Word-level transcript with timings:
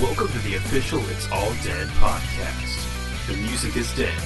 Welcome 0.00 0.28
to 0.28 0.38
the 0.38 0.54
official 0.54 1.06
It's 1.10 1.30
All 1.30 1.52
Dead 1.62 1.86
podcast. 1.98 3.26
The 3.26 3.36
music 3.36 3.76
is 3.76 3.94
dead. 3.94 4.18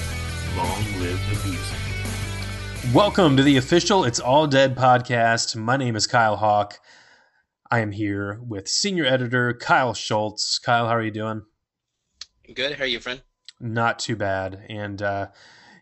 Long 0.55 0.81
live 1.01 1.19
the 1.29 1.49
music. 1.49 2.95
Welcome 2.95 3.35
to 3.35 3.43
the 3.43 3.57
official 3.57 4.05
It's 4.05 4.21
All 4.21 4.47
Dead 4.47 4.77
podcast. 4.77 5.57
My 5.57 5.75
name 5.75 5.97
is 5.97 6.07
Kyle 6.07 6.37
Hawk. 6.37 6.79
I 7.69 7.79
am 7.79 7.91
here 7.91 8.39
with 8.41 8.69
senior 8.69 9.03
editor 9.03 9.53
Kyle 9.53 9.93
Schultz. 9.93 10.59
Kyle, 10.59 10.87
how 10.87 10.95
are 10.95 11.03
you 11.03 11.11
doing? 11.11 11.41
Good. 12.53 12.77
How 12.77 12.85
are 12.85 12.87
you, 12.87 13.01
friend? 13.01 13.21
Not 13.59 13.99
too 13.99 14.15
bad. 14.15 14.65
And, 14.69 15.01
uh, 15.01 15.27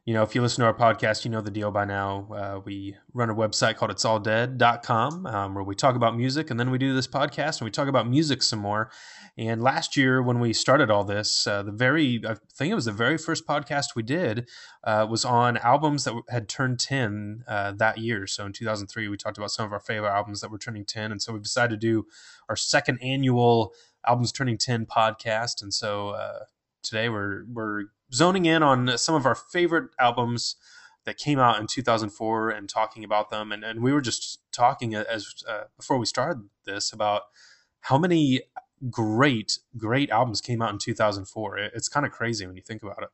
you 0.05 0.15
know, 0.15 0.23
if 0.23 0.33
you 0.33 0.41
listen 0.41 0.63
to 0.63 0.65
our 0.65 0.73
podcast, 0.73 1.23
you 1.23 1.29
know 1.31 1.41
the 1.41 1.51
deal 1.51 1.69
by 1.71 1.85
now. 1.85 2.27
Uh, 2.33 2.59
we 2.65 2.97
run 3.13 3.29
a 3.29 3.35
website 3.35 3.77
called 3.77 3.91
it'salldead.com 3.91 5.27
um, 5.27 5.53
where 5.53 5.63
we 5.63 5.75
talk 5.75 5.95
about 5.95 6.17
music 6.17 6.49
and 6.49 6.59
then 6.59 6.71
we 6.71 6.77
do 6.77 6.93
this 6.93 7.07
podcast 7.07 7.59
and 7.59 7.65
we 7.65 7.71
talk 7.71 7.87
about 7.87 8.07
music 8.07 8.41
some 8.41 8.59
more. 8.59 8.89
And 9.35 9.63
last 9.63 9.97
year, 9.97 10.21
when 10.21 10.39
we 10.39 10.53
started 10.53 10.91
all 10.91 11.03
this, 11.03 11.47
uh, 11.47 11.63
the 11.63 11.71
very, 11.71 12.21
I 12.27 12.35
think 12.53 12.71
it 12.71 12.75
was 12.75 12.85
the 12.85 12.91
very 12.91 13.17
first 13.17 13.47
podcast 13.47 13.95
we 13.95 14.03
did 14.03 14.47
uh, 14.83 15.07
was 15.09 15.25
on 15.25 15.57
albums 15.57 16.03
that 16.03 16.13
had 16.29 16.47
turned 16.47 16.79
10 16.79 17.43
uh, 17.47 17.71
that 17.71 17.97
year. 17.97 18.27
So 18.27 18.45
in 18.45 18.53
2003, 18.53 19.07
we 19.07 19.17
talked 19.17 19.39
about 19.39 19.49
some 19.49 19.65
of 19.65 19.73
our 19.73 19.79
favorite 19.79 20.11
albums 20.11 20.41
that 20.41 20.51
were 20.51 20.59
turning 20.59 20.85
10. 20.85 21.11
And 21.11 21.19
so 21.19 21.33
we 21.33 21.39
decided 21.39 21.81
to 21.81 21.87
do 21.87 22.05
our 22.47 22.55
second 22.55 22.99
annual 23.01 23.73
Albums 24.05 24.31
Turning 24.31 24.57
10 24.57 24.85
podcast. 24.85 25.63
And 25.63 25.73
so 25.73 26.09
uh, 26.09 26.39
today 26.83 27.09
we're, 27.09 27.45
we're 27.51 27.85
zoning 28.13 28.45
in 28.45 28.61
on 28.61 28.97
some 28.99 29.15
of 29.15 29.25
our 29.25 29.35
favorite 29.35 29.89
albums 29.99 30.57
that 31.05 31.17
came 31.17 31.39
out 31.39 31.59
in 31.59 31.67
2004 31.67 32.51
and 32.51 32.69
talking 32.69 33.03
about 33.03 33.29
them. 33.29 33.51
And, 33.51 33.63
and 33.63 33.81
we 33.81 33.91
were 33.91 34.01
just 34.01 34.39
talking 34.51 34.93
as 34.93 35.33
uh, 35.49 35.63
before 35.75 35.97
we 35.97 36.05
started 36.05 36.43
this 36.65 36.93
about 36.93 37.23
how 37.81 37.97
many 37.97 38.41
great, 38.89 39.59
great 39.77 40.09
albums 40.09 40.41
came 40.41 40.61
out 40.61 40.71
in 40.71 40.77
2004. 40.77 41.57
It's 41.57 41.89
kind 41.89 42.05
of 42.05 42.11
crazy 42.11 42.45
when 42.45 42.55
you 42.55 42.61
think 42.61 42.83
about 42.83 43.03
it. 43.03 43.09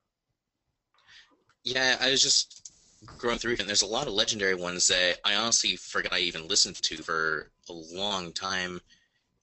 Yeah, 1.64 1.98
I 2.00 2.12
was 2.12 2.22
just 2.22 2.72
going 3.18 3.38
through 3.38 3.56
and 3.60 3.68
there's 3.68 3.82
a 3.82 3.88
lot 3.88 4.08
of 4.08 4.14
legendary 4.14 4.56
ones 4.56 4.88
that 4.88 5.18
I 5.24 5.36
honestly 5.36 5.76
forgot 5.76 6.14
I 6.14 6.20
even 6.20 6.48
listened 6.48 6.76
to 6.76 6.98
for 6.98 7.52
a 7.70 7.74
long 7.74 8.34
time. 8.34 8.82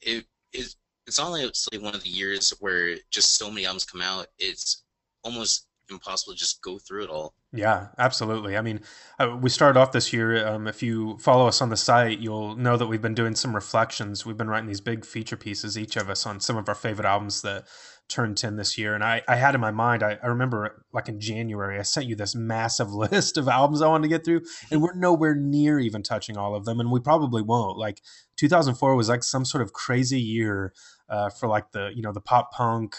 It 0.02 0.26
is 0.52 0.76
it's 1.06 1.18
honestly 1.18 1.78
one 1.78 1.94
of 1.94 2.02
the 2.02 2.10
years 2.10 2.52
where 2.60 2.96
just 3.10 3.36
so 3.36 3.48
many 3.48 3.64
albums 3.64 3.84
come 3.84 4.02
out. 4.02 4.26
It's 4.38 4.82
almost 5.22 5.65
impossible 5.94 6.34
to 6.34 6.38
just 6.38 6.62
go 6.62 6.78
through 6.78 7.04
it 7.04 7.10
all. 7.10 7.34
Yeah, 7.52 7.88
absolutely. 7.98 8.56
I 8.56 8.60
mean, 8.60 8.80
uh, 9.18 9.36
we 9.40 9.50
started 9.50 9.78
off 9.78 9.92
this 9.92 10.12
year. 10.12 10.46
Um, 10.46 10.66
if 10.66 10.82
you 10.82 11.16
follow 11.18 11.46
us 11.46 11.62
on 11.62 11.70
the 11.70 11.76
site, 11.76 12.18
you'll 12.18 12.56
know 12.56 12.76
that 12.76 12.86
we've 12.86 13.02
been 13.02 13.14
doing 13.14 13.34
some 13.34 13.54
reflections. 13.54 14.26
We've 14.26 14.36
been 14.36 14.48
writing 14.48 14.68
these 14.68 14.80
big 14.80 15.04
feature 15.04 15.36
pieces, 15.36 15.78
each 15.78 15.96
of 15.96 16.10
us, 16.10 16.26
on 16.26 16.40
some 16.40 16.56
of 16.56 16.68
our 16.68 16.74
favorite 16.74 17.06
albums 17.06 17.42
that 17.42 17.66
turned 18.08 18.36
10 18.36 18.56
this 18.56 18.78
year. 18.78 18.94
And 18.94 19.02
I, 19.02 19.22
I 19.26 19.36
had 19.36 19.54
in 19.54 19.60
my 19.60 19.70
mind, 19.70 20.02
I, 20.02 20.18
I 20.22 20.26
remember 20.26 20.84
like 20.92 21.08
in 21.08 21.20
January, 21.20 21.78
I 21.78 21.82
sent 21.82 22.06
you 22.06 22.14
this 22.14 22.34
massive 22.34 22.92
list 22.92 23.36
of 23.36 23.48
albums 23.48 23.82
I 23.82 23.88
wanted 23.88 24.04
to 24.04 24.14
get 24.14 24.24
through, 24.24 24.42
and 24.70 24.82
we're 24.82 24.94
nowhere 24.94 25.34
near 25.34 25.78
even 25.78 26.02
touching 26.02 26.36
all 26.36 26.54
of 26.54 26.64
them. 26.64 26.80
And 26.80 26.90
we 26.90 27.00
probably 27.00 27.42
won't. 27.42 27.78
Like 27.78 28.02
2004 28.36 28.94
was 28.94 29.08
like 29.08 29.22
some 29.22 29.44
sort 29.44 29.62
of 29.62 29.72
crazy 29.72 30.20
year 30.20 30.72
uh, 31.08 31.30
for 31.30 31.48
like 31.48 31.72
the, 31.72 31.90
you 31.94 32.02
know, 32.02 32.12
the 32.12 32.20
pop 32.20 32.52
punk, 32.52 32.96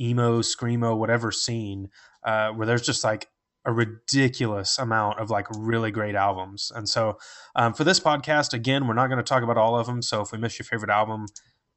emo, 0.00 0.40
screamo, 0.40 0.96
whatever 0.96 1.30
scene, 1.30 1.88
uh, 2.24 2.50
where 2.50 2.66
there's 2.66 2.82
just 2.82 3.04
like 3.04 3.28
a 3.64 3.72
ridiculous 3.72 4.78
amount 4.78 5.20
of 5.20 5.30
like 5.30 5.46
really 5.50 5.90
great 5.90 6.14
albums. 6.14 6.72
And 6.74 6.88
so 6.88 7.18
um, 7.54 7.74
for 7.74 7.84
this 7.84 8.00
podcast, 8.00 8.54
again, 8.54 8.86
we're 8.86 8.94
not 8.94 9.08
going 9.08 9.18
to 9.18 9.22
talk 9.22 9.42
about 9.42 9.58
all 9.58 9.78
of 9.78 9.86
them. 9.86 10.02
So 10.02 10.22
if 10.22 10.32
we 10.32 10.38
miss 10.38 10.58
your 10.58 10.64
favorite 10.64 10.90
album, 10.90 11.26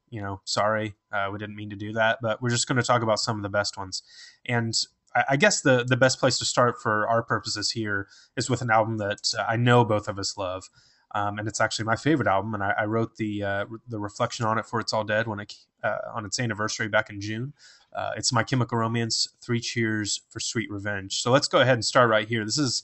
you 0.08 0.22
know, 0.22 0.40
sorry, 0.44 0.94
uh, 1.12 1.28
we 1.32 1.38
didn't 1.38 1.56
mean 1.56 1.70
to 1.70 1.76
do 1.76 1.92
that. 1.92 2.18
But 2.22 2.40
we're 2.40 2.50
just 2.50 2.66
going 2.66 2.76
to 2.76 2.82
talk 2.82 3.02
about 3.02 3.20
some 3.20 3.36
of 3.36 3.42
the 3.42 3.48
best 3.48 3.76
ones. 3.76 4.02
And 4.46 4.74
I, 5.14 5.24
I, 5.30 5.36
guess 5.36 5.60
the 5.60 5.84
the 5.84 5.96
best 5.96 6.20
place 6.20 6.38
to 6.38 6.44
start 6.44 6.80
for 6.80 7.06
our 7.08 7.22
purposes 7.22 7.72
here 7.72 8.08
is 8.36 8.48
with 8.48 8.62
an 8.62 8.70
album 8.70 8.98
that 8.98 9.18
uh, 9.38 9.44
I 9.48 9.56
know 9.56 9.84
both 9.84 10.08
of 10.08 10.18
us 10.18 10.36
love. 10.36 10.64
Um, 11.14 11.38
and 11.38 11.46
it's 11.46 11.60
actually 11.60 11.84
my 11.84 11.94
favorite 11.94 12.26
album, 12.26 12.54
and 12.54 12.62
I, 12.62 12.74
I 12.80 12.84
wrote 12.86 13.16
the 13.16 13.42
uh, 13.44 13.64
the 13.88 14.00
reflection 14.00 14.44
on 14.46 14.58
it 14.58 14.66
for 14.66 14.80
"It's 14.80 14.92
All 14.92 15.04
Dead" 15.04 15.28
when 15.28 15.38
it 15.40 15.54
uh, 15.84 15.98
on 16.12 16.26
its 16.26 16.40
anniversary 16.40 16.88
back 16.88 17.08
in 17.08 17.20
June. 17.20 17.52
Uh, 17.94 18.10
it's 18.16 18.32
My 18.32 18.42
Chemical 18.42 18.78
Romance, 18.78 19.28
Three 19.40 19.60
Cheers 19.60 20.22
for 20.28 20.40
Sweet 20.40 20.68
Revenge. 20.70 21.22
So 21.22 21.30
let's 21.30 21.46
go 21.46 21.60
ahead 21.60 21.74
and 21.74 21.84
start 21.84 22.10
right 22.10 22.26
here. 22.26 22.44
This 22.44 22.58
is 22.58 22.82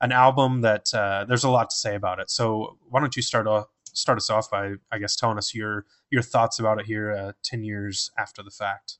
an 0.00 0.12
album 0.12 0.60
that 0.60 0.94
uh, 0.94 1.24
there's 1.26 1.44
a 1.44 1.50
lot 1.50 1.70
to 1.70 1.76
say 1.76 1.96
about 1.96 2.20
it. 2.20 2.30
So 2.30 2.78
why 2.88 3.00
don't 3.00 3.16
you 3.16 3.22
start 3.22 3.48
off, 3.48 3.66
start 3.92 4.18
us 4.18 4.30
off 4.30 4.48
by, 4.50 4.74
I 4.92 4.98
guess, 4.98 5.16
telling 5.16 5.38
us 5.38 5.52
your 5.52 5.84
your 6.10 6.22
thoughts 6.22 6.60
about 6.60 6.78
it 6.78 6.86
here, 6.86 7.10
uh, 7.12 7.32
ten 7.42 7.64
years 7.64 8.12
after 8.16 8.44
the 8.44 8.50
fact. 8.50 8.98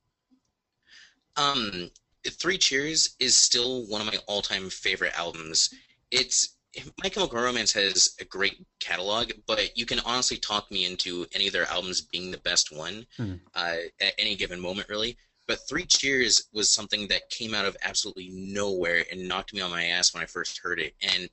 Um, 1.36 1.90
Three 2.26 2.58
Cheers 2.58 3.14
is 3.20 3.36
still 3.36 3.86
one 3.86 4.00
of 4.00 4.06
my 4.06 4.18
all-time 4.26 4.70
favorite 4.70 5.16
albums. 5.16 5.72
It's 6.10 6.56
My 7.02 7.08
Chemical 7.08 7.38
Romance 7.40 7.72
has 7.72 8.14
a 8.20 8.24
great 8.24 8.64
catalog, 8.80 9.32
but 9.46 9.76
you 9.76 9.84
can 9.84 10.00
honestly 10.00 10.38
talk 10.38 10.70
me 10.70 10.86
into 10.86 11.26
any 11.34 11.46
of 11.46 11.52
their 11.52 11.66
albums 11.66 12.00
being 12.00 12.30
the 12.30 12.38
best 12.38 12.74
one 12.74 13.06
hmm. 13.16 13.34
uh, 13.54 13.76
at 14.00 14.14
any 14.18 14.34
given 14.36 14.58
moment, 14.58 14.88
really. 14.88 15.16
But 15.46 15.68
Three 15.68 15.84
Cheers 15.84 16.48
was 16.52 16.70
something 16.70 17.08
that 17.08 17.28
came 17.28 17.52
out 17.52 17.66
of 17.66 17.76
absolutely 17.82 18.30
nowhere 18.32 19.04
and 19.10 19.28
knocked 19.28 19.52
me 19.52 19.60
on 19.60 19.70
my 19.70 19.84
ass 19.84 20.14
when 20.14 20.22
I 20.22 20.26
first 20.26 20.60
heard 20.62 20.80
it. 20.80 20.94
And 21.02 21.28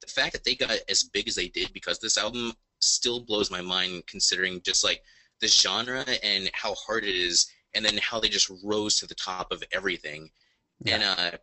the 0.00 0.08
fact 0.08 0.32
that 0.32 0.44
they 0.44 0.54
got 0.54 0.78
as 0.88 1.04
big 1.04 1.28
as 1.28 1.34
they 1.34 1.48
did, 1.48 1.72
because 1.72 1.98
this 1.98 2.18
album 2.18 2.52
still 2.80 3.20
blows 3.20 3.50
my 3.50 3.60
mind 3.60 4.06
considering 4.06 4.60
just 4.62 4.82
like 4.82 5.02
the 5.40 5.46
genre 5.48 6.04
and 6.22 6.50
how 6.52 6.74
hard 6.74 7.04
it 7.04 7.14
is, 7.14 7.46
and 7.74 7.84
then 7.84 7.98
how 7.98 8.18
they 8.18 8.28
just 8.28 8.50
rose 8.64 8.96
to 8.96 9.06
the 9.06 9.14
top 9.14 9.52
of 9.52 9.62
everything. 9.72 10.30
Yeah. 10.82 10.94
And 10.94 11.04
uh, 11.04 11.38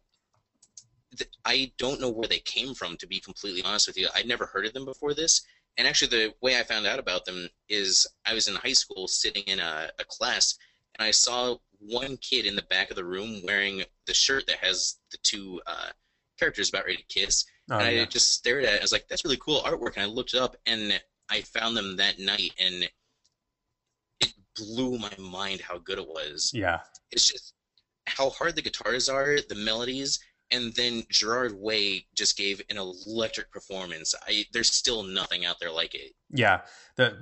I 1.46 1.72
don't 1.78 2.02
know 2.02 2.10
where 2.10 2.28
they 2.28 2.40
came 2.40 2.74
from, 2.74 2.98
to 2.98 3.08
be 3.08 3.20
completely 3.20 3.64
honest 3.64 3.88
with 3.88 3.98
you. 3.98 4.08
I'd 4.16 4.28
never 4.28 4.46
heard 4.46 4.66
of 4.66 4.74
them 4.74 4.86
before 4.86 5.14
this. 5.14 5.46
And 5.78 5.88
actually, 5.88 6.10
the 6.10 6.34
way 6.42 6.60
I 6.60 6.64
found 6.64 6.88
out 6.88 7.00
about 7.00 7.26
them 7.26 7.48
is 7.70 8.08
I 8.26 8.34
was 8.34 8.48
in 8.48 8.56
high 8.56 8.74
school 8.74 9.08
sitting 9.08 9.44
in 9.44 9.60
a, 9.60 9.90
a 10.00 10.06
class, 10.06 10.58
and 10.98 11.06
I 11.08 11.12
saw 11.12 11.58
one 11.80 12.18
kid 12.18 12.46
in 12.46 12.56
the 12.56 12.64
back 12.64 12.90
of 12.90 12.96
the 12.96 13.06
room 13.06 13.42
wearing 13.44 13.84
the 14.08 14.14
shirt 14.14 14.48
that 14.48 14.58
has 14.58 14.96
the 15.12 15.18
two 15.22 15.62
uh, 15.68 15.90
characters 16.40 16.70
about 16.70 16.86
ready 16.86 16.98
to 16.98 17.20
kiss. 17.20 17.46
Oh, 17.70 17.78
and 17.78 17.96
yeah. 17.96 18.02
I 18.02 18.06
just 18.06 18.34
stared 18.34 18.64
at 18.66 18.76
it. 18.76 18.80
I 18.80 18.84
was 18.84 18.92
like, 18.92 19.08
that's 19.08 19.26
really 19.26 19.38
cool 19.38 19.62
artwork. 19.62 19.96
And 19.96 20.04
I 20.04 20.06
looked 20.06 20.34
it 20.34 20.42
up 20.42 20.56
and 20.66 21.00
I 21.30 21.42
found 21.42 21.76
them 21.76 21.98
that 21.98 22.20
night 22.20 22.54
and 22.60 22.90
it 24.22 24.34
blew 24.56 24.98
my 24.98 25.12
mind 25.20 25.62
how 25.62 25.78
good 25.78 26.00
it 26.00 26.08
was. 26.08 26.52
Yeah. 26.54 26.80
It's 27.12 27.30
just 27.30 27.54
how 28.06 28.30
hard 28.30 28.56
the 28.56 28.62
guitars 28.62 29.10
are, 29.10 29.38
the 29.50 29.56
melodies, 29.56 30.20
and 30.52 30.74
then 30.74 31.04
Gerard 31.10 31.54
Way 31.60 32.06
just 32.16 32.38
gave 32.38 32.62
an 32.70 32.78
electric 32.78 33.52
performance. 33.52 34.14
I 34.28 34.46
there's 34.54 34.72
still 34.74 35.04
nothing 35.04 35.46
out 35.46 35.58
there 35.60 35.72
like 35.72 35.96
it. 35.96 36.14
Yeah, 36.32 36.62
that 36.96 37.14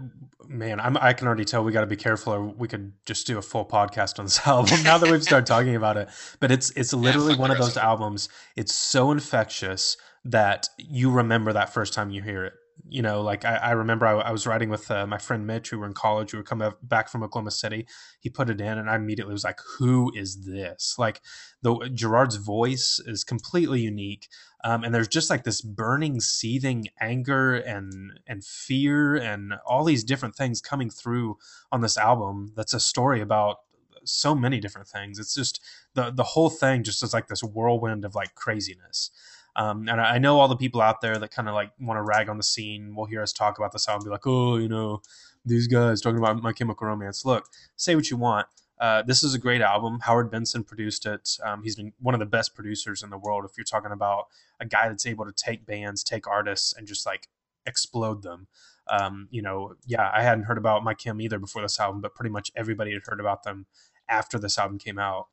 man, 0.48 0.80
I'm, 0.80 0.98
i 0.98 1.14
can 1.14 1.28
already 1.28 1.46
tell 1.46 1.64
we 1.64 1.72
got 1.72 1.82
to 1.82 1.88
be 1.88 1.96
careful, 1.96 2.34
or 2.34 2.44
we 2.44 2.68
could 2.68 2.94
just 3.06 3.28
do 3.28 3.38
a 3.38 3.42
full 3.42 3.66
podcast 3.66 4.20
on 4.20 4.26
this 4.26 4.40
album 4.48 4.84
now 4.84 4.98
that 4.98 5.10
we've 5.10 5.24
started 5.24 5.46
talking 5.46 5.76
about 5.76 5.98
it. 5.98 6.10
But 6.40 6.52
it's 6.52 6.72
it's 6.72 6.94
literally 6.94 7.34
yeah, 7.34 7.40
one 7.40 7.52
of 7.52 7.58
those 7.58 7.78
albums. 7.78 8.30
It's 8.56 8.74
so 8.74 9.12
infectious 9.12 9.98
that 10.24 10.70
you 10.78 11.12
remember 11.12 11.54
that 11.54 11.74
first 11.74 11.94
time 11.94 12.10
you 12.10 12.22
hear 12.22 12.46
it 12.46 12.54
you 12.88 13.02
know, 13.02 13.22
like 13.22 13.46
I, 13.46 13.56
I 13.56 13.72
remember 13.72 14.06
I, 14.06 14.14
I, 14.14 14.32
was 14.32 14.46
riding 14.46 14.70
with 14.70 14.92
uh, 14.92 15.08
my 15.08 15.18
friend 15.18 15.48
Mitch, 15.48 15.70
who 15.70 15.80
were 15.80 15.88
in 15.88 15.94
college, 15.94 16.34
we 16.34 16.40
were 16.40 16.44
coming 16.44 16.72
back 16.84 17.10
from 17.10 17.24
Oklahoma 17.24 17.52
City. 17.52 17.88
He 18.20 18.30
put 18.30 18.50
it 18.50 18.62
in, 18.62 18.78
and 18.78 18.90
I 18.90 18.96
immediately 18.96 19.34
was 19.34 19.44
like, 19.44 19.60
"Who 19.78 20.12
is 20.16 20.46
this?" 20.46 20.96
Like 20.98 21.22
the 21.62 21.90
Gerard's 21.94 22.36
voice 22.36 23.00
is 23.06 23.24
completely 23.24 23.82
unique, 23.82 24.30
um, 24.64 24.84
and 24.84 24.94
there's 24.94 25.08
just 25.08 25.30
like 25.30 25.44
this 25.44 25.62
burning, 25.62 26.20
seething 26.20 26.88
anger 27.02 27.56
and 27.56 28.20
and 28.28 28.44
fear 28.46 29.16
and 29.16 29.54
all 29.66 29.84
these 29.84 30.04
different 30.04 30.36
things 30.36 30.62
coming 30.62 30.90
through 30.90 31.38
on 31.72 31.82
this 31.82 31.98
album. 31.98 32.54
That's 32.56 32.74
a 32.74 32.80
story 32.80 33.20
about 33.20 33.58
so 34.04 34.36
many 34.36 34.60
different 34.60 34.88
things. 34.88 35.20
It's 35.20 35.34
just 35.34 35.60
the 35.96 36.12
the 36.12 36.24
whole 36.24 36.50
thing 36.50 36.84
just 36.84 37.04
is 37.04 37.14
like 37.14 37.28
this 37.28 37.44
whirlwind 37.44 38.06
of 38.06 38.16
like 38.16 38.36
craziness. 38.36 39.12
Um, 39.56 39.88
and 39.88 40.02
I, 40.02 40.18
know 40.18 40.40
all 40.40 40.50
the 40.50 40.58
people 40.58 40.82
out 40.82 41.00
there 41.00 41.18
that 41.18 41.32
kind 41.32 41.48
of 41.48 41.56
like 41.56 41.72
want 41.80 41.98
to 41.98 42.02
rag 42.02 42.28
on 42.28 42.38
the 42.38 42.44
scene 42.44 42.94
will 42.94 43.06
hear 43.06 43.22
us 43.22 43.32
talk 43.32 43.58
about 43.58 43.72
this 43.72 43.88
album 43.88 44.02
and 44.02 44.10
be 44.10 44.12
like, 44.12 44.28
oh, 44.28 44.58
you 44.58 44.68
know, 44.68 45.02
these 45.46 45.68
guys 45.68 46.02
talking 46.02 46.20
about 46.20 46.42
My 46.42 46.52
Chemical 46.52 46.88
Romance. 46.88 47.24
Look, 47.24 47.48
say 47.78 47.96
what 47.96 48.10
you 48.10 48.18
want. 48.18 48.48
Uh, 48.80 49.02
this 49.04 49.24
is 49.24 49.34
a 49.34 49.40
great 49.40 49.62
album. 49.62 50.00
Howard 50.02 50.30
Benson 50.30 50.64
produced 50.64 51.06
it. 51.06 51.38
Um, 51.44 51.64
he's 51.64 51.78
been 51.78 51.94
one 52.02 52.14
of 52.14 52.20
the 52.20 52.26
best 52.26 52.54
producers 52.54 53.02
in 53.02 53.10
the 53.10 53.18
world. 53.18 53.46
If 53.46 53.52
you're 53.58 53.64
talking 53.64 53.92
about 53.92 54.26
a 54.60 54.66
guy 54.66 54.90
that's 54.90 55.06
able 55.06 55.26
to 55.26 55.32
take 55.32 55.66
bands, 55.66 56.04
take 56.04 56.28
artists, 56.28 56.74
and 56.74 56.86
just 56.86 57.06
like 57.06 57.30
explode 57.66 58.24
them. 58.24 58.48
Um, 58.88 59.28
you 59.32 59.42
know, 59.42 59.76
yeah, 59.86 60.12
I 60.14 60.22
hadn't 60.24 60.44
heard 60.44 60.58
about 60.58 60.84
My 60.84 60.94
Chem 60.94 61.22
either 61.22 61.40
before 61.40 61.62
this 61.62 61.80
album, 61.80 62.02
but 62.02 62.14
pretty 62.14 62.30
much 62.30 62.52
everybody 62.56 62.94
had 62.94 63.04
heard 63.06 63.20
about 63.20 63.44
them 63.44 63.66
after 64.10 64.38
this 64.38 64.58
album 64.58 64.78
came 64.78 65.00
out. 65.00 65.28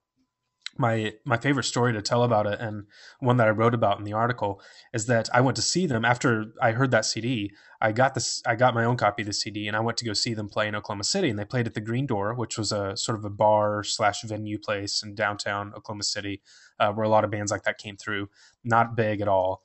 My 0.78 1.12
my 1.24 1.36
favorite 1.36 1.64
story 1.64 1.92
to 1.92 2.02
tell 2.02 2.22
about 2.22 2.46
it 2.46 2.58
and 2.60 2.86
one 3.20 3.36
that 3.36 3.46
I 3.46 3.50
wrote 3.50 3.74
about 3.74 3.98
in 3.98 4.04
the 4.04 4.14
article 4.14 4.60
is 4.92 5.06
that 5.06 5.28
I 5.32 5.40
went 5.40 5.56
to 5.56 5.62
see 5.62 5.86
them 5.86 6.04
after 6.04 6.46
I 6.60 6.72
heard 6.72 6.90
that 6.92 7.04
CD. 7.04 7.52
I 7.80 7.92
got 7.92 8.14
this 8.14 8.42
I 8.46 8.54
got 8.54 8.74
my 8.74 8.84
own 8.84 8.96
copy 8.96 9.22
of 9.22 9.26
the 9.26 9.32
CD 9.32 9.68
and 9.68 9.76
I 9.76 9.80
went 9.80 9.98
to 9.98 10.04
go 10.04 10.12
see 10.12 10.34
them 10.34 10.48
play 10.48 10.68
in 10.68 10.74
Oklahoma 10.74 11.04
City 11.04 11.28
and 11.28 11.38
they 11.38 11.44
played 11.44 11.66
at 11.66 11.74
the 11.74 11.80
Green 11.80 12.06
Door, 12.06 12.34
which 12.34 12.56
was 12.56 12.72
a 12.72 12.96
sort 12.96 13.18
of 13.18 13.24
a 13.24 13.30
bar 13.30 13.84
slash 13.84 14.22
venue 14.22 14.58
place 14.58 15.02
in 15.02 15.14
downtown 15.14 15.72
Oklahoma 15.74 16.04
City, 16.04 16.40
uh, 16.78 16.92
where 16.92 17.04
a 17.04 17.08
lot 17.08 17.24
of 17.24 17.30
bands 17.30 17.52
like 17.52 17.64
that 17.64 17.78
came 17.78 17.96
through. 17.96 18.28
Not 18.64 18.96
big 18.96 19.20
at 19.20 19.28
all, 19.28 19.64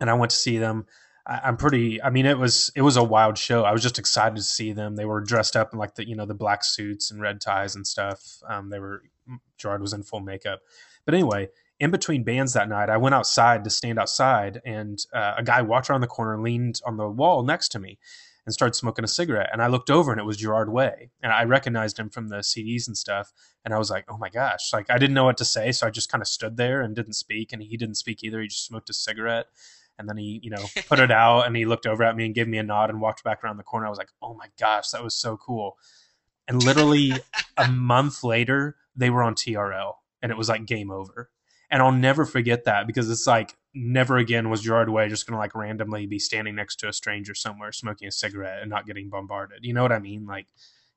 and 0.00 0.10
I 0.10 0.14
went 0.14 0.30
to 0.30 0.36
see 0.36 0.58
them. 0.58 0.86
I, 1.26 1.48
am 1.48 1.56
pretty. 1.56 2.02
I 2.02 2.10
mean, 2.10 2.26
it 2.26 2.38
was 2.38 2.72
it 2.74 2.82
was 2.82 2.96
a 2.96 3.04
wild 3.04 3.38
show. 3.38 3.62
I 3.62 3.72
was 3.72 3.82
just 3.82 3.98
excited 3.98 4.36
to 4.36 4.42
see 4.42 4.72
them. 4.72 4.96
They 4.96 5.04
were 5.04 5.20
dressed 5.20 5.54
up 5.54 5.72
in 5.72 5.78
like 5.78 5.94
the 5.94 6.08
you 6.08 6.16
know 6.16 6.26
the 6.26 6.34
black 6.34 6.64
suits 6.64 7.10
and 7.10 7.20
red 7.20 7.40
ties 7.40 7.76
and 7.76 7.86
stuff. 7.86 8.38
Um, 8.48 8.70
they 8.70 8.80
were 8.80 9.02
Gerard 9.56 9.80
was 9.80 9.92
in 9.92 10.02
full 10.02 10.20
makeup. 10.20 10.60
But 11.04 11.14
anyway, 11.14 11.48
in 11.78 11.90
between 11.90 12.24
bands 12.24 12.52
that 12.52 12.68
night, 12.68 12.90
I 12.90 12.98
went 12.98 13.14
outside 13.14 13.64
to 13.64 13.70
stand 13.70 13.98
outside, 13.98 14.60
and 14.64 14.98
uh, 15.14 15.34
a 15.38 15.42
guy 15.42 15.62
walked 15.62 15.88
around 15.88 16.02
the 16.02 16.06
corner, 16.06 16.40
leaned 16.40 16.80
on 16.84 16.96
the 16.96 17.08
wall 17.08 17.42
next 17.42 17.68
to 17.70 17.78
me, 17.78 17.98
and 18.44 18.52
started 18.52 18.74
smoking 18.74 19.04
a 19.04 19.08
cigarette. 19.08 19.48
And 19.52 19.62
I 19.62 19.66
looked 19.68 19.90
over, 19.90 20.12
and 20.12 20.20
it 20.20 20.24
was 20.24 20.36
Gerard 20.36 20.70
Way, 20.70 21.10
and 21.22 21.32
I 21.32 21.44
recognized 21.44 21.98
him 21.98 22.10
from 22.10 22.28
the 22.28 22.38
CDs 22.38 22.86
and 22.86 22.96
stuff. 22.96 23.32
And 23.64 23.72
I 23.72 23.78
was 23.78 23.90
like, 23.90 24.04
"Oh 24.08 24.18
my 24.18 24.28
gosh!" 24.28 24.72
Like 24.72 24.90
I 24.90 24.98
didn't 24.98 25.14
know 25.14 25.24
what 25.24 25.38
to 25.38 25.44
say, 25.44 25.72
so 25.72 25.86
I 25.86 25.90
just 25.90 26.10
kind 26.10 26.22
of 26.22 26.28
stood 26.28 26.56
there 26.56 26.82
and 26.82 26.94
didn't 26.94 27.14
speak. 27.14 27.52
And 27.52 27.62
he 27.62 27.76
didn't 27.76 27.96
speak 27.96 28.22
either. 28.22 28.40
He 28.40 28.48
just 28.48 28.66
smoked 28.66 28.90
a 28.90 28.94
cigarette. 28.94 29.46
And 29.98 30.08
then 30.08 30.16
he, 30.16 30.40
you 30.42 30.50
know, 30.50 30.64
put 30.88 30.98
it 30.98 31.10
out 31.10 31.42
and 31.46 31.54
he 31.54 31.66
looked 31.66 31.86
over 31.86 32.02
at 32.02 32.16
me 32.16 32.24
and 32.24 32.34
gave 32.34 32.48
me 32.48 32.56
a 32.56 32.62
nod 32.62 32.88
and 32.88 33.02
walked 33.02 33.22
back 33.22 33.44
around 33.44 33.58
the 33.58 33.62
corner. 33.62 33.86
I 33.86 33.90
was 33.90 33.98
like, 33.98 34.08
oh 34.22 34.32
my 34.32 34.46
gosh, 34.58 34.88
that 34.90 35.04
was 35.04 35.14
so 35.14 35.36
cool. 35.36 35.76
And 36.48 36.62
literally 36.64 37.12
a 37.58 37.68
month 37.70 38.24
later, 38.24 38.76
they 39.00 39.10
were 39.10 39.22
on 39.22 39.34
TRL 39.34 39.94
and 40.22 40.30
it 40.30 40.38
was 40.38 40.48
like 40.48 40.66
game 40.66 40.90
over. 40.90 41.30
And 41.70 41.82
I'll 41.82 41.92
never 41.92 42.24
forget 42.24 42.64
that 42.64 42.86
because 42.86 43.08
it's 43.08 43.26
like 43.26 43.56
never 43.74 44.16
again 44.16 44.50
was 44.50 44.62
Gerard 44.62 44.88
Way 44.88 45.08
just 45.08 45.26
going 45.26 45.34
to 45.34 45.38
like 45.38 45.54
randomly 45.54 46.06
be 46.06 46.18
standing 46.18 46.56
next 46.56 46.76
to 46.80 46.88
a 46.88 46.92
stranger 46.92 47.34
somewhere 47.34 47.72
smoking 47.72 48.08
a 48.08 48.12
cigarette 48.12 48.60
and 48.60 48.70
not 48.70 48.86
getting 48.86 49.08
bombarded. 49.08 49.60
You 49.62 49.72
know 49.72 49.82
what 49.82 49.92
I 49.92 50.00
mean? 50.00 50.26
Like 50.26 50.46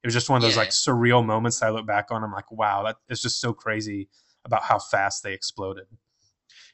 it 0.04 0.08
was 0.08 0.14
just 0.14 0.30
one 0.30 0.38
of 0.38 0.42
those 0.42 0.56
yeah. 0.56 0.62
like 0.62 0.70
surreal 0.70 1.26
moments 1.26 1.60
that 1.60 1.68
I 1.68 1.70
look 1.70 1.86
back 1.86 2.08
on. 2.12 2.24
I'm 2.24 2.32
like, 2.32 2.52
wow, 2.52 2.84
that 2.84 2.98
is 3.08 3.22
just 3.22 3.40
so 3.40 3.54
crazy 3.54 4.10
about 4.46 4.64
how 4.64 4.80
fast 4.80 5.24
they 5.24 5.34
exploded. 5.34 5.86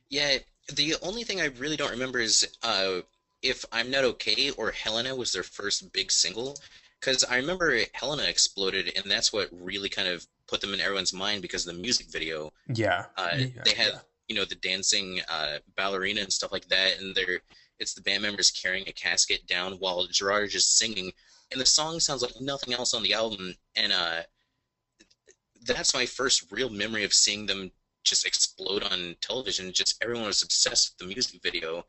Yeah, 0.09 0.37
the 0.73 0.95
only 1.03 1.23
thing 1.23 1.41
I 1.41 1.45
really 1.59 1.77
don't 1.77 1.91
remember 1.91 2.19
is 2.19 2.47
uh, 2.63 3.01
if 3.43 3.65
I'm 3.71 3.91
Not 3.91 4.05
Okay 4.05 4.49
or 4.51 4.71
Helena 4.71 5.15
was 5.15 5.33
their 5.33 5.43
first 5.43 5.91
big 5.93 6.11
single. 6.11 6.57
Because 6.99 7.23
I 7.23 7.37
remember 7.37 7.79
Helena 7.93 8.23
exploded, 8.23 8.91
and 8.97 9.09
that's 9.09 9.31
what 9.31 9.47
really 9.53 9.87
kind 9.87 10.09
of 10.09 10.27
put 10.49 10.61
them 10.61 10.73
in 10.73 10.81
everyone's 10.81 11.13
mind 11.13 11.41
because 11.41 11.67
of 11.67 11.75
the 11.75 11.81
music 11.81 12.07
video. 12.09 12.51
Yeah. 12.73 13.05
Uh, 13.17 13.29
yeah 13.35 13.47
they 13.63 13.71
had, 13.71 13.93
yeah. 13.93 13.99
you 14.27 14.35
know, 14.35 14.45
the 14.45 14.55
dancing 14.55 15.21
uh, 15.29 15.57
ballerina 15.75 16.21
and 16.21 16.33
stuff 16.33 16.51
like 16.51 16.67
that, 16.67 16.99
and 16.99 17.15
they're 17.15 17.39
it's 17.79 17.93
the 17.93 18.01
band 18.01 18.21
members 18.21 18.51
carrying 18.51 18.87
a 18.89 18.91
casket 18.91 19.47
down 19.47 19.73
while 19.73 20.05
Gerard 20.07 20.47
is 20.47 20.53
just 20.53 20.77
singing, 20.77 21.11
and 21.51 21.61
the 21.61 21.65
song 21.65 21.99
sounds 21.99 22.21
like 22.21 22.33
nothing 22.41 22.73
else 22.73 22.93
on 22.93 23.03
the 23.03 23.13
album, 23.13 23.55
and 23.75 23.93
uh, 23.93 24.21
that's 25.65 25.93
my 25.93 26.05
first 26.05 26.51
real 26.51 26.69
memory 26.69 27.03
of 27.03 27.13
seeing 27.13 27.45
them 27.45 27.71
just 28.03 28.25
explode 28.25 28.83
on 28.83 29.15
television. 29.21 29.71
Just 29.71 30.01
everyone 30.03 30.25
was 30.25 30.43
obsessed 30.43 30.91
with 30.91 31.07
the 31.07 31.13
music 31.13 31.41
video, 31.41 31.85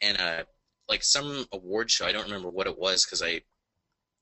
and 0.00 0.18
uh, 0.18 0.44
like 0.88 1.02
some 1.02 1.46
award 1.52 1.90
show, 1.90 2.06
I 2.06 2.12
don't 2.12 2.24
remember 2.24 2.48
what 2.48 2.66
it 2.66 2.78
was 2.78 3.04
because 3.04 3.22
I 3.22 3.42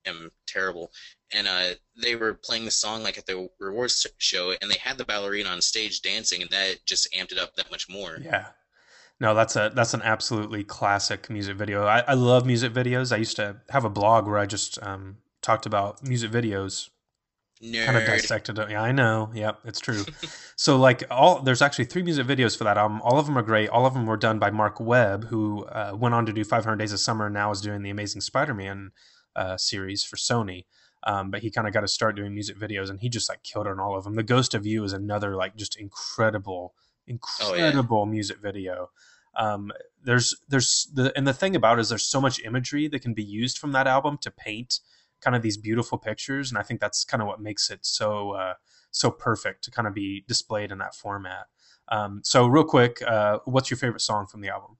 am 0.06 0.30
terrible. 0.46 0.90
And 1.34 1.48
uh, 1.48 1.70
they 2.00 2.16
were 2.16 2.34
playing 2.34 2.64
the 2.64 2.70
song 2.70 3.02
like 3.02 3.18
at 3.18 3.26
the 3.26 3.48
rewards 3.58 4.06
show, 4.18 4.54
and 4.60 4.70
they 4.70 4.78
had 4.78 4.98
the 4.98 5.04
ballerina 5.04 5.48
on 5.48 5.60
stage 5.60 6.02
dancing, 6.02 6.42
and 6.42 6.50
that 6.50 6.84
just 6.86 7.08
amped 7.12 7.32
it 7.32 7.38
up 7.38 7.54
that 7.56 7.70
much 7.70 7.88
more. 7.88 8.18
Yeah. 8.20 8.48
No, 9.20 9.34
that's 9.34 9.54
a 9.54 9.70
that's 9.74 9.94
an 9.94 10.02
absolutely 10.02 10.64
classic 10.64 11.30
music 11.30 11.56
video. 11.56 11.84
I, 11.84 12.00
I 12.00 12.14
love 12.14 12.44
music 12.44 12.72
videos. 12.72 13.12
I 13.12 13.18
used 13.18 13.36
to 13.36 13.56
have 13.70 13.84
a 13.84 13.90
blog 13.90 14.26
where 14.26 14.38
I 14.38 14.46
just 14.46 14.82
um, 14.82 15.18
talked 15.42 15.64
about 15.64 16.02
music 16.02 16.30
videos 16.32 16.88
Nerd. 17.62 17.84
kind 17.84 17.96
of 17.96 18.04
dissected 18.04 18.58
it. 18.58 18.70
Yeah, 18.70 18.82
I 18.82 18.90
know. 18.90 19.30
Yep, 19.32 19.60
it's 19.64 19.78
true. 19.78 20.04
so 20.56 20.76
like 20.76 21.04
all 21.10 21.40
there's 21.40 21.62
actually 21.62 21.84
three 21.84 22.02
music 22.02 22.26
videos 22.26 22.56
for 22.58 22.64
that 22.64 22.76
album. 22.76 23.00
All 23.02 23.18
of 23.18 23.26
them 23.26 23.38
are 23.38 23.42
great. 23.42 23.68
All 23.68 23.86
of 23.86 23.94
them 23.94 24.06
were 24.06 24.16
done 24.16 24.38
by 24.38 24.50
Marc 24.50 24.80
Webb, 24.80 25.26
who 25.28 25.64
uh, 25.66 25.94
went 25.96 26.14
on 26.14 26.26
to 26.26 26.32
do 26.32 26.42
500 26.42 26.76
Days 26.76 26.92
of 26.92 26.98
Summer 26.98 27.26
and 27.26 27.34
now 27.34 27.50
is 27.52 27.60
doing 27.60 27.82
the 27.82 27.90
Amazing 27.90 28.22
Spider-Man 28.22 28.90
uh, 29.36 29.56
series 29.56 30.02
for 30.02 30.16
Sony. 30.16 30.64
Um, 31.04 31.30
but 31.30 31.42
he 31.42 31.50
kind 31.50 31.66
of 31.66 31.74
got 31.74 31.80
to 31.80 31.88
start 31.88 32.16
doing 32.16 32.34
music 32.34 32.56
videos, 32.56 32.90
and 32.90 33.00
he 33.00 33.08
just 33.08 33.28
like 33.28 33.42
killed 33.42 33.66
on 33.66 33.80
all 33.80 33.96
of 33.96 34.04
them. 34.04 34.14
The 34.14 34.22
Ghost 34.22 34.54
of 34.54 34.66
You 34.66 34.84
is 34.84 34.92
another 34.92 35.34
like 35.34 35.56
just 35.56 35.76
incredible, 35.76 36.74
incredible 37.06 37.98
oh, 37.98 38.04
yeah. 38.04 38.10
music 38.10 38.38
video. 38.40 38.90
Um, 39.34 39.72
there's 40.04 40.34
there's 40.48 40.88
the 40.92 41.12
and 41.16 41.26
the 41.26 41.32
thing 41.32 41.56
about 41.56 41.78
it 41.78 41.82
is 41.82 41.88
there's 41.88 42.06
so 42.06 42.20
much 42.20 42.40
imagery 42.44 42.86
that 42.88 43.02
can 43.02 43.14
be 43.14 43.24
used 43.24 43.58
from 43.58 43.72
that 43.72 43.86
album 43.86 44.18
to 44.18 44.30
paint 44.30 44.80
kind 45.20 45.34
of 45.34 45.42
these 45.42 45.56
beautiful 45.56 45.98
pictures, 45.98 46.50
and 46.50 46.58
I 46.58 46.62
think 46.62 46.80
that's 46.80 47.04
kind 47.04 47.22
of 47.22 47.26
what 47.26 47.40
makes 47.40 47.70
it 47.70 47.80
so 47.82 48.32
uh, 48.32 48.54
so 48.90 49.10
perfect 49.10 49.64
to 49.64 49.70
kind 49.70 49.88
of 49.88 49.94
be 49.94 50.24
displayed 50.28 50.70
in 50.70 50.78
that 50.78 50.94
format. 50.94 51.46
Um, 51.88 52.20
so, 52.24 52.46
real 52.46 52.64
quick, 52.64 53.02
uh, 53.02 53.38
what's 53.44 53.70
your 53.70 53.78
favorite 53.78 54.00
song 54.00 54.26
from 54.26 54.40
the 54.40 54.48
album? 54.48 54.76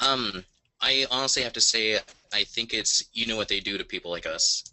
Um, 0.00 0.44
I 0.80 1.06
honestly 1.10 1.42
have 1.42 1.52
to 1.54 1.60
say, 1.60 1.98
I 2.32 2.44
think 2.44 2.72
it's 2.72 3.04
"You 3.12 3.26
Know 3.26 3.36
What 3.36 3.48
They 3.48 3.60
Do 3.60 3.78
to 3.78 3.84
People 3.84 4.10
Like 4.10 4.26
Us." 4.26 4.64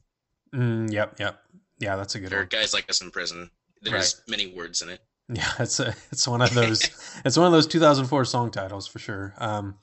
Mm, 0.53 0.91
yep, 0.91 1.19
yep, 1.19 1.39
yeah, 1.79 1.95
that's 1.95 2.15
a 2.15 2.19
good. 2.19 2.29
There 2.29 2.39
one. 2.39 2.45
are 2.45 2.47
guys 2.47 2.73
like 2.73 2.89
us 2.89 3.01
in 3.01 3.11
prison. 3.11 3.49
There's 3.81 4.15
right. 4.15 4.29
many 4.29 4.47
words 4.47 4.81
in 4.81 4.89
it. 4.89 5.01
Yeah, 5.27 5.51
it's 5.57 5.79
a, 5.79 5.95
it's 6.11 6.27
one 6.27 6.43
of 6.43 6.53
those 6.53 6.83
it's 7.25 7.35
one 7.35 7.47
of 7.47 7.51
those 7.51 7.65
2004 7.65 8.25
song 8.25 8.51
titles 8.51 8.85
for 8.85 8.99
sure. 8.99 9.33
Um, 9.39 9.79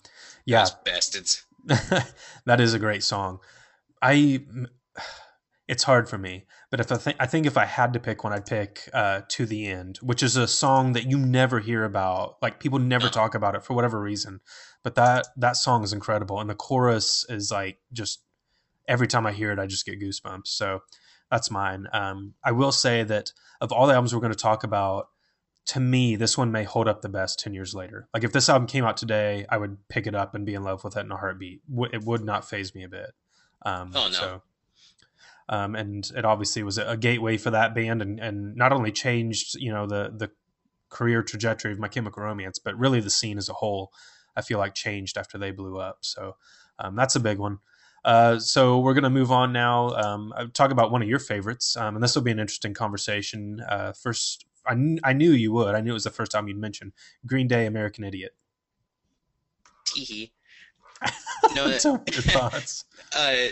yeah, 0.46 0.60
those 0.60 0.76
bastards. 0.84 1.42
that 2.46 2.60
is 2.60 2.75
a 2.75 2.78
great 2.78 3.02
song. 3.02 3.40
I 4.00 4.44
it's 5.66 5.82
hard 5.82 6.08
for 6.08 6.16
me, 6.16 6.44
but 6.72 6.80
if 6.80 6.90
I 6.90 6.96
think 6.96 7.16
I 7.20 7.26
think 7.26 7.44
if 7.44 7.58
I 7.58 7.66
had 7.66 7.92
to 7.92 8.00
pick 8.00 8.24
one, 8.24 8.32
I'd 8.32 8.46
pick 8.46 8.88
uh, 8.94 9.20
"To 9.28 9.44
the 9.44 9.66
End," 9.66 9.98
which 9.98 10.22
is 10.22 10.38
a 10.38 10.48
song 10.48 10.94
that 10.94 11.04
you 11.04 11.19
never 11.19 11.60
hear 11.60 11.84
about. 11.84 12.38
Like 12.40 12.60
people 12.60 12.78
never 12.78 13.10
talk 13.10 13.34
about 13.34 13.54
it 13.54 13.62
for 13.62 13.74
whatever 13.74 14.00
reason, 14.00 14.40
but 14.82 14.94
that 14.94 15.28
that 15.36 15.58
song 15.58 15.84
is 15.84 15.92
incredible, 15.92 16.40
and 16.40 16.48
the 16.48 16.54
chorus 16.54 17.26
is 17.28 17.50
like 17.50 17.76
just 17.92 18.22
every 18.88 19.06
time 19.06 19.26
I 19.26 19.32
hear 19.32 19.52
it, 19.52 19.58
I 19.58 19.66
just 19.66 19.84
get 19.84 20.00
goosebumps. 20.00 20.46
So 20.46 20.80
that's 21.30 21.50
mine. 21.50 21.88
Um, 21.92 22.34
I 22.42 22.52
will 22.52 22.72
say 22.72 23.02
that 23.04 23.32
of 23.60 23.70
all 23.70 23.86
the 23.86 23.92
albums 23.92 24.14
we're 24.14 24.22
going 24.22 24.32
to 24.32 24.38
talk 24.38 24.64
about, 24.64 25.08
to 25.66 25.80
me, 25.80 26.16
this 26.16 26.38
one 26.38 26.52
may 26.52 26.64
hold 26.64 26.88
up 26.88 27.02
the 27.02 27.10
best 27.10 27.38
10 27.38 27.52
years 27.52 27.75
later. 27.75 28.08
Like 28.14 28.25
if 28.25 28.32
this 28.32 28.48
album 28.48 28.66
came 28.66 28.84
out 28.84 28.96
today, 28.96 29.44
I 29.50 29.58
would 29.58 29.76
pick 29.88 30.06
it 30.06 30.14
up 30.14 30.34
and 30.34 30.46
be 30.46 30.54
in 30.54 30.64
love 30.64 30.84
with 30.84 30.96
it 30.96 31.00
in 31.00 31.12
a 31.12 31.16
heartbeat. 31.18 31.60
It 31.92 32.02
would 32.04 32.25
not 32.25 32.48
faze 32.48 32.75
me 32.75 32.82
a 32.82 32.88
bit. 32.88 33.10
Um, 33.64 33.92
oh 33.94 34.06
no. 34.06 34.10
So, 34.10 34.42
um, 35.52 35.75
and 35.75 36.10
it 36.16 36.25
obviously 36.25 36.62
was 36.62 36.78
a 36.78 36.96
gateway 36.96 37.37
for 37.37 37.50
that 37.50 37.75
band, 37.75 38.00
and, 38.00 38.19
and 38.19 38.56
not 38.56 38.73
only 38.73 38.90
changed 38.90 39.54
you 39.56 39.71
know 39.71 39.87
the 39.87 40.11
the 40.16 40.30
career 40.88 41.23
trajectory 41.23 41.73
of 41.73 41.78
My 41.78 41.88
Chemical 41.88 42.23
Romance, 42.23 42.59
but 42.59 42.76
really 42.78 43.00
the 43.00 43.11
scene 43.11 43.37
as 43.37 43.50
a 43.50 43.52
whole. 43.52 43.92
I 44.35 44.40
feel 44.40 44.59
like 44.59 44.75
changed 44.75 45.18
after 45.18 45.37
they 45.37 45.50
blew 45.50 45.78
up. 45.78 45.99
So 46.00 46.37
um, 46.78 46.97
that's 46.97 47.16
a 47.16 47.21
big 47.21 47.37
one. 47.37 47.59
Uh, 48.02 48.38
so 48.38 48.78
we're 48.78 48.94
going 48.94 49.04
to 49.04 49.11
move 49.11 49.30
on 49.30 49.52
now. 49.52 49.90
Um, 49.90 50.32
talk 50.54 50.71
about 50.71 50.90
one 50.90 51.02
of 51.02 51.09
your 51.09 51.18
favorites, 51.18 51.76
um, 51.76 51.97
and 51.97 52.02
this 52.02 52.14
will 52.14 52.23
be 52.23 52.30
an 52.30 52.40
interesting 52.40 52.73
conversation. 52.73 53.61
Uh, 53.68 53.92
first, 53.92 54.47
I, 54.66 54.71
kn- 54.71 55.00
I 55.04 55.12
knew 55.12 55.32
you 55.32 55.52
would. 55.52 55.75
I 55.75 55.82
knew 55.82 55.90
it 55.90 55.94
was 55.94 56.04
the 56.04 56.11
first 56.11 56.32
time 56.32 56.49
you'd 56.49 56.56
mention 56.56 56.94
Green 57.26 57.47
Day, 57.47 57.66
American 57.66 58.04
Idiot. 58.04 58.35
Tee 59.85 60.32
no, 61.54 61.66
your 61.66 61.78
thoughts. 61.78 62.85
Uh, 63.14 63.49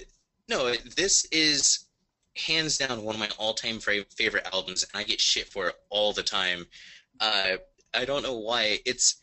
no, 0.48 0.74
this 0.96 1.26
is 1.26 1.89
hands 2.46 2.78
down 2.78 3.02
one 3.02 3.14
of 3.14 3.20
my 3.20 3.28
all-time 3.38 3.78
favorite 3.80 4.48
albums, 4.52 4.84
and 4.84 5.00
I 5.00 5.04
get 5.04 5.20
shit 5.20 5.48
for 5.48 5.68
it 5.68 5.74
all 5.90 6.12
the 6.12 6.22
time. 6.22 6.66
Uh, 7.20 7.56
I 7.94 8.04
don't 8.04 8.22
know 8.22 8.38
why. 8.38 8.78
It's 8.84 9.16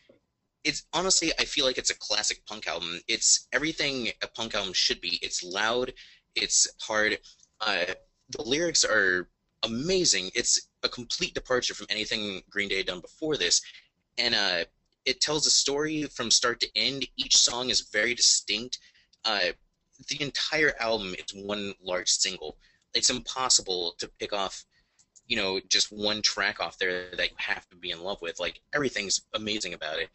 it's 0.64 0.84
honestly, 0.92 1.32
I 1.40 1.46
feel 1.46 1.66
like 1.66 1.78
it's 1.78 1.92
a 1.92 1.98
classic 1.98 2.46
punk 2.46 2.68
album. 2.68 3.00
It's 3.08 3.48
everything 3.54 4.10
a 4.22 4.28
punk 4.28 4.54
album 4.54 4.74
should 4.74 5.00
be. 5.00 5.18
It's 5.22 5.42
loud. 5.44 5.94
It's 6.36 6.68
hard. 6.82 7.20
Uh, 7.62 7.86
the 8.30 8.44
lyrics 8.44 8.84
are 8.84 9.30
amazing. 9.64 10.30
It's 10.36 10.70
a 10.84 10.90
complete 10.90 11.34
departure 11.34 11.74
from 11.74 11.88
anything 11.90 12.42
Green 12.50 12.68
Day 12.68 12.78
had 12.78 12.88
done 12.88 13.00
before 13.00 13.38
this, 13.38 13.62
and 14.18 14.36
uh, 14.36 14.66
it 15.06 15.22
tells 15.22 15.48
a 15.48 15.52
story 15.52 16.04
from 16.04 16.30
start 16.30 16.60
to 16.60 16.70
end. 16.76 17.08
Each 17.16 17.38
song 17.38 17.70
is 17.70 17.90
very 17.94 18.14
distinct. 18.14 18.80
Uh, 19.24 19.52
the 20.10 20.22
entire 20.22 20.74
album 20.80 21.16
is 21.18 21.34
one 21.34 21.74
large 21.82 22.10
single. 22.10 22.58
It's 22.98 23.10
impossible 23.10 23.96
to 24.00 24.10
pick 24.20 24.34
off, 24.34 24.66
you 25.28 25.38
know, 25.38 25.60
just 25.70 25.92
one 25.92 26.22
track 26.22 26.60
off 26.60 26.78
there 26.78 27.12
that 27.16 27.32
you 27.32 27.36
have 27.38 27.68
to 27.70 27.76
be 27.76 27.92
in 27.92 28.02
love 28.02 28.22
with. 28.22 28.40
Like 28.40 28.62
everything's 28.74 29.22
amazing 29.34 29.74
about 29.74 30.00
it, 30.00 30.10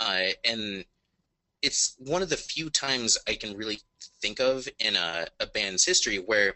uh, 0.00 0.32
and 0.44 0.84
it's 1.62 1.96
one 1.98 2.22
of 2.22 2.28
the 2.28 2.36
few 2.36 2.70
times 2.70 3.18
I 3.26 3.34
can 3.34 3.56
really 3.56 3.80
think 4.20 4.40
of 4.40 4.68
in 4.78 4.96
a, 4.96 5.26
a 5.40 5.46
band's 5.46 5.84
history 5.84 6.16
where, 6.18 6.54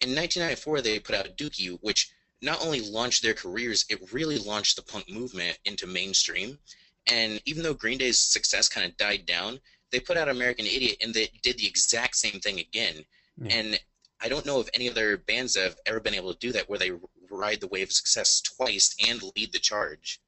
in 0.00 0.14
1994, 0.14 0.80
they 0.80 0.98
put 0.98 1.14
out 1.14 1.36
Dookie, 1.36 1.78
which 1.80 2.12
not 2.42 2.62
only 2.64 2.80
launched 2.80 3.22
their 3.22 3.34
careers, 3.34 3.84
it 3.88 4.12
really 4.12 4.36
launched 4.38 4.76
the 4.76 4.82
punk 4.82 5.08
movement 5.08 5.58
into 5.64 5.86
mainstream. 5.86 6.58
And 7.06 7.40
even 7.46 7.62
though 7.62 7.74
Green 7.74 7.98
Day's 7.98 8.18
success 8.18 8.68
kind 8.68 8.86
of 8.86 8.96
died 8.96 9.26
down, 9.26 9.60
they 9.90 10.00
put 10.00 10.16
out 10.16 10.28
American 10.28 10.66
Idiot 10.66 10.96
and 11.00 11.14
they 11.14 11.28
did 11.42 11.58
the 11.58 11.66
exact 11.66 12.16
same 12.16 12.40
thing 12.40 12.58
again. 12.58 13.04
Yeah. 13.40 13.56
And 13.56 13.80
I 14.22 14.28
don't 14.28 14.46
know 14.46 14.60
of 14.60 14.70
any 14.72 14.88
other 14.88 15.16
bands 15.16 15.54
that 15.54 15.64
have 15.64 15.76
ever 15.86 16.00
been 16.00 16.14
able 16.14 16.32
to 16.32 16.38
do 16.38 16.52
that 16.52 16.68
where 16.68 16.78
they 16.78 16.92
ride 17.30 17.60
the 17.60 17.66
wave 17.66 17.88
of 17.88 17.92
success 17.92 18.40
twice 18.40 18.94
and 19.06 19.20
lead 19.36 19.52
the 19.52 19.58
charge. 19.58 20.20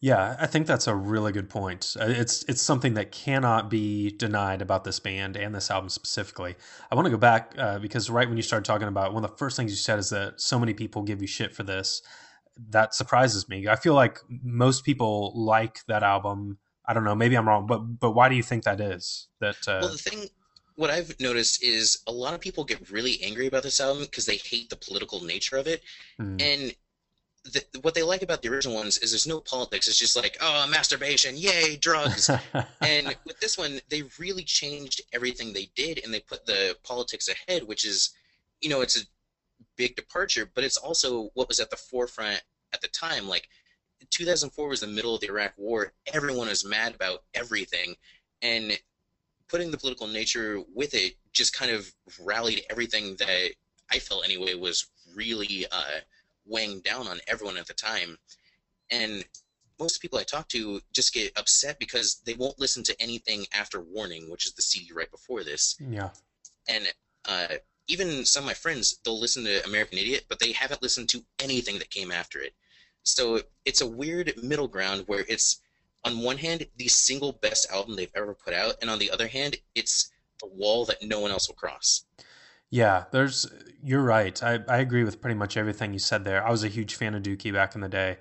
Yeah, 0.00 0.36
I 0.38 0.46
think 0.46 0.66
that's 0.66 0.86
a 0.86 0.94
really 0.94 1.32
good 1.32 1.48
point. 1.48 1.96
Uh, 1.98 2.04
it's 2.08 2.42
it's 2.44 2.60
something 2.60 2.92
that 2.94 3.10
cannot 3.10 3.70
be 3.70 4.10
denied 4.10 4.60
about 4.60 4.84
this 4.84 5.00
band 5.00 5.36
and 5.36 5.54
this 5.54 5.70
album 5.70 5.88
specifically. 5.88 6.56
I 6.90 6.94
want 6.94 7.06
to 7.06 7.10
go 7.10 7.16
back 7.16 7.54
uh, 7.56 7.78
because 7.78 8.10
right 8.10 8.28
when 8.28 8.36
you 8.36 8.42
started 8.42 8.66
talking 8.66 8.88
about 8.88 9.14
one 9.14 9.24
of 9.24 9.30
the 9.30 9.36
first 9.38 9.56
things 9.56 9.70
you 9.70 9.78
said 9.78 9.98
is 9.98 10.10
that 10.10 10.42
so 10.42 10.58
many 10.58 10.74
people 10.74 11.02
give 11.02 11.22
you 11.22 11.26
shit 11.26 11.54
for 11.54 11.62
this. 11.62 12.02
That 12.68 12.94
surprises 12.94 13.48
me. 13.48 13.66
I 13.66 13.76
feel 13.76 13.94
like 13.94 14.18
most 14.28 14.84
people 14.84 15.32
like 15.34 15.78
that 15.86 16.02
album. 16.02 16.58
I 16.84 16.92
don't 16.92 17.04
know. 17.04 17.14
Maybe 17.14 17.36
I'm 17.36 17.48
wrong, 17.48 17.66
but 17.66 17.78
but 17.78 18.10
why 18.10 18.28
do 18.28 18.34
you 18.34 18.42
think 18.42 18.64
that 18.64 18.82
is? 18.82 19.28
That 19.40 19.56
uh, 19.66 19.78
well, 19.80 19.92
the 19.92 19.98
thing 19.98 20.28
what 20.76 20.90
I've 20.90 21.18
noticed 21.20 21.62
is 21.62 22.02
a 22.06 22.12
lot 22.12 22.34
of 22.34 22.40
people 22.40 22.64
get 22.64 22.90
really 22.90 23.22
angry 23.22 23.46
about 23.46 23.62
this 23.62 23.80
album 23.80 24.04
because 24.04 24.26
they 24.26 24.36
hate 24.36 24.70
the 24.70 24.76
political 24.76 25.22
nature 25.22 25.56
of 25.56 25.66
it, 25.66 25.82
mm. 26.20 26.40
and 26.40 26.74
the, 27.44 27.62
what 27.82 27.94
they 27.94 28.02
like 28.02 28.22
about 28.22 28.42
the 28.42 28.48
original 28.48 28.74
ones 28.74 28.98
is 28.98 29.12
there's 29.12 29.26
no 29.26 29.40
politics. 29.40 29.86
It's 29.86 29.98
just 29.98 30.16
like, 30.16 30.36
oh, 30.40 30.66
masturbation, 30.68 31.36
yay, 31.36 31.76
drugs. 31.76 32.30
and 32.80 33.14
with 33.26 33.38
this 33.40 33.58
one, 33.58 33.80
they 33.90 34.02
really 34.18 34.44
changed 34.44 35.02
everything 35.12 35.52
they 35.52 35.68
did, 35.74 36.00
and 36.02 36.12
they 36.12 36.20
put 36.20 36.46
the 36.46 36.76
politics 36.82 37.28
ahead, 37.28 37.64
which 37.64 37.84
is, 37.84 38.10
you 38.60 38.70
know, 38.70 38.80
it's 38.80 39.00
a 39.00 39.04
big 39.76 39.94
departure, 39.94 40.50
but 40.54 40.64
it's 40.64 40.78
also 40.78 41.30
what 41.34 41.48
was 41.48 41.60
at 41.60 41.70
the 41.70 41.76
forefront 41.76 42.42
at 42.72 42.80
the 42.80 42.88
time. 42.88 43.28
Like, 43.28 43.48
2004 44.10 44.68
was 44.68 44.80
the 44.80 44.86
middle 44.86 45.14
of 45.14 45.20
the 45.20 45.28
Iraq 45.28 45.52
War. 45.56 45.92
Everyone 46.12 46.48
was 46.48 46.64
mad 46.64 46.94
about 46.94 47.24
everything, 47.34 47.94
and 48.40 48.78
putting 49.48 49.70
the 49.70 49.78
political 49.78 50.06
nature 50.06 50.60
with 50.74 50.94
it 50.94 51.14
just 51.32 51.56
kind 51.56 51.70
of 51.70 51.90
rallied 52.20 52.62
everything 52.70 53.16
that 53.16 53.50
I 53.90 53.98
felt 53.98 54.24
anyway 54.24 54.54
was 54.54 54.86
really. 55.14 55.66
Uh, 55.70 56.00
weighing 56.46 56.80
down 56.80 57.08
on 57.08 57.20
everyone 57.26 57.56
at 57.56 57.66
the 57.66 57.74
time. 57.74 58.18
And 58.90 59.24
most 59.78 60.00
people 60.00 60.18
I 60.18 60.22
talk 60.22 60.48
to 60.48 60.80
just 60.92 61.14
get 61.14 61.32
upset 61.36 61.78
because 61.78 62.20
they 62.24 62.34
won't 62.34 62.60
listen 62.60 62.82
to 62.84 63.02
anything 63.02 63.46
after 63.52 63.80
Warning, 63.80 64.30
which 64.30 64.46
is 64.46 64.52
the 64.52 64.62
CD 64.62 64.92
right 64.92 65.10
before 65.10 65.42
this. 65.42 65.76
Yeah. 65.80 66.10
And 66.68 66.92
uh, 67.26 67.56
even 67.88 68.24
some 68.24 68.44
of 68.44 68.46
my 68.46 68.54
friends, 68.54 68.98
they'll 69.04 69.20
listen 69.20 69.44
to 69.44 69.64
American 69.66 69.98
Idiot, 69.98 70.26
but 70.28 70.38
they 70.38 70.52
haven't 70.52 70.82
listened 70.82 71.08
to 71.10 71.24
anything 71.40 71.78
that 71.78 71.90
came 71.90 72.12
after 72.12 72.40
it. 72.40 72.52
So 73.02 73.40
it's 73.64 73.80
a 73.80 73.86
weird 73.86 74.32
middle 74.42 74.68
ground 74.68 75.04
where 75.06 75.24
it's, 75.28 75.60
on 76.04 76.20
one 76.20 76.38
hand, 76.38 76.66
the 76.76 76.88
single 76.88 77.32
best 77.32 77.70
album 77.70 77.96
they've 77.96 78.10
ever 78.14 78.34
put 78.34 78.54
out, 78.54 78.76
and 78.80 78.90
on 78.90 78.98
the 78.98 79.10
other 79.10 79.28
hand, 79.28 79.56
it's 79.74 80.10
the 80.40 80.46
wall 80.46 80.84
that 80.86 81.02
no 81.02 81.20
one 81.20 81.30
else 81.30 81.48
will 81.48 81.54
cross. 81.54 82.04
Yeah, 82.70 83.04
there's. 83.12 83.46
You're 83.82 84.02
right. 84.02 84.42
I, 84.42 84.60
I 84.68 84.78
agree 84.78 85.04
with 85.04 85.20
pretty 85.20 85.36
much 85.36 85.56
everything 85.56 85.92
you 85.92 85.98
said 85.98 86.24
there. 86.24 86.44
I 86.46 86.50
was 86.50 86.64
a 86.64 86.68
huge 86.68 86.94
fan 86.94 87.14
of 87.14 87.22
Dookie 87.22 87.52
back 87.52 87.74
in 87.74 87.80
the 87.80 87.88
day. 87.88 88.18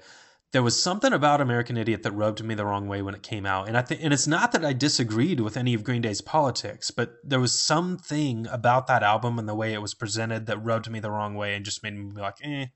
There 0.52 0.62
was 0.62 0.82
something 0.82 1.12
about 1.12 1.42
American 1.42 1.78
Idiot 1.78 2.04
that 2.04 2.12
rubbed 2.12 2.44
me 2.44 2.54
the 2.54 2.66
wrong 2.66 2.88
way 2.88 3.02
when 3.02 3.16
it 3.16 3.24
came 3.24 3.46
out, 3.48 3.68
and 3.68 3.76
I 3.76 3.82
think, 3.82 4.02
and 4.04 4.14
it's 4.14 4.28
not 4.28 4.52
that 4.52 4.64
I 4.64 4.74
disagreed 4.74 5.40
with 5.40 5.58
any 5.58 5.74
of 5.74 5.84
Green 5.84 6.04
Day's 6.04 6.22
politics, 6.22 6.92
but 6.92 7.16
there 7.24 7.40
was 7.40 7.60
something 7.60 8.46
about 8.48 8.86
that 8.86 9.02
album 9.02 9.40
and 9.40 9.50
the 9.50 9.56
way 9.56 9.74
it 9.74 9.82
was 9.82 9.96
presented 9.96 10.46
that 10.46 10.64
rubbed 10.64 10.92
me 10.92 11.00
the 11.00 11.10
wrong 11.10 11.34
way 11.34 11.56
and 11.56 11.66
just 11.66 11.82
made 11.82 11.96
me 11.96 12.12
be 12.14 12.22
like, 12.22 12.38
eh. 12.44 12.68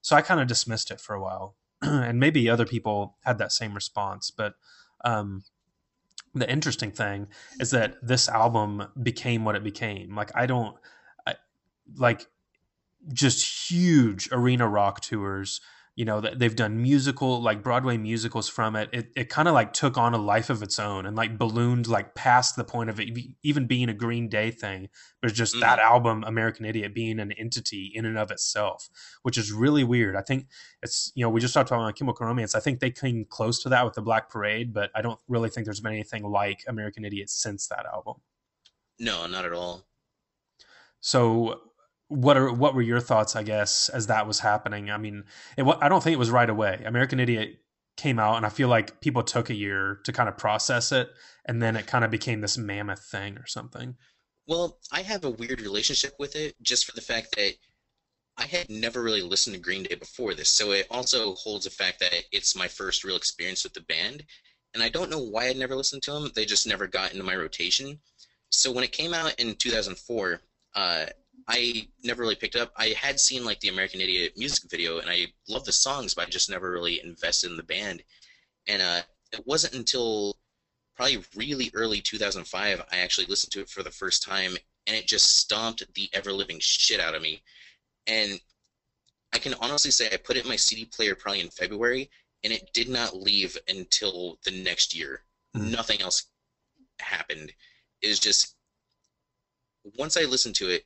So 0.00 0.14
I 0.14 0.22
kind 0.22 0.40
of 0.40 0.46
dismissed 0.46 0.92
it 0.92 1.00
for 1.00 1.16
a 1.16 1.20
while, 1.20 1.56
and 1.82 2.20
maybe 2.20 2.48
other 2.48 2.66
people 2.66 3.16
had 3.24 3.38
that 3.38 3.52
same 3.52 3.74
response, 3.74 4.30
but. 4.30 4.54
Um, 5.04 5.44
the 6.34 6.48
interesting 6.48 6.90
thing 6.90 7.28
is 7.58 7.70
that 7.70 7.96
this 8.02 8.28
album 8.28 8.88
became 9.02 9.44
what 9.46 9.56
it 9.56 9.64
became. 9.64 10.14
Like 10.14 10.30
I 10.34 10.44
don't 10.44 10.76
like 11.96 12.26
just 13.12 13.70
huge 13.70 14.28
arena 14.32 14.68
rock 14.68 15.00
tours 15.00 15.60
you 15.98 16.04
know 16.04 16.20
that 16.20 16.38
they've 16.38 16.54
done 16.54 16.80
musical 16.80 17.42
like 17.42 17.60
broadway 17.60 17.96
musicals 17.96 18.48
from 18.48 18.76
it 18.76 18.88
it, 18.92 19.10
it 19.16 19.28
kind 19.28 19.48
of 19.48 19.54
like 19.54 19.72
took 19.72 19.98
on 19.98 20.14
a 20.14 20.18
life 20.18 20.48
of 20.48 20.62
its 20.62 20.78
own 20.78 21.04
and 21.04 21.16
like 21.16 21.36
ballooned 21.36 21.88
like 21.88 22.14
past 22.14 22.54
the 22.54 22.62
point 22.62 22.88
of 22.88 23.00
it 23.00 23.08
even 23.42 23.66
being 23.66 23.88
a 23.88 23.92
green 23.92 24.28
day 24.28 24.52
thing 24.52 24.88
but 25.20 25.34
just 25.34 25.56
mm. 25.56 25.60
that 25.60 25.80
album 25.80 26.22
american 26.24 26.64
idiot 26.64 26.94
being 26.94 27.18
an 27.18 27.32
entity 27.32 27.90
in 27.92 28.06
and 28.06 28.16
of 28.16 28.30
itself 28.30 28.88
which 29.22 29.36
is 29.36 29.52
really 29.52 29.82
weird. 29.82 30.14
I 30.14 30.22
think 30.22 30.46
it's 30.84 31.10
you 31.16 31.24
know 31.24 31.30
we 31.30 31.40
just 31.40 31.52
talked 31.52 31.72
about 31.72 31.96
chemical 31.96 32.24
romance 32.26 32.54
i 32.54 32.60
think 32.60 32.78
they 32.78 32.92
came 32.92 33.24
close 33.28 33.60
to 33.64 33.68
that 33.68 33.84
with 33.84 33.94
the 33.94 34.02
black 34.02 34.30
parade 34.30 34.72
but 34.72 34.90
i 34.94 35.02
don't 35.02 35.18
really 35.26 35.50
think 35.50 35.64
there's 35.64 35.80
been 35.80 35.92
anything 35.92 36.22
like 36.22 36.60
american 36.68 37.04
idiot 37.04 37.28
since 37.28 37.66
that 37.66 37.86
album. 37.92 38.14
No 39.00 39.26
not 39.26 39.44
at 39.44 39.52
all. 39.52 39.88
So 41.00 41.60
what 42.08 42.36
are 42.36 42.52
what 42.52 42.74
were 42.74 42.82
your 42.82 43.00
thoughts 43.00 43.36
i 43.36 43.42
guess 43.42 43.88
as 43.90 44.06
that 44.06 44.26
was 44.26 44.40
happening? 44.40 44.90
I 44.90 44.98
mean 44.98 45.24
it, 45.56 45.64
i 45.80 45.88
don't 45.88 46.02
think 46.02 46.14
it 46.14 46.18
was 46.18 46.30
right 46.30 46.48
away. 46.48 46.82
American 46.84 47.20
idiot 47.20 47.58
came 47.96 48.18
out 48.18 48.36
and 48.36 48.46
i 48.46 48.48
feel 48.48 48.68
like 48.68 49.00
people 49.00 49.22
took 49.22 49.50
a 49.50 49.54
year 49.54 50.00
to 50.04 50.12
kind 50.12 50.28
of 50.28 50.38
process 50.38 50.92
it 50.92 51.10
and 51.44 51.60
then 51.62 51.76
it 51.76 51.86
kind 51.86 52.04
of 52.04 52.10
became 52.10 52.40
this 52.40 52.56
mammoth 52.58 53.04
thing 53.04 53.36
or 53.36 53.46
something. 53.46 53.96
Well 54.46 54.78
i 54.92 55.02
have 55.02 55.24
a 55.24 55.30
weird 55.30 55.60
relationship 55.60 56.14
with 56.18 56.36
it 56.36 56.54
just 56.62 56.86
for 56.86 56.92
the 56.92 57.02
fact 57.02 57.36
that 57.36 57.54
i 58.38 58.46
had 58.46 58.70
never 58.70 59.02
really 59.02 59.22
listened 59.22 59.54
to 59.54 59.60
green 59.60 59.82
day 59.82 59.94
before 59.94 60.34
this 60.34 60.48
so 60.48 60.72
it 60.72 60.86
also 60.90 61.34
holds 61.34 61.64
the 61.64 61.70
fact 61.70 62.00
that 62.00 62.24
it's 62.32 62.56
my 62.56 62.68
first 62.68 63.04
real 63.04 63.16
experience 63.16 63.64
with 63.64 63.74
the 63.74 63.82
band 63.82 64.24
and 64.72 64.82
i 64.82 64.88
don't 64.88 65.10
know 65.10 65.18
why 65.18 65.48
i'd 65.48 65.56
never 65.58 65.74
listened 65.74 66.02
to 66.02 66.12
them 66.12 66.30
they 66.34 66.46
just 66.46 66.66
never 66.66 66.86
got 66.86 67.12
into 67.12 67.24
my 67.24 67.36
rotation. 67.36 67.98
So 68.50 68.72
when 68.72 68.84
it 68.84 68.92
came 68.92 69.12
out 69.12 69.34
in 69.38 69.56
2004 69.56 70.40
uh, 70.74 71.06
I 71.48 71.88
never 72.04 72.22
really 72.22 72.34
picked 72.34 72.56
up. 72.56 72.72
I 72.76 72.88
had 72.88 73.18
seen 73.18 73.44
like 73.44 73.60
the 73.60 73.70
American 73.70 74.02
Idiot 74.02 74.34
music 74.36 74.70
video, 74.70 74.98
and 74.98 75.08
I 75.08 75.28
love 75.48 75.64
the 75.64 75.72
songs, 75.72 76.14
but 76.14 76.26
I 76.26 76.30
just 76.30 76.50
never 76.50 76.70
really 76.70 77.00
invested 77.02 77.50
in 77.50 77.56
the 77.56 77.62
band. 77.62 78.02
And 78.66 78.82
uh, 78.82 79.00
it 79.32 79.46
wasn't 79.46 79.74
until 79.74 80.36
probably 80.94 81.24
really 81.36 81.70
early 81.74 82.00
2005 82.00 82.82
I 82.90 82.98
actually 82.98 83.26
listened 83.28 83.52
to 83.52 83.60
it 83.60 83.70
for 83.70 83.82
the 83.82 83.90
first 83.90 84.22
time, 84.22 84.56
and 84.86 84.94
it 84.94 85.06
just 85.06 85.38
stomped 85.38 85.82
the 85.94 86.10
ever 86.12 86.32
living 86.32 86.58
shit 86.60 87.00
out 87.00 87.14
of 87.14 87.22
me. 87.22 87.42
And 88.06 88.38
I 89.32 89.38
can 89.38 89.54
honestly 89.60 89.90
say 89.90 90.08
I 90.12 90.18
put 90.18 90.36
it 90.36 90.42
in 90.42 90.48
my 90.48 90.56
CD 90.56 90.84
player 90.84 91.14
probably 91.14 91.40
in 91.40 91.48
February, 91.48 92.10
and 92.44 92.52
it 92.52 92.70
did 92.74 92.90
not 92.90 93.16
leave 93.16 93.56
until 93.68 94.38
the 94.44 94.50
next 94.50 94.94
year. 94.94 95.22
Mm-hmm. 95.56 95.70
Nothing 95.70 96.02
else 96.02 96.26
happened. 96.98 97.52
It 98.02 98.08
was 98.08 98.18
just 98.18 98.54
once 99.96 100.18
I 100.18 100.24
listened 100.24 100.54
to 100.56 100.68
it 100.68 100.84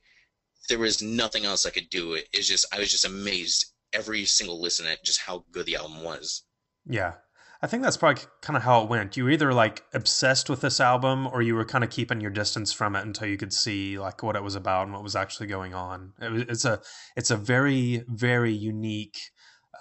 there 0.69 0.79
was 0.79 1.01
nothing 1.01 1.45
else 1.45 1.65
I 1.65 1.71
could 1.71 1.89
do. 1.89 2.13
It 2.13 2.27
is 2.33 2.47
just 2.47 2.65
I 2.73 2.79
was 2.79 2.91
just 2.91 3.05
amazed 3.05 3.65
every 3.93 4.25
single 4.25 4.61
listen 4.61 4.87
at 4.87 5.03
just 5.03 5.21
how 5.21 5.45
good 5.51 5.65
the 5.65 5.75
album 5.75 6.03
was. 6.03 6.43
Yeah. 6.85 7.13
I 7.61 7.67
think 7.67 7.81
that's 7.81 7.95
probably 7.95 8.21
kind 8.41 8.57
of 8.57 8.63
how 8.63 8.83
it 8.83 8.89
went. 8.89 9.15
You 9.15 9.23
were 9.23 9.29
either 9.29 9.53
like 9.53 9.83
obsessed 9.93 10.49
with 10.49 10.59
this 10.59 10.81
album 10.81 11.27
or 11.27 11.41
you 11.41 11.55
were 11.55 11.63
kind 11.63 11.83
of 11.83 11.89
keeping 11.89 12.19
your 12.19 12.29
distance 12.29 12.73
from 12.73 12.93
it 12.93 13.05
until 13.05 13.29
you 13.29 13.37
could 13.37 13.53
see 13.53 13.97
like 13.97 14.21
what 14.21 14.35
it 14.35 14.43
was 14.43 14.55
about 14.55 14.83
and 14.83 14.93
what 14.93 15.01
was 15.01 15.15
actually 15.15 15.47
going 15.47 15.73
on. 15.73 16.11
It 16.21 16.29
was, 16.29 16.41
it's 16.41 16.65
a 16.65 16.81
it's 17.15 17.31
a 17.31 17.37
very 17.37 18.03
very 18.09 18.51
unique 18.51 19.17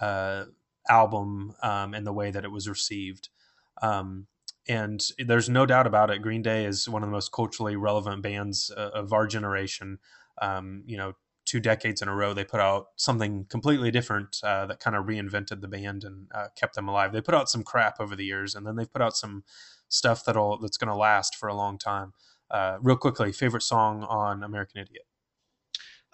uh, 0.00 0.44
album 0.88 1.54
um, 1.60 1.92
in 1.92 2.04
the 2.04 2.12
way 2.12 2.30
that 2.30 2.44
it 2.44 2.52
was 2.52 2.68
received. 2.68 3.30
Um, 3.82 4.28
and 4.68 5.04
there's 5.18 5.48
no 5.48 5.66
doubt 5.66 5.88
about 5.88 6.10
it. 6.10 6.22
Green 6.22 6.42
Day 6.42 6.64
is 6.64 6.88
one 6.88 7.02
of 7.02 7.08
the 7.08 7.12
most 7.12 7.32
culturally 7.32 7.74
relevant 7.74 8.22
bands 8.22 8.70
uh, 8.76 8.90
of 8.94 9.12
our 9.12 9.26
generation 9.26 9.98
um, 10.40 10.82
you 10.86 10.96
know, 10.96 11.12
two 11.44 11.60
decades 11.60 12.02
in 12.02 12.08
a 12.08 12.14
row, 12.14 12.32
they 12.32 12.44
put 12.44 12.60
out 12.60 12.86
something 12.96 13.44
completely 13.48 13.90
different 13.90 14.38
uh, 14.42 14.66
that 14.66 14.80
kind 14.80 14.96
of 14.96 15.06
reinvented 15.06 15.60
the 15.60 15.68
band 15.68 16.04
and 16.04 16.28
uh, 16.34 16.46
kept 16.56 16.74
them 16.74 16.88
alive. 16.88 17.12
They 17.12 17.20
put 17.20 17.34
out 17.34 17.50
some 17.50 17.62
crap 17.62 18.00
over 18.00 18.16
the 18.16 18.24
years, 18.24 18.54
and 18.54 18.66
then 18.66 18.76
they've 18.76 18.92
put 18.92 19.02
out 19.02 19.16
some 19.16 19.44
stuff 19.88 20.24
that'll 20.24 20.58
that's 20.58 20.76
going 20.76 20.88
to 20.88 20.96
last 20.96 21.36
for 21.36 21.48
a 21.48 21.54
long 21.54 21.78
time. 21.78 22.12
Uh, 22.50 22.78
real 22.80 22.96
quickly, 22.96 23.32
favorite 23.32 23.62
song 23.62 24.04
on 24.04 24.42
American 24.42 24.82
Idiot? 24.82 25.06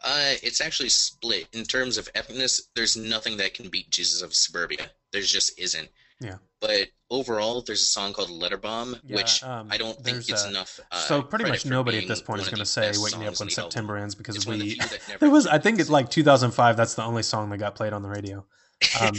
Uh, 0.02 0.34
it's 0.42 0.60
actually 0.60 0.88
split 0.88 1.48
in 1.52 1.64
terms 1.64 1.98
of 1.98 2.12
epicness. 2.12 2.60
There's 2.76 2.96
nothing 2.96 3.36
that 3.38 3.54
can 3.54 3.68
beat 3.68 3.90
Jesus 3.90 4.22
of 4.22 4.32
Suburbia. 4.32 4.90
There 5.12 5.22
just 5.22 5.58
isn't. 5.58 5.88
Yeah. 6.20 6.36
But 6.60 6.88
overall, 7.10 7.62
there's 7.62 7.82
a 7.82 7.86
song 7.86 8.12
called 8.12 8.30
Letter 8.30 8.56
Bomb, 8.56 8.96
yeah, 9.04 9.16
which 9.16 9.42
um, 9.44 9.68
I 9.70 9.78
don't 9.78 9.96
think 10.02 10.28
it's 10.28 10.44
a, 10.44 10.48
enough. 10.48 10.80
Uh, 10.90 10.96
so 10.96 11.22
pretty 11.22 11.44
much 11.44 11.64
nobody 11.64 11.98
at 11.98 12.08
this 12.08 12.20
point 12.20 12.40
is 12.40 12.48
going 12.48 12.58
to 12.58 12.66
say 12.66 12.92
"Wake 12.96 13.16
Me 13.18 13.26
Up 13.26 13.38
When 13.38 13.48
September 13.48 13.96
Ends" 13.96 14.14
because 14.14 14.34
it's 14.36 14.46
we. 14.46 14.80
There 15.20 15.30
was, 15.30 15.46
I 15.46 15.58
think, 15.58 15.78
it's 15.78 15.90
like 15.90 16.10
2005. 16.10 16.76
That's 16.76 16.94
the 16.94 17.04
only 17.04 17.22
song 17.22 17.50
that 17.50 17.58
got 17.58 17.74
played 17.74 17.92
on 17.92 18.02
the 18.02 18.08
radio. 18.08 18.44
Um, 19.00 19.12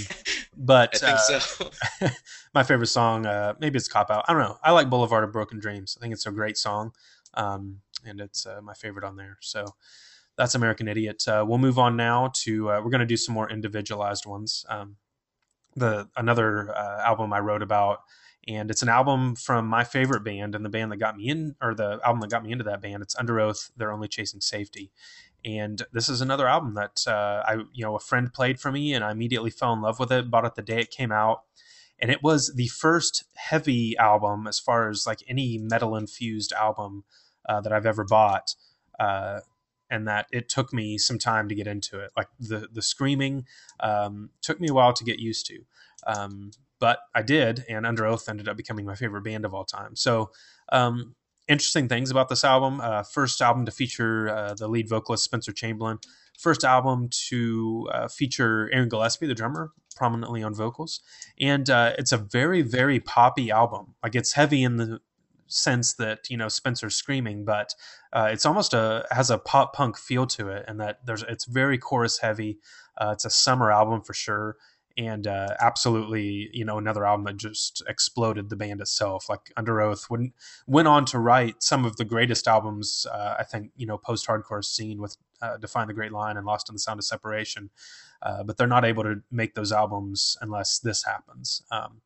but 0.56 1.03
I 1.03 1.18
think 1.18 1.20
uh, 1.20 1.39
so. 1.39 1.70
my 2.53 2.63
favorite 2.63 2.88
song, 2.88 3.25
uh, 3.25 3.56
maybe 3.60 3.75
it's 3.75 3.89
Cop 3.89 4.10
Out. 4.10 4.24
I 4.27 4.32
don't 4.32 4.41
know. 4.41 4.58
I 4.63 4.72
like 4.72 4.89
Boulevard 4.89 5.25
of 5.25 5.34
Broken 5.34 5.60
Dreams. 5.60 5.98
I 5.98 6.01
think 6.01 6.13
it's 6.13 6.25
a 6.25 6.32
great 6.32 6.58
song, 6.58 6.94
um, 7.34 7.82
and 8.06 8.22
it's 8.22 8.46
uh, 8.46 8.62
my 8.62 8.74
favorite 8.74 9.03
on 9.03 9.18
there. 9.18 9.38
So 9.41 9.65
that's 10.38 10.56
American 10.56 10.88
Idiot. 10.88 11.27
Uh, 11.27 11.44
we'll 11.46 11.58
move 11.58 11.77
on 11.77 11.98
now 11.98 12.32
to 12.36 12.72
uh, 12.72 12.82
we're 12.82 12.89
going 12.89 13.01
to 13.01 13.06
do 13.06 13.18
some 13.18 13.36
more 13.36 13.50
individualized 13.50 14.25
ones. 14.25 14.65
The 15.76 16.10
another 16.16 16.76
uh, 16.76 17.02
album 17.06 17.32
I 17.34 17.40
wrote 17.40 17.62
about, 17.62 18.00
and 18.48 18.70
it's 18.70 18.82
an 18.82 18.90
album 18.90 19.36
from 19.36 19.68
my 19.68 19.84
favorite 19.84 20.24
band 20.24 20.56
and 20.56 20.66
the 20.66 20.70
band 20.70 20.92
that 20.92 20.98
got 20.98 21.16
me 21.16 21.30
in, 21.30 21.56
or 21.62 21.74
the 21.74 22.00
album 22.04 22.22
that 22.22 22.32
got 22.32 22.44
me 22.44 22.52
into 22.52 22.64
that 22.66 22.82
band. 22.82 23.04
It's 23.04 23.16
Underoath. 23.16 23.72
They're 23.78 23.92
only 23.92 24.08
chasing 24.08 24.42
safety, 24.42 24.92
and 25.46 25.84
this 25.94 26.10
is 26.10 26.22
another 26.22 26.48
album 26.48 26.74
that 26.76 27.04
uh, 27.08 27.44
I 27.46 27.54
you 27.74 27.86
know 27.86 27.96
a 27.96 28.00
friend 28.00 28.34
played 28.34 28.60
for 28.60 28.72
me, 28.72 28.94
and 28.94 29.04
I 29.04 29.12
immediately 29.12 29.52
fell 29.52 29.74
in 29.74 29.82
love 29.82 30.00
with 30.00 30.12
it. 30.12 30.32
Bought 30.32 30.46
it 30.46 30.56
the 30.56 30.62
day 30.62 30.82
it 30.82 30.92
came 30.92 31.12
out. 31.12 31.44
And 32.02 32.10
it 32.10 32.24
was 32.24 32.54
the 32.56 32.68
first 32.68 33.26
heavy 33.36 33.98
album, 33.98 34.48
as 34.48 34.58
far 34.58 34.90
as 34.90 35.06
like 35.06 35.20
any 35.28 35.58
metal 35.58 35.98
infused 35.98 36.54
album 36.54 37.04
uh, 37.48 37.60
that 37.60 37.74
I've 37.74 37.86
ever 37.86 38.06
bought 38.06 38.56
uh, 39.00 39.42
and 39.89 40.08
that 40.08 40.27
it 40.31 40.50
took 40.50 40.74
me 40.74 40.98
some 40.98 41.19
time 41.19 41.50
to 41.50 41.55
get 41.55 41.67
into 41.67 42.00
it. 42.00 42.12
Like 42.15 42.27
the 42.39 42.67
the 42.72 42.81
screaming 42.81 43.46
um, 43.79 44.29
took 44.41 44.60
me 44.60 44.69
a 44.69 44.74
while 44.74 44.93
to 44.93 45.03
get 45.03 45.19
used 45.19 45.46
to, 45.48 45.60
um, 46.08 46.51
but 46.79 47.00
I 47.15 47.22
did, 47.22 47.65
and 47.69 47.86
Underoath 47.86 48.29
ended 48.29 48.48
up 48.48 48.58
becoming 48.58 48.86
my 48.86 48.96
favorite 48.96 49.24
band 49.24 49.46
of 49.46 49.53
all 49.53 49.65
time. 49.65 49.96
So. 49.96 50.31
Um, 50.72 51.15
interesting 51.48 51.88
things 51.88 52.12
about 52.12 52.29
this 52.29 52.43
album. 52.43 52.79
Uh, 52.79 53.01
first 53.01 53.41
album 53.41 53.65
to 53.65 53.72
feature 53.72 54.29
uh, 54.29 54.53
the 54.53 54.67
lead 54.67 54.88
vocalist 54.88 55.24
Spencer 55.24 55.51
Chamberlain. 55.51 55.98
First 56.38 56.63
album 56.63 57.10
to 57.27 57.89
uh, 57.91 58.08
feature 58.08 58.69
Aaron 58.72 58.88
Gillespie, 58.88 59.27
the 59.27 59.34
drummer, 59.34 59.72
prominently 59.96 60.41
on 60.41 60.53
vocals. 60.53 61.01
And 61.39 61.69
uh, 61.69 61.93
it's 61.98 62.13
a 62.13 62.17
very, 62.17 62.62
very 62.62 63.00
poppy 63.00 63.51
album. 63.51 63.96
Like 64.01 64.15
it's 64.15 64.34
heavy 64.34 64.63
in 64.63 64.77
the 64.77 65.01
sense 65.50 65.94
that 65.96 66.29
you 66.29 66.38
know 66.38 66.48
Spencer's 66.48 66.96
screaming, 66.96 67.44
but 67.44 67.74
uh, 68.13 68.29
it's 68.32 68.46
almost 68.46 68.74
a 68.74 69.06
has 69.12 69.29
a 69.29 69.38
pop 69.38 69.74
punk 69.74 69.98
feel 69.98 70.25
to 70.27 70.50
it, 70.50 70.65
and 70.68 70.79
that 70.79 71.06
there's 71.06 71.24
it's 71.24 71.46
very 71.46 71.77
chorus 71.77 72.20
heavy. 72.20 72.60
Uh, 72.98 73.12
it's 73.13 73.25
a 73.25 73.29
summer 73.29 73.72
album 73.72 74.01
for 74.01 74.13
sure, 74.13 74.56
and 74.98 75.27
uh, 75.27 75.56
absolutely 75.60 76.50
you 76.53 76.63
know 76.63 76.77
another 76.77 77.06
album 77.06 77.25
that 77.25 77.38
just 77.38 77.84
exploded 77.88 78.50
the 78.50 78.56
band 78.56 78.82
itself. 78.82 79.27
Like 79.29 79.51
Underoath 79.58 80.10
went 80.10 80.34
went 80.68 80.88
on 80.88 81.06
to 81.06 81.20
write 81.20 81.62
some 81.63 81.86
of 81.86 81.98
the 81.98 82.06
greatest 82.06 82.48
albums 82.48 83.06
uh, 83.12 83.36
I 83.39 83.44
think 83.44 83.72
you 83.75 83.88
know 83.88 83.98
post 83.98 84.27
hardcore 84.27 84.63
scene 84.63 85.01
with 85.01 85.18
uh, 85.41 85.58
Define 85.58 85.88
the 85.88 85.94
Great 85.94 86.12
Line 86.12 86.38
and 86.38 86.46
Lost 86.46 86.70
in 86.70 86.75
the 86.75 86.79
Sound 86.79 87.00
of 87.00 87.06
Separation, 87.06 87.70
uh, 88.22 88.44
but 88.44 88.58
they're 88.58 88.68
not 88.68 88.86
able 88.86 89.03
to 89.03 89.22
make 89.32 89.56
those 89.56 89.72
albums 89.72 90.38
unless 90.41 90.79
this 90.79 91.03
happens. 91.03 91.63
Um, 91.72 92.01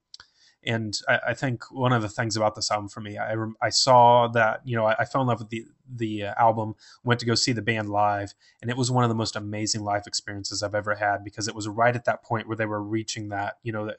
and 0.66 0.98
I, 1.08 1.20
I, 1.30 1.34
think 1.34 1.72
one 1.72 1.94
of 1.94 2.02
the 2.02 2.10
things 2.10 2.38
about 2.38 2.56
this 2.56 2.72
album 2.72 2.88
for 2.88 3.02
me, 3.02 3.18
I, 3.18 3.36
I 3.62 3.70
saw 3.70 4.28
that 4.30 4.62
you 4.64 4.76
know 4.76 4.86
I, 4.86 4.96
I 5.00 5.06
fell 5.06 5.22
in 5.22 5.28
love 5.28 5.40
with 5.40 5.50
the 5.50 5.66
the 5.96 6.24
uh, 6.24 6.34
album, 6.38 6.76
went 7.04 7.20
to 7.20 7.26
go 7.26 7.36
see 7.36 7.52
the 7.52 7.62
band 7.62 7.90
live, 7.90 8.34
and 8.62 8.72
it 8.72 8.78
was 8.78 8.92
one 8.92 9.04
of 9.04 9.10
the 9.10 9.16
most 9.16 9.36
amazing 9.36 9.84
life 9.84 10.08
experiences 10.08 10.64
I've 10.64 10.76
ever 10.76 10.96
had 10.96 11.24
because 11.24 11.48
it 11.48 11.56
was 11.56 11.68
right 11.68 11.96
at 11.96 12.06
that 12.06 12.24
point 12.24 12.48
where 12.48 12.58
they 12.58 12.66
were 12.66 12.82
reaching 12.82 13.30
that 13.30 13.58
you 13.64 13.72
know 13.72 13.86
that 13.86 13.98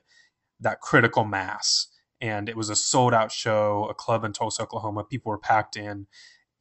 that 0.60 0.80
critical 0.80 1.24
mass, 1.24 1.88
and 2.20 2.48
it 2.48 2.56
was 2.56 2.70
a 2.70 2.76
sold 2.76 3.14
out 3.14 3.32
show, 3.32 3.86
a 3.90 3.94
club 3.94 4.24
in 4.24 4.32
Tulsa, 4.32 4.62
Oklahoma. 4.62 5.04
People 5.04 5.30
were 5.30 5.38
packed 5.38 5.76
in, 5.76 6.06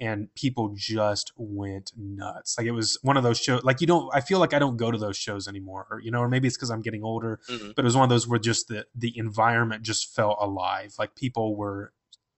and 0.03 0.27
people 0.35 0.73
just 0.75 1.31
went 1.37 1.93
nuts. 1.95 2.57
Like 2.57 2.67
it 2.67 2.71
was 2.71 2.97
one 3.03 3.15
of 3.15 3.23
those 3.23 3.39
shows. 3.39 3.63
Like 3.63 3.79
you 3.79 3.87
don't. 3.87 4.13
I 4.13 4.19
feel 4.19 4.39
like 4.39 4.53
I 4.53 4.59
don't 4.59 4.75
go 4.75 4.91
to 4.91 4.97
those 4.97 5.15
shows 5.15 5.47
anymore, 5.47 5.87
or 5.89 6.01
you 6.01 6.11
know, 6.11 6.19
or 6.19 6.27
maybe 6.27 6.45
it's 6.45 6.57
because 6.57 6.69
I'm 6.69 6.81
getting 6.81 7.05
older. 7.05 7.39
Mm-hmm. 7.49 7.71
But 7.73 7.83
it 7.83 7.85
was 7.85 7.95
one 7.95 8.03
of 8.03 8.09
those 8.09 8.27
where 8.27 8.37
just 8.37 8.67
the 8.67 8.85
the 8.93 9.17
environment 9.17 9.81
just 9.81 10.13
felt 10.13 10.37
alive. 10.41 10.95
Like 10.99 11.15
people 11.15 11.55
were 11.55 11.93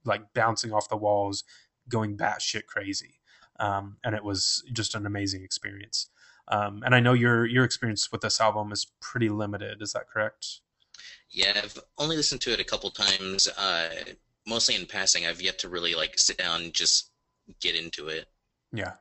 like 0.06 0.32
bouncing 0.36 0.72
off 0.72 0.90
the 0.90 0.96
walls, 0.96 1.44
going 1.90 2.16
batshit 2.16 2.68
crazy, 2.68 3.20
um, 3.60 3.98
and 4.04 4.14
it 4.14 4.24
was 4.24 4.64
just 4.72 4.94
an 4.94 5.08
amazing 5.08 5.44
experience. 5.44 6.08
Um, 6.48 6.84
and 6.86 6.94
I 6.94 7.00
know 7.00 7.14
your 7.14 7.48
your 7.48 7.64
experience 7.64 8.12
with 8.12 8.22
this 8.22 8.40
album 8.40 8.72
is 8.74 8.86
pretty 9.02 9.30
limited. 9.30 9.82
Is 9.82 9.94
that 9.94 10.08
correct? 10.08 10.60
Yeah, 11.32 11.60
I've 11.64 11.80
only 11.98 12.16
listened 12.16 12.42
to 12.42 12.54
it 12.54 12.60
a 12.60 12.64
couple 12.64 12.92
times. 12.92 13.48
Uh, 13.58 13.90
mostly 14.46 14.76
in 14.76 14.86
passing. 14.86 15.26
I've 15.26 15.42
yet 15.42 15.58
to 15.60 15.70
really 15.70 15.96
like 15.96 16.20
sit 16.20 16.38
down 16.38 16.62
and 16.62 16.74
just 16.76 17.10
get 17.62 17.76
into 17.76 18.08
it. 18.08 18.28
Yeah, 18.72 18.94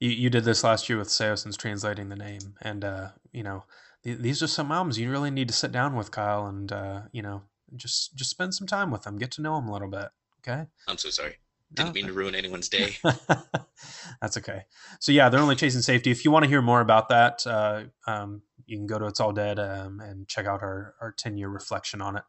you 0.00 0.10
you 0.10 0.30
did 0.30 0.44
this 0.44 0.64
last 0.64 0.88
year 0.88 0.98
with 0.98 1.08
Saosin's 1.08 1.56
translating 1.56 2.08
the 2.08 2.16
name, 2.16 2.54
and 2.60 2.84
uh, 2.84 3.08
you 3.32 3.42
know 3.42 3.64
th- 4.04 4.18
these 4.18 4.42
are 4.42 4.48
some 4.48 4.72
albums 4.72 4.98
you 4.98 5.10
really 5.10 5.30
need 5.30 5.48
to 5.48 5.54
sit 5.54 5.72
down 5.72 5.96
with 5.96 6.10
Kyle 6.10 6.46
and 6.46 6.70
uh, 6.72 7.02
you 7.12 7.22
know 7.22 7.42
just 7.76 8.14
just 8.14 8.30
spend 8.30 8.54
some 8.54 8.66
time 8.66 8.90
with 8.90 9.02
them, 9.02 9.18
get 9.18 9.30
to 9.32 9.42
know 9.42 9.56
them 9.56 9.68
a 9.68 9.72
little 9.72 9.88
bit. 9.88 10.08
Okay. 10.40 10.66
I'm 10.88 10.98
so 10.98 11.10
sorry. 11.10 11.36
Didn't 11.74 11.94
mean 11.94 12.06
to 12.06 12.12
ruin 12.12 12.34
anyone's 12.34 12.68
day. 12.68 12.96
That's 14.20 14.36
okay. 14.36 14.64
So 15.00 15.10
yeah, 15.10 15.28
they're 15.30 15.40
only 15.40 15.56
chasing 15.56 15.80
safety. 15.80 16.10
If 16.10 16.24
you 16.24 16.30
want 16.30 16.44
to 16.44 16.48
hear 16.48 16.60
more 16.60 16.82
about 16.82 17.08
that, 17.08 17.46
uh, 17.46 17.84
um, 18.06 18.42
you 18.66 18.76
can 18.76 18.86
go 18.86 18.98
to 18.98 19.06
It's 19.06 19.20
All 19.20 19.32
Dead 19.32 19.58
um, 19.58 20.00
and 20.00 20.28
check 20.28 20.46
out 20.46 20.62
our 20.62 20.94
our 21.00 21.12
ten 21.12 21.36
year 21.38 21.48
reflection 21.48 22.02
on 22.02 22.16
it. 22.16 22.24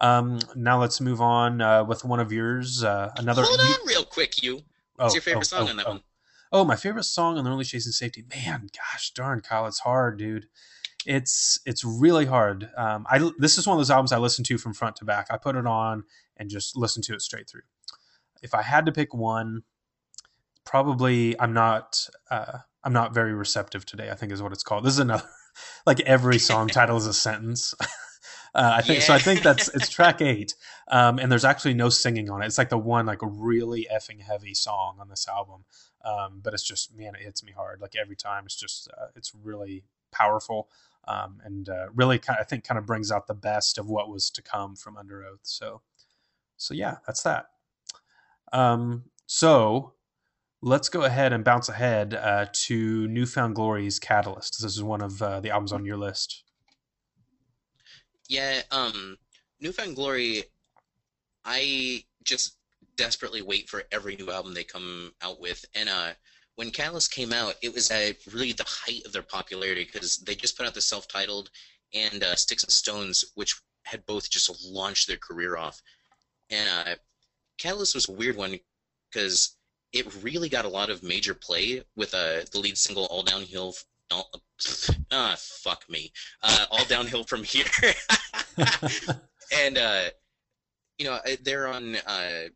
Um, 0.00 0.38
now 0.54 0.80
let's 0.80 1.00
move 1.00 1.20
on 1.20 1.60
uh, 1.60 1.82
with 1.84 2.04
one 2.04 2.20
of 2.20 2.30
yours. 2.30 2.84
Uh, 2.84 3.10
another. 3.16 3.42
Hold 3.44 3.60
on, 3.60 3.86
real 3.86 4.04
quick, 4.04 4.42
you. 4.42 4.60
What's 4.96 5.12
oh, 5.12 5.16
your 5.16 5.22
favorite 5.22 5.40
oh, 5.40 5.56
song 5.58 5.66
oh, 5.66 5.70
on 5.70 5.76
that 5.76 5.86
oh. 5.86 5.90
one? 5.90 6.02
Oh, 6.52 6.64
my 6.64 6.76
favorite 6.76 7.04
song 7.04 7.38
on 7.38 7.44
the 7.44 7.50
Only 7.50 7.64
Chasing 7.64 7.92
Safety. 7.92 8.24
Man, 8.34 8.68
gosh 8.74 9.10
darn, 9.10 9.40
Kyle, 9.40 9.66
it's 9.66 9.80
hard, 9.80 10.18
dude. 10.18 10.46
It's 11.04 11.60
it's 11.64 11.84
really 11.84 12.26
hard. 12.26 12.70
Um, 12.76 13.06
I 13.08 13.30
this 13.38 13.58
is 13.58 13.66
one 13.66 13.76
of 13.76 13.78
those 13.78 13.90
albums 13.90 14.12
I 14.12 14.18
listen 14.18 14.44
to 14.44 14.58
from 14.58 14.74
front 14.74 14.96
to 14.96 15.04
back. 15.04 15.26
I 15.30 15.36
put 15.36 15.54
it 15.54 15.66
on 15.66 16.04
and 16.36 16.50
just 16.50 16.76
listen 16.76 17.02
to 17.02 17.14
it 17.14 17.22
straight 17.22 17.48
through. 17.48 17.62
If 18.42 18.54
I 18.54 18.62
had 18.62 18.86
to 18.86 18.92
pick 18.92 19.14
one, 19.14 19.62
probably 20.64 21.38
I'm 21.40 21.52
not 21.52 22.08
uh, 22.30 22.58
I'm 22.82 22.92
not 22.92 23.14
very 23.14 23.34
receptive 23.34 23.86
today. 23.86 24.10
I 24.10 24.14
think 24.14 24.32
is 24.32 24.42
what 24.42 24.52
it's 24.52 24.64
called. 24.64 24.84
This 24.84 24.94
is 24.94 24.98
another 24.98 25.28
like 25.86 26.00
every 26.00 26.38
song 26.38 26.68
title 26.68 26.96
is 26.96 27.06
a 27.06 27.14
sentence. 27.14 27.74
Uh, 28.56 28.76
I 28.76 28.80
think 28.80 29.00
yeah. 29.00 29.04
so. 29.04 29.12
I 29.12 29.18
think 29.18 29.42
that's 29.42 29.68
it's 29.74 29.90
track 29.90 30.22
eight, 30.22 30.54
um, 30.88 31.18
and 31.18 31.30
there's 31.30 31.44
actually 31.44 31.74
no 31.74 31.90
singing 31.90 32.30
on 32.30 32.42
it. 32.42 32.46
It's 32.46 32.56
like 32.56 32.70
the 32.70 32.78
one 32.78 33.04
like 33.04 33.20
a 33.20 33.26
really 33.26 33.86
effing 33.92 34.22
heavy 34.22 34.54
song 34.54 34.96
on 34.98 35.10
this 35.10 35.28
album, 35.28 35.66
um, 36.02 36.40
but 36.42 36.54
it's 36.54 36.62
just 36.62 36.96
man, 36.96 37.14
it 37.14 37.20
hits 37.20 37.44
me 37.44 37.52
hard. 37.52 37.82
Like 37.82 37.94
every 38.00 38.16
time, 38.16 38.44
it's 38.46 38.56
just 38.56 38.88
uh, 38.98 39.08
it's 39.14 39.34
really 39.34 39.84
powerful, 40.10 40.70
um, 41.06 41.42
and 41.44 41.68
uh, 41.68 41.88
really 41.94 42.18
kind 42.18 42.38
of, 42.38 42.44
I 42.44 42.48
think 42.48 42.64
kind 42.64 42.78
of 42.78 42.86
brings 42.86 43.12
out 43.12 43.26
the 43.26 43.34
best 43.34 43.76
of 43.76 43.88
what 43.88 44.08
was 44.08 44.30
to 44.30 44.40
come 44.40 44.74
from 44.74 44.96
Underoath. 44.96 45.40
So, 45.42 45.82
so 46.56 46.72
yeah, 46.72 46.96
that's 47.06 47.22
that. 47.24 47.48
Um, 48.54 49.04
so 49.26 49.92
let's 50.62 50.88
go 50.88 51.02
ahead 51.02 51.34
and 51.34 51.44
bounce 51.44 51.68
ahead 51.68 52.14
uh, 52.14 52.46
to 52.52 53.06
New 53.08 53.26
Found 53.26 53.54
Glory's 53.54 53.98
Catalyst. 53.98 54.62
This 54.62 54.76
is 54.76 54.82
one 54.82 55.02
of 55.02 55.20
uh, 55.20 55.40
the 55.40 55.50
albums 55.50 55.72
on 55.74 55.84
your 55.84 55.98
list. 55.98 56.42
Yeah, 58.28 58.62
um, 58.70 59.16
New 59.60 59.72
Found 59.72 59.96
Glory, 59.96 60.44
I 61.44 62.04
just 62.24 62.56
desperately 62.96 63.42
wait 63.42 63.68
for 63.68 63.84
every 63.92 64.16
new 64.16 64.30
album 64.30 64.54
they 64.54 64.64
come 64.64 65.12
out 65.22 65.40
with. 65.40 65.64
And 65.74 65.88
uh, 65.88 66.10
when 66.56 66.70
Catalyst 66.70 67.12
came 67.12 67.32
out, 67.32 67.54
it 67.62 67.72
was 67.72 67.90
at 67.90 68.16
really 68.32 68.52
the 68.52 68.64
height 68.66 69.04
of 69.04 69.12
their 69.12 69.22
popularity 69.22 69.84
because 69.84 70.18
they 70.18 70.34
just 70.34 70.56
put 70.56 70.66
out 70.66 70.74
the 70.74 70.80
self-titled 70.80 71.50
and 71.94 72.24
uh, 72.24 72.34
Sticks 72.34 72.64
and 72.64 72.72
Stones, 72.72 73.24
which 73.34 73.60
had 73.84 74.04
both 74.06 74.28
just 74.28 74.64
launched 74.64 75.06
their 75.06 75.16
career 75.16 75.56
off. 75.56 75.80
And 76.50 76.68
uh, 76.68 76.94
Catalyst 77.58 77.94
was 77.94 78.08
a 78.08 78.12
weird 78.12 78.36
one 78.36 78.58
because 79.10 79.56
it 79.92 80.22
really 80.22 80.48
got 80.48 80.64
a 80.64 80.68
lot 80.68 80.90
of 80.90 81.02
major 81.02 81.34
play 81.34 81.82
with 81.94 82.12
uh, 82.12 82.40
the 82.52 82.58
lead 82.58 82.76
single 82.76 83.06
"All 83.06 83.22
Downhill 83.22 83.74
ah, 85.12 85.36
fuck 85.38 85.84
me. 85.88 86.12
Uh, 86.42 86.66
all 86.70 86.84
downhill 86.86 87.24
from 87.24 87.42
here. 87.42 87.66
and 89.56 89.78
uh, 89.78 90.04
you 90.98 91.06
know, 91.06 91.18
they're 91.42 91.68
on 91.68 91.96
uh, 92.06 92.48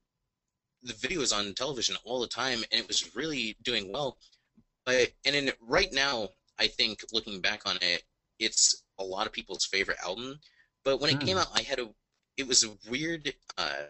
the 0.82 0.92
videos 0.94 1.36
on 1.36 1.54
television 1.54 1.96
all 2.04 2.20
the 2.20 2.28
time, 2.28 2.62
and 2.70 2.80
it 2.80 2.88
was 2.88 3.14
really 3.14 3.56
doing 3.62 3.92
well. 3.92 4.18
But 4.86 5.10
and 5.26 5.36
in 5.36 5.52
right 5.60 5.92
now, 5.92 6.28
I 6.58 6.66
think 6.66 7.04
looking 7.12 7.40
back 7.40 7.62
on 7.66 7.76
it, 7.82 8.02
it's 8.38 8.84
a 8.98 9.04
lot 9.04 9.26
of 9.26 9.32
people's 9.32 9.66
favorite 9.66 9.98
album. 10.04 10.38
But 10.84 11.00
when 11.00 11.10
it 11.10 11.20
came 11.20 11.36
hmm. 11.36 11.42
out, 11.42 11.50
I 11.54 11.62
had 11.62 11.78
a 11.78 11.88
it 12.36 12.48
was 12.48 12.64
a 12.64 12.76
weird 12.88 13.34
uh, 13.58 13.84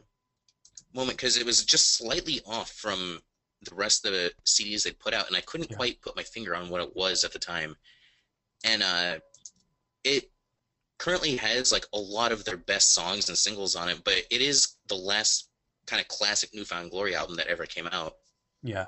moment 0.95 1.17
because 1.17 1.37
it 1.37 1.47
was 1.47 1.65
just 1.65 1.97
slightly 1.97 2.41
off 2.47 2.71
from 2.73 3.21
the 3.63 3.75
rest 3.75 4.07
of 4.07 4.13
the 4.13 4.33
CDs 4.45 4.83
they 4.83 4.93
put 4.93 5.15
out, 5.15 5.29
and 5.29 5.37
I 5.37 5.43
couldn't 5.43 5.71
yeah. 5.71 5.77
quite 5.77 6.01
put 6.01 6.17
my 6.17 6.23
finger 6.23 6.57
on 6.57 6.69
what 6.69 6.81
it 6.81 6.97
was 6.97 7.25
at 7.25 7.33
the 7.33 7.39
time. 7.39 7.77
And 8.65 8.83
uh, 8.83 9.19
it 10.05 10.31
currently 10.99 11.37
has 11.37 11.73
like 11.73 11.87
a 11.93 11.99
lot 11.99 12.33
of 12.33 12.45
their 12.45 12.57
best 12.57 12.95
songs 12.95 13.29
and 13.29 13.37
singles 13.37 13.75
on 13.75 13.89
it, 13.89 14.03
but 14.05 14.15
it 14.31 14.41
is 14.41 14.77
the 14.89 14.95
last 14.95 15.49
kind 15.87 16.01
of 16.01 16.09
classic 16.09 16.51
New 16.55 16.65
Found 16.65 16.91
Glory 16.91 17.15
album 17.15 17.37
that 17.37 17.49
ever 17.49 17.67
came 17.67 17.89
out. 17.91 18.15
Yeah. 18.63 18.87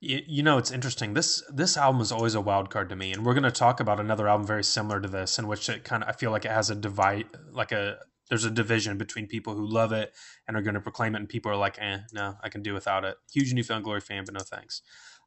You, 0.00 0.22
you 0.26 0.42
know, 0.42 0.58
it's 0.58 0.70
interesting. 0.70 1.14
This 1.14 1.42
this 1.52 1.76
album 1.76 2.00
is 2.00 2.10
always 2.10 2.34
a 2.34 2.40
wild 2.40 2.70
card 2.70 2.88
to 2.88 2.96
me, 2.96 3.12
and 3.12 3.24
we're 3.24 3.34
going 3.34 3.44
to 3.44 3.50
talk 3.50 3.80
about 3.80 4.00
another 4.00 4.28
album 4.28 4.46
very 4.46 4.64
similar 4.64 4.98
to 4.98 5.08
this, 5.08 5.38
in 5.38 5.46
which 5.46 5.68
it 5.68 5.84
kind 5.84 6.02
of 6.02 6.08
I 6.08 6.12
feel 6.12 6.30
like 6.30 6.46
it 6.46 6.50
has 6.50 6.70
a 6.70 6.74
divide, 6.74 7.26
like 7.52 7.70
a 7.70 7.98
there's 8.30 8.44
a 8.44 8.50
division 8.50 8.96
between 8.96 9.26
people 9.26 9.54
who 9.54 9.66
love 9.66 9.92
it 9.92 10.14
and 10.48 10.56
are 10.56 10.62
going 10.62 10.74
to 10.74 10.80
proclaim 10.80 11.14
it, 11.14 11.18
and 11.18 11.28
people 11.28 11.52
are 11.52 11.56
like, 11.56 11.78
eh, 11.80 11.98
no, 12.12 12.36
I 12.42 12.48
can 12.48 12.62
do 12.62 12.72
without 12.72 13.04
it. 13.04 13.16
Huge 13.30 13.52
New 13.52 13.64
Found 13.64 13.84
Glory 13.84 14.00
fan, 14.00 14.24
but 14.24 14.34
no 14.34 14.40
thanks. 14.40 14.80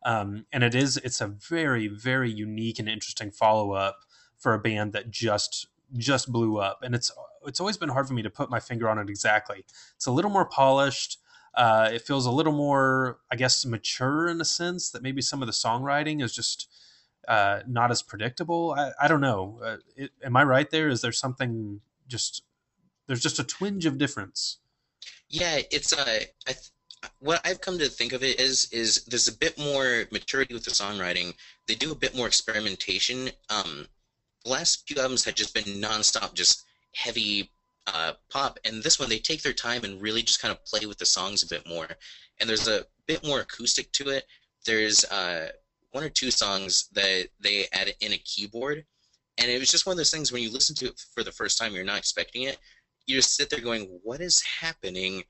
Um, 0.06 0.46
and 0.52 0.64
it 0.64 0.76
is 0.76 0.98
it's 0.98 1.22
a 1.22 1.28
very 1.28 1.88
very 1.88 2.30
unique 2.30 2.80
and 2.80 2.90
interesting 2.90 3.32
follow 3.32 3.72
up 3.72 4.00
for 4.38 4.54
a 4.54 4.60
band 4.60 4.94
that 4.94 5.12
just 5.12 5.68
just 5.98 6.32
blew 6.32 6.58
up, 6.58 6.80
and 6.84 6.94
it's 6.94 7.12
it's 7.46 7.60
always 7.60 7.78
been 7.78 7.90
hard 7.90 8.08
for 8.08 8.14
me 8.14 8.22
to 8.22 8.30
put 8.30 8.50
my 8.50 8.60
finger 8.60 8.90
on 8.90 8.98
it 9.00 9.10
exactly. 9.10 9.66
It's 9.96 10.06
a 10.06 10.12
little 10.12 10.32
more 10.32 10.46
polished. 10.46 11.20
Uh, 11.54 11.90
it 11.94 12.02
feels 12.02 12.26
a 12.26 12.32
little 12.32 12.54
more, 12.54 13.20
I 13.32 13.36
guess, 13.36 13.64
mature 13.66 14.28
in 14.28 14.42
a 14.42 14.46
sense 14.46 14.90
that 14.90 15.04
maybe 15.04 15.22
some 15.22 15.42
of 15.42 15.46
the 15.46 15.52
songwriting 15.54 16.24
is 16.24 16.34
just 16.34 16.68
uh, 17.28 17.60
not 17.68 17.92
as 17.92 18.02
predictable. 18.02 18.74
I, 18.78 18.92
I 19.02 19.08
don't 19.08 19.22
know. 19.22 19.60
Uh, 19.64 19.78
it, 19.96 20.12
am 20.24 20.36
I 20.36 20.44
right 20.44 20.70
there? 20.70 20.90
Is 20.90 21.02
there 21.02 21.12
something 21.12 21.82
just 22.08 22.44
there's 23.08 23.22
just 23.22 23.40
a 23.40 23.44
twinge 23.44 23.86
of 23.86 23.98
difference? 23.98 24.58
Yeah, 25.30 25.60
it's 25.72 25.94
uh, 25.94 26.20
I 26.48 26.52
th- 26.52 26.72
what 27.20 27.42
I've 27.46 27.62
come 27.62 27.78
to 27.80 27.88
think 27.88 28.14
of 28.14 28.24
it 28.24 28.40
is 28.40 28.68
is 28.72 29.04
there's 29.06 29.28
a 29.28 29.38
bit 29.38 29.58
more 29.58 30.06
maturity 30.12 30.54
with 30.54 30.64
the 30.64 30.72
songwriting. 30.72 31.34
They 31.68 31.76
do 31.76 31.92
a 31.92 31.96
bit 31.96 32.16
more 32.16 32.28
experimentation. 32.28 33.30
Um, 33.50 33.88
the 34.44 34.52
last 34.52 34.88
few 34.88 35.02
albums 35.02 35.24
had 35.24 35.36
just 35.36 35.54
been 35.54 35.82
nonstop, 35.82 36.34
just 36.34 36.66
heavy 36.96 37.52
uh, 37.88 38.14
pop, 38.30 38.60
and 38.66 38.84
this 38.84 39.00
one 39.00 39.10
they 39.10 39.20
take 39.20 39.42
their 39.42 39.54
time 39.54 39.84
and 39.84 40.02
really 40.02 40.22
just 40.22 40.42
kind 40.42 40.52
of 40.52 40.64
play 40.66 40.86
with 40.86 40.98
the 40.98 41.06
songs 41.06 41.44
a 41.44 41.48
bit 41.48 41.68
more. 41.68 41.88
And 42.40 42.50
there's 42.50 42.68
a 42.68 42.86
bit 43.08 43.26
more 43.26 43.42
acoustic 43.42 43.92
to 43.94 44.10
it. 44.10 44.26
There's 44.66 45.04
uh, 45.06 45.50
one 45.92 46.04
or 46.04 46.10
two 46.10 46.32
songs 46.32 46.90
that 46.94 47.28
they 47.40 47.68
added 47.74 47.96
in 48.00 48.14
a 48.14 48.18
keyboard, 48.18 48.86
and 49.38 49.50
it 49.50 49.60
was 49.60 49.72
just 49.72 49.86
one 49.86 49.94
of 49.94 49.98
those 49.98 50.12
things 50.12 50.32
when 50.32 50.42
you 50.42 50.52
listen 50.52 50.76
to 50.78 50.88
it 50.88 51.02
for 51.14 51.24
the 51.24 51.32
first 51.32 51.58
time, 51.58 51.74
you're 51.74 51.84
not 51.84 51.98
expecting 51.98 52.44
it. 52.44 52.58
You 53.06 53.18
just 53.18 53.36
sit 53.36 53.50
there 53.50 53.60
going, 53.60 54.00
"What 54.04 54.22
is 54.22 54.42
happening?" 54.42 55.24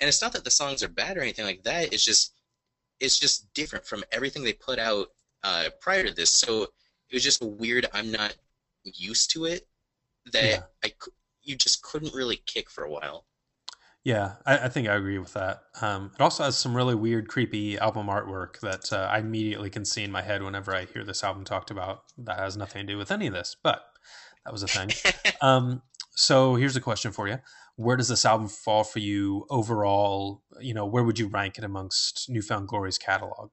And 0.00 0.08
it's 0.08 0.22
not 0.22 0.32
that 0.32 0.44
the 0.44 0.50
songs 0.50 0.82
are 0.82 0.88
bad 0.88 1.16
or 1.16 1.20
anything 1.22 1.44
like 1.44 1.62
that. 1.64 1.92
It's 1.92 2.04
just 2.04 2.32
it's 3.00 3.18
just 3.18 3.52
different 3.54 3.86
from 3.86 4.04
everything 4.12 4.44
they 4.44 4.52
put 4.52 4.78
out 4.78 5.08
uh, 5.42 5.68
prior 5.80 6.04
to 6.04 6.14
this. 6.14 6.30
So 6.30 6.62
it 6.62 7.14
was 7.14 7.22
just 7.22 7.42
weird. 7.42 7.86
I'm 7.92 8.10
not 8.10 8.34
used 8.84 9.30
to 9.32 9.44
it. 9.44 9.66
That 10.32 10.44
yeah. 10.44 10.60
I 10.82 10.92
you 11.42 11.56
just 11.56 11.82
couldn't 11.82 12.14
really 12.14 12.40
kick 12.46 12.70
for 12.70 12.84
a 12.84 12.90
while. 12.90 13.26
Yeah, 14.04 14.34
I, 14.44 14.58
I 14.58 14.68
think 14.68 14.86
I 14.86 14.94
agree 14.96 15.18
with 15.18 15.32
that. 15.32 15.62
Um, 15.80 16.10
it 16.14 16.20
also 16.20 16.44
has 16.44 16.58
some 16.58 16.76
really 16.76 16.94
weird, 16.94 17.28
creepy 17.28 17.78
album 17.78 18.06
artwork 18.08 18.60
that 18.60 18.92
uh, 18.92 19.08
I 19.10 19.18
immediately 19.18 19.70
can 19.70 19.86
see 19.86 20.04
in 20.04 20.12
my 20.12 20.20
head 20.20 20.42
whenever 20.42 20.74
I 20.74 20.84
hear 20.84 21.04
this 21.04 21.24
album 21.24 21.44
talked 21.44 21.70
about. 21.70 22.02
That 22.18 22.38
has 22.38 22.56
nothing 22.56 22.86
to 22.86 22.92
do 22.92 22.98
with 22.98 23.10
any 23.10 23.26
of 23.26 23.32
this, 23.32 23.56
but 23.62 23.82
that 24.44 24.52
was 24.52 24.62
a 24.62 24.68
thing. 24.68 24.90
um, 25.40 25.80
so 26.10 26.54
here's 26.54 26.76
a 26.76 26.82
question 26.82 27.12
for 27.12 27.28
you: 27.28 27.38
Where 27.76 27.96
does 27.96 28.08
this 28.08 28.24
album 28.24 28.48
fall 28.48 28.84
for 28.84 29.00
you 29.00 29.46
overall? 29.50 30.42
You 30.60 30.74
know, 30.74 30.86
where 30.86 31.02
would 31.02 31.18
you 31.18 31.26
rank 31.26 31.58
it 31.58 31.64
amongst 31.64 32.30
New 32.30 32.42
Found 32.42 32.68
Glory's 32.68 32.98
catalog? 32.98 33.50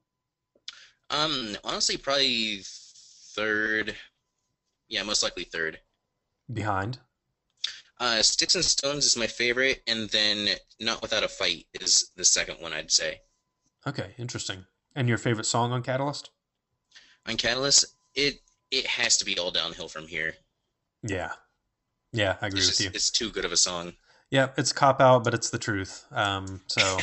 Um, 1.10 1.58
honestly, 1.64 1.98
probably 1.98 2.62
third. 2.64 3.96
Yeah, 4.88 5.04
most 5.04 5.24
likely 5.24 5.44
third. 5.44 5.80
Behind. 6.52 7.00
Uh, 8.00 8.22
Sticks 8.22 8.56
and 8.56 8.66
Stones 8.66 9.06
is 9.06 9.18
my 9.18 9.28
favorite, 9.28 9.82
and 9.88 10.10
then 10.10 10.56
Not 10.80 11.02
Without 11.02 11.24
a 11.24 11.28
Fight 11.28 11.66
is 11.80 12.12
the 12.16 12.26
second 12.26 12.56
one 12.60 12.74
I'd 12.74 12.92
say. 12.92 13.22
Okay, 13.86 14.16
interesting. 14.18 14.66
And 14.96 15.08
your 15.08 15.18
favorite 15.18 15.46
song 15.46 15.72
on 15.72 15.84
Catalyst? 15.84 16.30
On 17.28 17.38
Catalyst, 17.38 17.86
it 18.16 18.40
it 18.72 18.86
has 18.86 19.18
to 19.18 19.26
be 19.26 19.38
All 19.38 19.52
Downhill 19.52 19.88
from 19.88 20.08
Here. 20.08 20.34
Yeah, 21.04 21.32
yeah, 22.12 22.38
I 22.42 22.48
agree 22.48 22.60
it's 22.60 22.68
with 22.68 22.78
just, 22.78 22.80
you. 22.80 22.92
It's 22.94 23.10
too 23.12 23.30
good 23.30 23.46
of 23.46 23.52
a 23.52 23.58
song. 23.58 23.94
Yeah, 24.32 24.48
it's 24.58 24.72
cop 24.72 25.02
out, 25.02 25.26
but 25.26 25.34
it's 25.34 25.50
the 25.50 25.58
truth. 25.60 26.06
Um, 26.12 26.62
so 26.68 26.98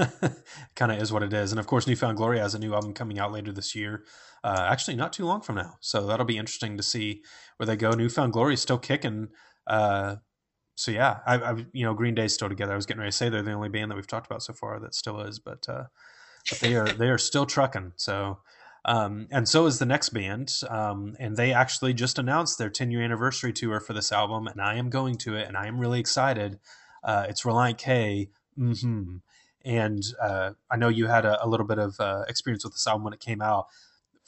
kind 0.76 0.92
of 0.92 1.02
is 1.02 1.12
what 1.12 1.24
it 1.24 1.32
is. 1.32 1.50
And 1.50 1.58
of 1.58 1.66
course, 1.66 1.88
New 1.88 1.96
Found 1.96 2.16
Glory 2.16 2.38
has 2.38 2.54
a 2.54 2.60
new 2.60 2.74
album 2.74 2.94
coming 2.94 3.18
out 3.18 3.32
later 3.32 3.50
this 3.52 3.74
year. 3.74 4.04
Uh, 4.44 4.68
actually, 4.70 4.96
not 4.96 5.12
too 5.12 5.26
long 5.26 5.40
from 5.40 5.56
now. 5.56 5.74
So 5.80 6.06
that'll 6.06 6.24
be 6.24 6.38
interesting 6.38 6.76
to 6.76 6.82
see 6.84 7.22
where 7.56 7.66
they 7.66 7.74
go. 7.76 7.90
New 7.90 8.08
Found 8.08 8.32
Glory 8.32 8.54
is 8.54 8.62
still 8.62 8.78
kicking. 8.78 9.28
Uh, 9.66 10.16
so 10.76 10.92
yeah, 10.92 11.18
I, 11.26 11.34
I, 11.36 11.66
you 11.72 11.84
know 11.84 11.92
Green 11.92 12.14
Day's 12.14 12.34
still 12.34 12.48
together. 12.48 12.72
I 12.72 12.76
was 12.76 12.86
getting 12.86 13.00
ready 13.00 13.10
to 13.10 13.16
say 13.16 13.28
they're 13.28 13.42
the 13.42 13.52
only 13.52 13.68
band 13.68 13.90
that 13.90 13.96
we've 13.96 14.06
talked 14.06 14.26
about 14.26 14.42
so 14.42 14.52
far 14.52 14.78
that 14.78 14.94
still 14.94 15.20
is, 15.20 15.40
but 15.40 15.68
uh, 15.68 15.84
but 16.48 16.60
they 16.60 16.76
are 16.76 16.86
they 16.88 17.10
are 17.10 17.18
still 17.18 17.46
trucking. 17.46 17.92
So 17.96 18.38
um, 18.84 19.28
and 19.30 19.48
so 19.48 19.66
is 19.66 19.78
the 19.78 19.86
next 19.86 20.10
band, 20.10 20.52
um, 20.68 21.16
and 21.18 21.36
they 21.36 21.52
actually 21.52 21.94
just 21.94 22.18
announced 22.18 22.58
their 22.58 22.70
10 22.70 22.90
year 22.90 23.02
anniversary 23.02 23.52
tour 23.52 23.80
for 23.80 23.92
this 23.92 24.12
album, 24.12 24.46
and 24.46 24.60
I 24.60 24.76
am 24.76 24.90
going 24.90 25.16
to 25.18 25.36
it, 25.36 25.46
and 25.46 25.56
I 25.56 25.66
am 25.66 25.78
really 25.78 26.00
excited. 26.00 26.58
Uh, 27.02 27.26
it's 27.28 27.42
Relient 27.42 27.78
K. 27.78 28.30
Mm-hmm. 28.58 29.16
And 29.62 30.02
uh, 30.20 30.52
I 30.70 30.76
know 30.76 30.88
you 30.88 31.06
had 31.06 31.26
a, 31.26 31.44
a 31.44 31.46
little 31.46 31.66
bit 31.66 31.78
of 31.78 32.00
uh, 32.00 32.24
experience 32.28 32.64
with 32.64 32.72
this 32.72 32.86
album 32.86 33.04
when 33.04 33.12
it 33.12 33.20
came 33.20 33.42
out 33.42 33.66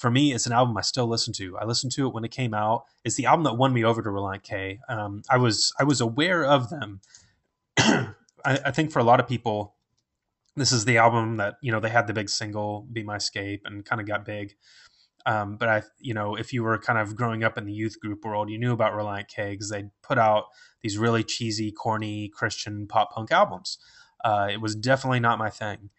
for 0.03 0.11
me, 0.11 0.33
it's 0.33 0.47
an 0.47 0.53
album 0.53 0.77
I 0.77 0.81
still 0.81 1.07
listen 1.07 1.33
to. 1.35 1.57
I 1.57 1.65
listened 1.65 1.93
to 1.93 2.09
it 2.09 2.12
when 2.12 2.25
it 2.25 2.33
came 2.33 2.55
out. 2.55 2.87
It's 3.05 3.15
the 3.15 3.27
album 3.27 3.45
that 3.45 3.55
won 3.55 3.73
me 3.73 3.85
over 3.85 4.03
to 4.03 4.09
Relient 4.09 4.43
K. 4.43 4.81
Um, 4.88 5.23
I 5.31 5.37
was 5.38 5.73
I 5.79 5.85
was 5.85 6.01
aware 6.01 6.45
of 6.45 6.71
them. 6.71 7.01
I, 7.79 8.09
I, 8.45 8.71
think 8.73 8.91
for 8.91 8.99
a 8.99 9.05
lot 9.05 9.21
of 9.21 9.29
people, 9.29 9.77
this 10.57 10.73
is 10.73 10.85
the 10.85 10.99
album 10.99 11.37
that 11.38 11.55
you 11.62 11.73
know 11.73 11.81
they 11.81 11.88
had 11.88 12.07
the 12.07 12.12
big 12.12 12.29
single 12.29 12.87
"Be 12.93 13.03
My 13.03 13.17
Escape" 13.17 13.62
and 13.65 13.85
kind 13.85 14.01
of 14.01 14.07
got 14.07 14.25
big. 14.25 14.55
Um, 15.25 15.57
but 15.57 15.69
I, 15.69 15.83
you 16.01 16.15
know, 16.15 16.35
if 16.35 16.53
you 16.53 16.62
were 16.65 16.79
kind 16.79 16.99
of 16.99 17.15
growing 17.15 17.45
up 17.45 17.57
in 17.57 17.65
the 17.65 17.73
youth 17.73 18.01
group 18.01 18.25
world, 18.25 18.51
you 18.51 18.59
knew 18.59 18.73
about 18.73 18.93
Relient 18.93 19.29
K 19.29 19.53
because 19.53 19.71
they 19.71 19.85
put 20.03 20.19
out 20.19 20.45
these 20.83 20.99
really 20.99 21.23
cheesy, 21.23 21.71
corny 21.71 22.29
Christian 22.29 22.87
pop 22.88 23.12
punk 23.12 23.31
albums. 23.31 23.79
Uh, 24.25 24.49
it 24.51 24.61
was 24.61 24.75
definitely 24.75 25.21
not 25.21 25.38
my 25.38 25.51
thing. 25.51 25.91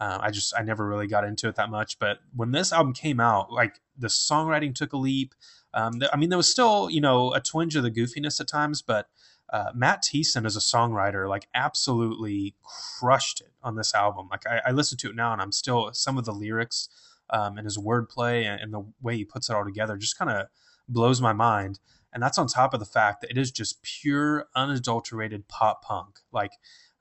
Uh, 0.00 0.18
I 0.20 0.30
just 0.30 0.52
I 0.58 0.62
never 0.62 0.86
really 0.86 1.06
got 1.06 1.24
into 1.24 1.48
it 1.48 1.54
that 1.56 1.70
much. 1.70 1.98
But 1.98 2.18
when 2.34 2.50
this 2.50 2.72
album 2.72 2.92
came 2.92 3.20
out, 3.20 3.52
like 3.52 3.80
the 3.96 4.08
songwriting 4.08 4.74
took 4.74 4.92
a 4.92 4.96
leap. 4.96 5.34
Um, 5.74 6.00
th- 6.00 6.10
I 6.12 6.16
mean, 6.16 6.28
there 6.28 6.36
was 6.36 6.50
still 6.50 6.90
you 6.90 7.00
know 7.00 7.32
a 7.34 7.40
twinge 7.40 7.76
of 7.76 7.84
the 7.84 7.90
goofiness 7.90 8.40
at 8.40 8.48
times, 8.48 8.82
but 8.82 9.06
uh, 9.52 9.70
Matt 9.74 10.02
Thiessen 10.02 10.46
as 10.46 10.56
a 10.56 10.60
songwriter 10.60 11.28
like 11.28 11.46
absolutely 11.54 12.54
crushed 12.98 13.40
it 13.40 13.52
on 13.62 13.76
this 13.76 13.94
album. 13.94 14.28
Like 14.30 14.46
I, 14.46 14.60
I 14.68 14.72
listen 14.72 14.98
to 14.98 15.10
it 15.10 15.16
now, 15.16 15.32
and 15.32 15.42
I'm 15.42 15.52
still 15.52 15.90
some 15.92 16.18
of 16.18 16.24
the 16.24 16.32
lyrics 16.32 16.88
um, 17.30 17.58
and 17.58 17.66
his 17.66 17.78
wordplay 17.78 18.44
and, 18.44 18.60
and 18.60 18.72
the 18.72 18.84
way 19.00 19.16
he 19.16 19.24
puts 19.24 19.50
it 19.50 19.54
all 19.54 19.64
together 19.64 19.96
just 19.96 20.18
kind 20.18 20.30
of 20.30 20.46
blows 20.88 21.20
my 21.20 21.32
mind. 21.32 21.78
And 22.14 22.22
that's 22.22 22.38
on 22.38 22.46
top 22.46 22.74
of 22.74 22.80
the 22.80 22.86
fact 22.86 23.20
that 23.20 23.30
it 23.30 23.38
is 23.38 23.50
just 23.50 23.82
pure, 23.82 24.46
unadulterated 24.54 25.48
pop 25.48 25.82
punk. 25.82 26.20
Like 26.32 26.52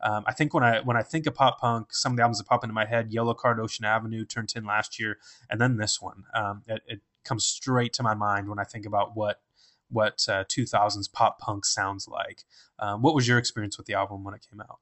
um, 0.01 0.23
I 0.27 0.33
think 0.33 0.53
when 0.53 0.63
I 0.63 0.81
when 0.81 0.97
I 0.97 1.03
think 1.03 1.27
of 1.27 1.35
pop 1.35 1.59
punk, 1.59 1.93
some 1.93 2.13
of 2.13 2.17
the 2.17 2.23
albums 2.23 2.39
that 2.39 2.47
pop 2.47 2.63
into 2.63 2.73
my 2.73 2.85
head: 2.85 3.11
Yellowcard, 3.11 3.59
Ocean 3.59 3.85
Avenue, 3.85 4.25
Turned 4.25 4.49
Ten 4.49 4.65
last 4.65 4.99
year, 4.99 5.17
and 5.49 5.59
then 5.59 5.77
this 5.77 6.01
one. 6.01 6.23
Um, 6.33 6.63
it, 6.67 6.81
it, 6.87 7.01
comes 7.23 7.45
straight 7.45 7.93
to 7.93 8.01
my 8.01 8.15
mind 8.15 8.49
when 8.49 8.57
I 8.57 8.63
think 8.63 8.83
about 8.83 9.15
what 9.15 9.41
what 9.91 10.25
uh, 10.29 10.43
2000s 10.45 11.07
pop 11.07 11.39
punk 11.39 11.65
sounds 11.65 12.07
like. 12.07 12.43
Um, 12.79 13.01
what 13.01 13.15
was 13.15 13.27
your 13.27 13.37
experience 13.37 13.77
with 13.77 13.87
the 13.87 13.93
album 13.93 14.23
when 14.23 14.33
it 14.33 14.45
came 14.49 14.61
out? 14.61 14.79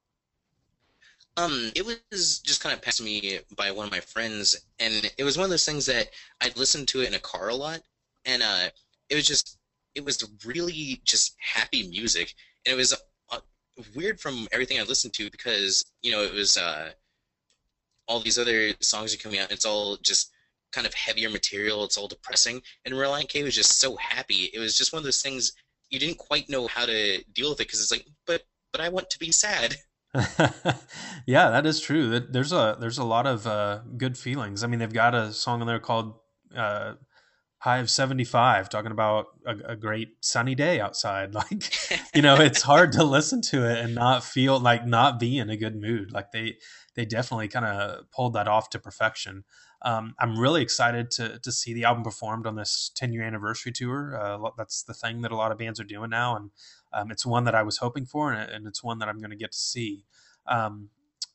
Um, 1.37 1.71
it 1.75 1.85
was 1.85 2.39
just 2.39 2.61
kind 2.61 2.73
of 2.75 2.81
passed 2.81 3.01
me 3.01 3.39
by 3.55 3.71
one 3.71 3.85
of 3.85 3.91
my 3.91 4.01
friends, 4.01 4.57
and 4.79 5.11
it 5.17 5.23
was 5.23 5.37
one 5.37 5.45
of 5.45 5.49
those 5.49 5.65
things 5.65 5.85
that 5.85 6.09
I'd 6.41 6.57
listened 6.57 6.87
to 6.89 7.01
it 7.01 7.07
in 7.07 7.13
a 7.13 7.19
car 7.19 7.49
a 7.49 7.55
lot, 7.55 7.81
and 8.25 8.43
uh, 8.43 8.69
it 9.09 9.15
was 9.15 9.25
just 9.25 9.57
it 9.95 10.03
was 10.03 10.21
really 10.45 11.01
just 11.05 11.35
happy 11.39 11.87
music, 11.87 12.33
and 12.65 12.73
it 12.73 12.77
was 12.77 12.93
weird 13.95 14.19
from 14.19 14.47
everything 14.51 14.79
I 14.79 14.83
listened 14.83 15.13
to 15.15 15.29
because 15.31 15.83
you 16.01 16.11
know 16.11 16.23
it 16.23 16.33
was 16.33 16.57
uh, 16.57 16.91
all 18.07 18.19
these 18.19 18.39
other 18.39 18.73
songs 18.81 19.13
are 19.13 19.17
coming 19.17 19.39
out. 19.39 19.45
and 19.45 19.53
It's 19.53 19.65
all 19.65 19.97
just 19.97 20.31
kind 20.71 20.87
of 20.87 20.93
heavier 20.93 21.29
material. 21.29 21.83
It's 21.83 21.97
all 21.97 22.07
depressing, 22.07 22.61
and 22.85 22.93
Relient 22.93 23.29
K 23.29 23.43
was 23.43 23.55
just 23.55 23.79
so 23.79 23.95
happy. 23.97 24.49
It 24.53 24.59
was 24.59 24.77
just 24.77 24.93
one 24.93 24.99
of 24.99 25.03
those 25.03 25.21
things 25.21 25.53
you 25.89 25.99
didn't 25.99 26.17
quite 26.17 26.49
know 26.49 26.67
how 26.67 26.85
to 26.85 27.23
deal 27.33 27.49
with 27.49 27.61
it 27.61 27.67
because 27.67 27.81
it's 27.81 27.91
like, 27.91 28.05
but 28.25 28.43
but 28.71 28.81
I 28.81 28.89
want 28.89 29.09
to 29.09 29.19
be 29.19 29.31
sad. 29.31 29.77
yeah, 31.27 31.49
that 31.49 31.65
is 31.65 31.79
true. 31.79 32.19
There's 32.19 32.51
a 32.51 32.77
there's 32.79 32.97
a 32.97 33.03
lot 33.03 33.27
of 33.27 33.45
uh, 33.45 33.79
good 33.97 34.17
feelings. 34.17 34.63
I 34.63 34.67
mean, 34.67 34.79
they've 34.79 34.91
got 34.91 35.15
a 35.15 35.33
song 35.33 35.61
in 35.61 35.67
there 35.67 35.79
called 35.79 36.15
uh, 36.55 36.93
high 37.59 37.79
of 37.79 37.89
75 37.89 38.69
talking 38.69 38.91
about 38.91 39.27
a, 39.45 39.71
a, 39.71 39.75
great 39.75 40.09
sunny 40.21 40.55
day 40.55 40.79
outside 40.79 41.33
like 41.35 41.73
you 42.15 42.21
know 42.21 42.35
it's 42.35 42.61
hard 42.61 42.93
to 42.93 43.03
listen 43.03 43.41
to 43.41 43.69
it 43.69 43.79
and 43.79 43.93
not 43.93 44.23
feel 44.23 44.59
like 44.59 44.87
not 44.87 45.19
be 45.19 45.37
in 45.37 45.49
a 45.49 45.57
good 45.57 45.75
mood 45.75 46.11
like 46.11 46.31
they 46.31 46.55
they 46.95 47.05
definitely 47.05 47.49
kind 47.49 47.65
of 47.65 48.09
pulled 48.11 48.33
that 48.33 48.47
off 48.47 48.69
to 48.69 48.79
perfection 48.79 49.43
um, 49.83 50.13
i'm 50.19 50.37
really 50.37 50.61
excited 50.61 51.09
to 51.11 51.39
to 51.39 51.51
see 51.51 51.73
the 51.73 51.83
album 51.83 52.03
performed 52.03 52.45
on 52.45 52.55
this 52.55 52.91
10 52.95 53.13
year 53.13 53.23
anniversary 53.23 53.71
tour 53.71 54.17
uh, 54.19 54.49
that's 54.57 54.83
the 54.83 54.93
thing 54.93 55.21
that 55.21 55.31
a 55.31 55.35
lot 55.35 55.51
of 55.51 55.57
bands 55.57 55.79
are 55.79 55.85
doing 55.85 56.09
now 56.09 56.35
and 56.35 56.51
um, 56.93 57.11
it's 57.11 57.25
one 57.25 57.43
that 57.43 57.55
i 57.55 57.63
was 57.63 57.77
hoping 57.77 58.05
for 58.05 58.31
and, 58.31 58.51
and 58.51 58.67
it's 58.67 58.83
one 58.83 58.99
that 58.99 59.09
i'm 59.09 59.19
going 59.19 59.31
to 59.31 59.37
get 59.37 59.51
to 59.51 59.57
see 59.57 60.05
um, 60.47 60.89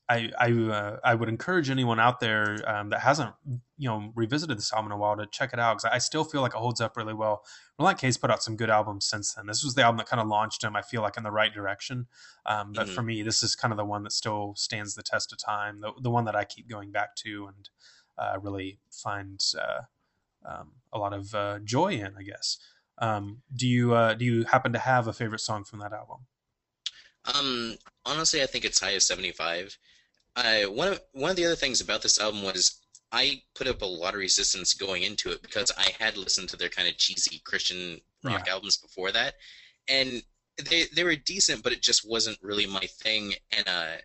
I 0.08 0.30
I, 0.38 0.52
uh, 0.52 0.96
I 1.02 1.14
would 1.14 1.28
encourage 1.28 1.70
anyone 1.70 1.98
out 1.98 2.20
there 2.20 2.58
um, 2.66 2.90
that 2.90 3.00
hasn't 3.00 3.32
you 3.78 3.88
know 3.88 4.12
revisited 4.14 4.58
this 4.58 4.72
album 4.72 4.92
in 4.92 4.96
a 4.96 4.98
while 4.98 5.16
to 5.16 5.26
check 5.26 5.52
it 5.52 5.58
out 5.58 5.78
because 5.78 5.90
I 5.92 5.98
still 5.98 6.24
feel 6.24 6.42
like 6.42 6.52
it 6.54 6.58
holds 6.58 6.80
up 6.80 6.96
really 6.96 7.14
well. 7.14 7.42
Relient 7.80 7.98
K's 7.98 8.18
put 8.18 8.30
out 8.30 8.42
some 8.42 8.56
good 8.56 8.70
albums 8.70 9.06
since 9.06 9.32
then. 9.32 9.46
This 9.46 9.64
was 9.64 9.74
the 9.74 9.82
album 9.82 9.98
that 9.98 10.06
kind 10.06 10.20
of 10.20 10.28
launched 10.28 10.62
him. 10.62 10.76
I 10.76 10.82
feel 10.82 11.00
like 11.00 11.16
in 11.16 11.22
the 11.22 11.30
right 11.30 11.52
direction. 11.52 12.06
Um, 12.44 12.72
but 12.72 12.86
mm-hmm. 12.86 12.94
for 12.94 13.02
me, 13.02 13.22
this 13.22 13.42
is 13.42 13.56
kind 13.56 13.72
of 13.72 13.78
the 13.78 13.84
one 13.84 14.02
that 14.02 14.12
still 14.12 14.54
stands 14.56 14.94
the 14.94 15.02
test 15.02 15.32
of 15.32 15.38
time. 15.38 15.80
The 15.80 15.92
the 16.00 16.10
one 16.10 16.26
that 16.26 16.36
I 16.36 16.44
keep 16.44 16.68
going 16.68 16.92
back 16.92 17.16
to, 17.16 17.46
and 17.46 17.68
really 18.42 18.78
find 18.90 19.42
uh, 19.60 19.82
um, 20.44 20.72
a 20.92 20.98
lot 20.98 21.12
of 21.12 21.34
uh, 21.34 21.58
joy 21.60 21.94
in. 21.94 22.14
I 22.18 22.22
guess. 22.22 22.58
Um, 22.98 23.42
do 23.54 23.66
you 23.68 23.94
uh, 23.94 24.14
do 24.14 24.24
you 24.24 24.44
happen 24.44 24.72
to 24.72 24.78
have 24.78 25.06
a 25.08 25.12
favorite 25.12 25.40
song 25.40 25.64
from 25.64 25.80
that 25.80 25.92
album? 25.92 26.26
Um, 27.34 27.76
honestly, 28.04 28.42
I 28.42 28.46
think 28.46 28.64
it's 28.64 28.80
high 28.80 28.94
as 28.94 29.06
75. 29.06 29.76
Uh, 30.36 30.62
one 30.64 30.88
of 30.88 31.00
one 31.12 31.30
of 31.30 31.36
the 31.36 31.44
other 31.46 31.56
things 31.56 31.80
about 31.80 32.02
this 32.02 32.18
album 32.20 32.42
was 32.42 32.80
I 33.12 33.42
put 33.54 33.66
up 33.68 33.82
a 33.82 33.86
lot 33.86 34.14
of 34.14 34.20
resistance 34.20 34.74
going 34.74 35.02
into 35.02 35.30
it 35.30 35.42
because 35.42 35.70
I 35.76 35.90
had 35.98 36.16
listened 36.16 36.48
to 36.50 36.56
their 36.56 36.68
kind 36.68 36.88
of 36.88 36.96
cheesy 36.96 37.40
Christian 37.44 38.00
rock 38.24 38.42
Yeah. 38.42 38.48
albums 38.48 38.76
before 38.78 39.12
that, 39.12 39.34
and 39.88 40.22
they 40.70 40.84
they 40.94 41.04
were 41.04 41.16
decent, 41.16 41.62
but 41.62 41.72
it 41.72 41.82
just 41.82 42.08
wasn't 42.08 42.38
really 42.42 42.66
my 42.66 42.80
thing. 43.02 43.34
And 43.52 43.68
uh, 43.68 43.96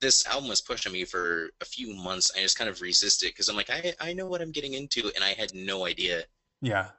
this 0.00 0.26
album 0.26 0.48
was 0.48 0.60
pushing 0.60 0.92
me 0.92 1.04
for 1.04 1.50
a 1.60 1.64
few 1.64 1.94
months. 1.94 2.30
I 2.36 2.40
just 2.40 2.58
kind 2.58 2.70
of 2.70 2.80
resisted 2.80 3.30
because 3.30 3.48
I'm 3.48 3.56
like, 3.56 3.70
I 3.70 3.94
I 4.00 4.12
know 4.12 4.26
what 4.26 4.40
I'm 4.42 4.52
getting 4.52 4.74
into, 4.74 5.10
and 5.14 5.24
I 5.24 5.32
had 5.34 5.54
no 5.54 5.86
idea. 5.86 6.24
Yeah. 6.60 6.90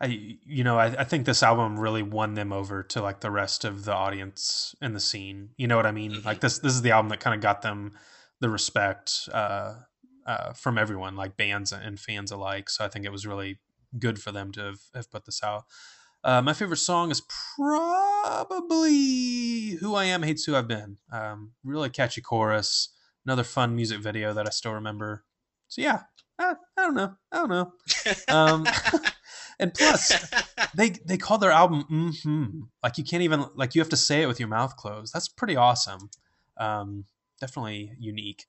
I 0.00 0.06
you 0.06 0.64
know, 0.64 0.78
I, 0.78 0.86
I 0.86 1.04
think 1.04 1.26
this 1.26 1.42
album 1.42 1.78
really 1.78 2.02
won 2.02 2.34
them 2.34 2.52
over 2.52 2.82
to 2.84 3.02
like 3.02 3.20
the 3.20 3.30
rest 3.30 3.64
of 3.64 3.84
the 3.84 3.94
audience 3.94 4.74
in 4.80 4.94
the 4.94 5.00
scene. 5.00 5.50
You 5.56 5.66
know 5.68 5.76
what 5.76 5.86
I 5.86 5.92
mean? 5.92 6.12
Mhm. 6.12 6.24
Like 6.24 6.40
this 6.40 6.58
this 6.58 6.72
is 6.72 6.82
the 6.82 6.92
album 6.92 7.10
that 7.10 7.20
kind 7.20 7.34
of 7.34 7.42
got 7.42 7.62
them 7.62 7.92
the 8.40 8.48
respect 8.48 9.28
uh, 9.32 9.74
uh, 10.26 10.52
from 10.54 10.78
everyone, 10.78 11.16
like 11.16 11.36
bands 11.36 11.72
and 11.72 12.00
fans 12.00 12.30
alike. 12.30 12.70
So 12.70 12.84
I 12.84 12.88
think 12.88 13.04
it 13.04 13.12
was 13.12 13.26
really 13.26 13.58
good 13.98 14.18
for 14.20 14.32
them 14.32 14.52
to 14.52 14.60
have, 14.62 14.80
have 14.94 15.10
put 15.10 15.26
this 15.26 15.42
out. 15.42 15.64
Uh, 16.22 16.42
my 16.42 16.52
favorite 16.52 16.76
song 16.76 17.10
is 17.10 17.22
probably 17.56 18.98
"Who 19.80 19.94
I 19.94 20.04
Am 20.04 20.22
Hates 20.22 20.44
Who 20.44 20.54
I've 20.54 20.68
Been." 20.68 20.98
Um, 21.12 21.52
really 21.64 21.90
catchy 21.90 22.20
chorus. 22.20 22.90
Another 23.24 23.44
fun 23.44 23.74
music 23.76 24.00
video 24.00 24.32
that 24.34 24.46
I 24.46 24.50
still 24.50 24.72
remember. 24.72 25.24
So 25.68 25.82
yeah, 25.82 26.02
I, 26.38 26.54
I 26.76 26.82
don't 26.82 26.94
know. 26.94 27.14
I 27.32 27.36
don't 27.36 27.48
know. 27.48 27.72
Um, 28.28 28.66
and 29.60 29.72
plus, 29.74 30.30
they 30.74 30.90
they 30.90 31.16
call 31.16 31.38
their 31.38 31.50
album 31.50 31.84
mm-hmm. 31.90 32.60
like 32.82 32.98
you 32.98 33.04
can't 33.04 33.22
even 33.22 33.44
like 33.54 33.74
you 33.74 33.80
have 33.80 33.90
to 33.90 33.96
say 33.96 34.22
it 34.22 34.26
with 34.26 34.40
your 34.40 34.48
mouth 34.48 34.76
closed 34.76 35.12
that's 35.12 35.28
pretty 35.28 35.56
awesome 35.56 36.10
um, 36.56 37.04
definitely 37.40 37.92
unique 37.98 38.46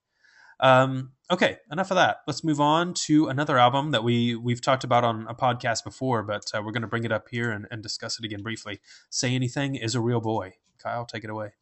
um, 0.59 1.11
okay 1.31 1.57
enough 1.71 1.89
of 1.91 1.95
that. 1.95 2.17
Let's 2.27 2.43
move 2.43 2.59
on 2.59 2.93
to 3.05 3.27
another 3.27 3.57
album 3.57 3.91
that 3.91 4.03
we 4.03 4.35
we've 4.35 4.61
talked 4.61 4.83
about 4.83 5.03
on 5.03 5.25
a 5.27 5.33
podcast 5.33 5.83
before 5.83 6.23
but 6.23 6.51
uh, 6.53 6.61
we're 6.63 6.71
going 6.71 6.81
to 6.81 6.87
bring 6.87 7.05
it 7.05 7.11
up 7.11 7.27
here 7.29 7.51
and, 7.51 7.67
and 7.71 7.81
discuss 7.81 8.19
it 8.19 8.25
again 8.25 8.43
briefly. 8.43 8.79
Say 9.09 9.33
anything 9.33 9.75
is 9.75 9.95
a 9.95 10.01
real 10.01 10.21
boy. 10.21 10.53
Kyle 10.77 11.05
take 11.05 11.23
it 11.23 11.29
away. 11.29 11.53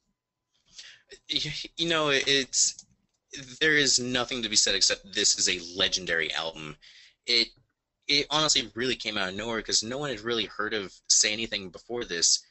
You 1.30 1.88
know 1.88 2.10
it's 2.10 2.86
there 3.62 3.78
is 3.78 4.00
nothing 4.00 4.42
to 4.42 4.50
be 4.50 4.56
said 4.56 4.76
except 4.76 5.14
this 5.14 5.38
is 5.38 5.48
a 5.48 5.78
legendary 5.78 6.34
album. 6.34 6.76
It 7.28 7.50
it 8.08 8.26
honestly 8.32 8.72
really 8.74 8.96
came 8.96 9.18
out 9.18 9.30
of 9.30 9.36
nowhere 9.36 9.58
because 9.58 9.84
no 9.84 10.00
one 10.00 10.10
had 10.10 10.22
really 10.22 10.46
heard 10.46 10.74
of 10.74 10.94
say 11.08 11.32
anything 11.32 11.70
before 11.70 12.04
this. 12.04 12.44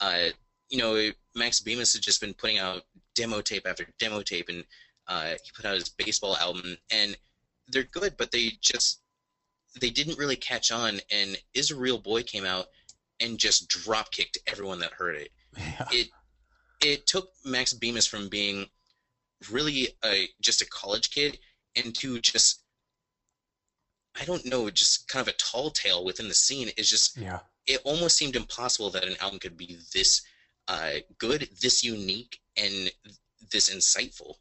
Uh 0.00 0.28
you 0.70 0.78
know 0.78 1.10
max 1.34 1.60
bemis 1.60 1.92
had 1.92 2.02
just 2.02 2.20
been 2.20 2.32
putting 2.32 2.58
out 2.58 2.82
demo 3.14 3.42
tape 3.42 3.66
after 3.66 3.86
demo 3.98 4.22
tape 4.22 4.48
and 4.48 4.64
uh 5.08 5.30
he 5.42 5.50
put 5.54 5.64
out 5.64 5.74
his 5.74 5.88
baseball 5.88 6.36
album 6.36 6.76
and 6.90 7.16
they're 7.68 7.84
good 7.84 8.14
but 8.16 8.30
they 8.30 8.52
just 8.60 9.00
they 9.80 9.90
didn't 9.90 10.18
really 10.18 10.36
catch 10.36 10.70
on 10.70 11.00
and 11.10 11.36
is 11.54 11.70
a 11.70 11.76
real 11.76 11.98
boy 11.98 12.22
came 12.22 12.44
out 12.44 12.66
and 13.20 13.38
just 13.38 13.68
drop 13.68 14.10
kicked 14.10 14.38
everyone 14.46 14.78
that 14.78 14.92
heard 14.92 15.16
it 15.16 15.30
yeah 15.56 15.84
it 15.90 16.08
it 16.84 17.06
took 17.06 17.28
Max 17.44 17.72
Bemis 17.72 18.06
from 18.06 18.28
being 18.28 18.66
really 19.50 19.88
a 20.04 20.28
just 20.40 20.62
a 20.62 20.66
college 20.66 21.10
kid 21.10 21.38
into 21.74 22.18
just 22.20 22.60
I 24.20 24.24
don't 24.26 24.44
know, 24.44 24.68
just 24.68 25.08
kind 25.08 25.26
of 25.26 25.32
a 25.32 25.36
tall 25.38 25.70
tale 25.70 26.04
within 26.04 26.28
the 26.28 26.34
scene. 26.34 26.70
It's 26.76 26.90
just 26.90 27.16
yeah 27.16 27.40
it 27.66 27.80
almost 27.84 28.16
seemed 28.16 28.36
impossible 28.36 28.90
that 28.90 29.04
an 29.04 29.16
album 29.20 29.38
could 29.38 29.56
be 29.56 29.78
this 29.92 30.22
uh, 30.68 30.94
good, 31.18 31.48
this 31.60 31.82
unique, 31.82 32.38
and 32.56 32.90
this 33.50 33.70
insightful. 33.70 34.34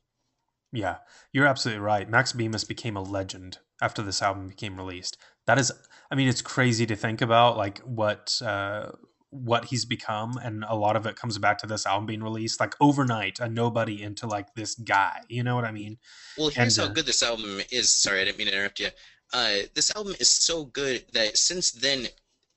Yeah, 0.71 0.97
you're 1.34 1.47
absolutely 1.47 1.81
right. 1.81 2.10
Max 2.10 2.34
Bemis 2.34 2.63
became 2.63 2.95
a 2.95 3.01
legend 3.01 3.57
after 3.81 4.01
this 4.01 4.21
album 4.21 4.47
became 4.47 4.77
released. 4.77 5.17
That 5.45 5.60
is, 5.60 5.71
I 6.10 6.15
mean, 6.15 6.27
it's 6.27 6.41
crazy 6.41 6.86
to 6.86 6.95
think 6.95 7.21
about 7.21 7.57
like 7.57 7.79
what 7.79 8.41
uh, 8.43 8.91
what 9.31 9.65
he's 9.65 9.86
become, 9.86 10.38
and 10.38 10.63
a 10.67 10.75
lot 10.75 10.95
of 10.95 11.05
it 11.05 11.15
comes 11.15 11.38
back 11.38 11.57
to 11.60 11.67
this 11.67 11.86
album 11.86 12.05
being 12.05 12.23
released 12.23 12.60
like 12.60 12.75
overnight. 12.79 13.39
A 13.39 13.49
nobody 13.49 14.01
into 14.01 14.27
like 14.27 14.53
this 14.55 14.75
guy. 14.75 15.21
You 15.27 15.43
know 15.43 15.55
what 15.55 15.65
I 15.65 15.71
mean? 15.71 15.97
Well, 16.38 16.49
here's 16.49 16.77
And, 16.77 16.88
how 16.88 16.91
uh, 16.91 16.93
good 16.93 17.05
this 17.05 17.23
album 17.23 17.60
is. 17.71 17.89
Sorry, 17.89 18.21
I 18.21 18.25
didn't 18.25 18.38
mean 18.38 18.47
to 18.47 18.53
interrupt 18.53 18.79
you. 18.79 18.89
Uh, 19.34 19.53
this 19.73 19.93
album 19.95 20.13
is 20.19 20.29
so 20.29 20.65
good 20.65 21.05
that 21.13 21.38
since 21.38 21.71
then, 21.71 22.07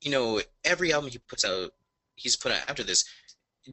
you 0.01 0.11
know, 0.11 0.41
every 0.65 0.93
album 0.93 1.11
he 1.11 1.19
puts 1.19 1.45
out, 1.45 1.71
he's 2.17 2.37
put 2.37 2.53
out 2.53 2.69
after 2.69 2.83
this, 2.83 3.05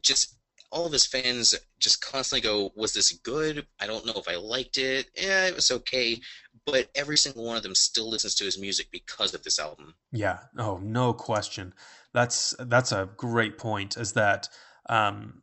just 0.00 0.36
all 0.72 0.86
of 0.86 0.92
his 0.92 1.06
fans 1.06 1.54
just 1.78 2.00
constantly 2.00 2.40
go, 2.40 2.72
"Was 2.74 2.92
this 2.92 3.12
good? 3.12 3.66
I 3.78 3.86
don't 3.86 4.06
know 4.06 4.14
if 4.16 4.26
I 4.26 4.36
liked 4.36 4.78
it. 4.78 5.10
Yeah, 5.14 5.46
it 5.46 5.54
was 5.54 5.70
okay." 5.70 6.20
But 6.66 6.90
every 6.94 7.16
single 7.16 7.44
one 7.44 7.56
of 7.56 7.62
them 7.62 7.74
still 7.74 8.08
listens 8.08 8.34
to 8.36 8.44
his 8.44 8.58
music 8.58 8.88
because 8.90 9.34
of 9.34 9.42
this 9.42 9.58
album. 9.58 9.94
Yeah. 10.12 10.38
Oh, 10.58 10.78
no 10.78 11.12
question. 11.12 11.74
That's 12.12 12.54
that's 12.58 12.92
a 12.92 13.08
great 13.16 13.58
point. 13.58 13.96
Is 13.96 14.12
that 14.14 14.48
um, 14.88 15.42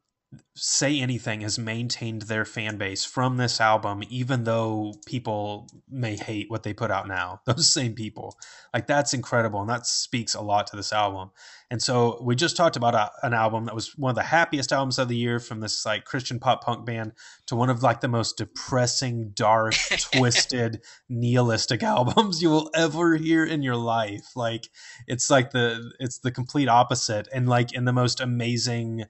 say 0.56 1.00
anything 1.00 1.42
has 1.42 1.58
maintained 1.58 2.24
their 2.24 2.46
fan 2.46 2.78
base 2.78 3.04
from 3.04 3.38
this 3.38 3.60
album, 3.60 4.04
even 4.10 4.44
though 4.44 4.94
people 5.08 5.68
may 5.90 6.16
hate 6.16 6.52
what 6.52 6.62
they 6.64 6.74
put 6.74 6.92
out 6.92 7.08
now. 7.08 7.42
Those 7.46 7.72
same 7.72 7.94
people, 7.94 8.38
like 8.74 8.86
that's 8.86 9.14
incredible, 9.14 9.62
and 9.62 9.70
that 9.70 9.88
speaks 9.88 10.36
a 10.36 10.42
lot 10.42 10.68
to 10.68 10.76
this 10.76 10.94
album. 10.94 11.32
And 11.72 11.82
so 11.82 12.20
we 12.22 12.36
just 12.36 12.58
talked 12.58 12.76
about 12.76 12.96
a, 12.96 13.12
an 13.24 13.34
album 13.34 13.66
that 13.66 13.76
was 13.76 13.98
one 13.98 14.10
of 14.10 14.16
the 14.16 14.24
happiest 14.24 14.72
albums 14.72 15.00
of 15.00 15.08
the 15.08 15.16
year 15.16 15.40
from 15.40 15.62
this 15.62 15.86
like 15.86 16.06
Christian 16.06 16.40
pop 16.40 16.64
punk 16.64 16.86
band 16.86 17.14
to 17.48 17.56
one 17.56 17.70
of 17.70 17.82
like 17.82 18.02
the 18.02 18.08
most 18.08 18.38
depressing, 18.38 19.32
dark, 19.34 19.74
twisted, 20.14 20.82
nihilistic 21.10 21.82
albums 21.82 22.42
you 22.42 22.50
will 22.50 22.70
ever 22.76 23.16
hear 23.16 23.46
in 23.46 23.64
your 23.64 23.78
life. 23.78 24.36
Like 24.36 24.70
it's 25.08 25.32
like 25.32 25.52
the 25.52 25.92
it's 26.00 26.20
the 26.20 26.32
complete 26.32 26.68
opposite, 26.68 27.28
and 27.34 27.50
like 27.50 27.74
in 27.74 27.86
the 27.86 27.94
most 27.94 28.20
amazing 28.20 29.06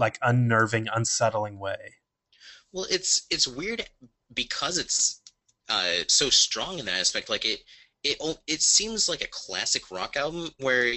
like 0.00 0.18
unnerving, 0.22 0.88
unsettling 0.92 1.60
way. 1.60 1.96
Well, 2.72 2.86
it's 2.90 3.26
it's 3.30 3.46
weird 3.48 3.84
because 4.34 4.78
it's 4.78 5.20
uh, 5.68 6.04
so 6.08 6.30
strong 6.30 6.78
in 6.78 6.86
that 6.86 7.00
aspect. 7.00 7.28
Like 7.28 7.44
it, 7.44 7.60
it 8.04 8.18
it 8.46 8.62
seems 8.62 9.08
like 9.08 9.22
a 9.22 9.28
classic 9.28 9.90
rock 9.90 10.16
album 10.16 10.50
where, 10.58 10.94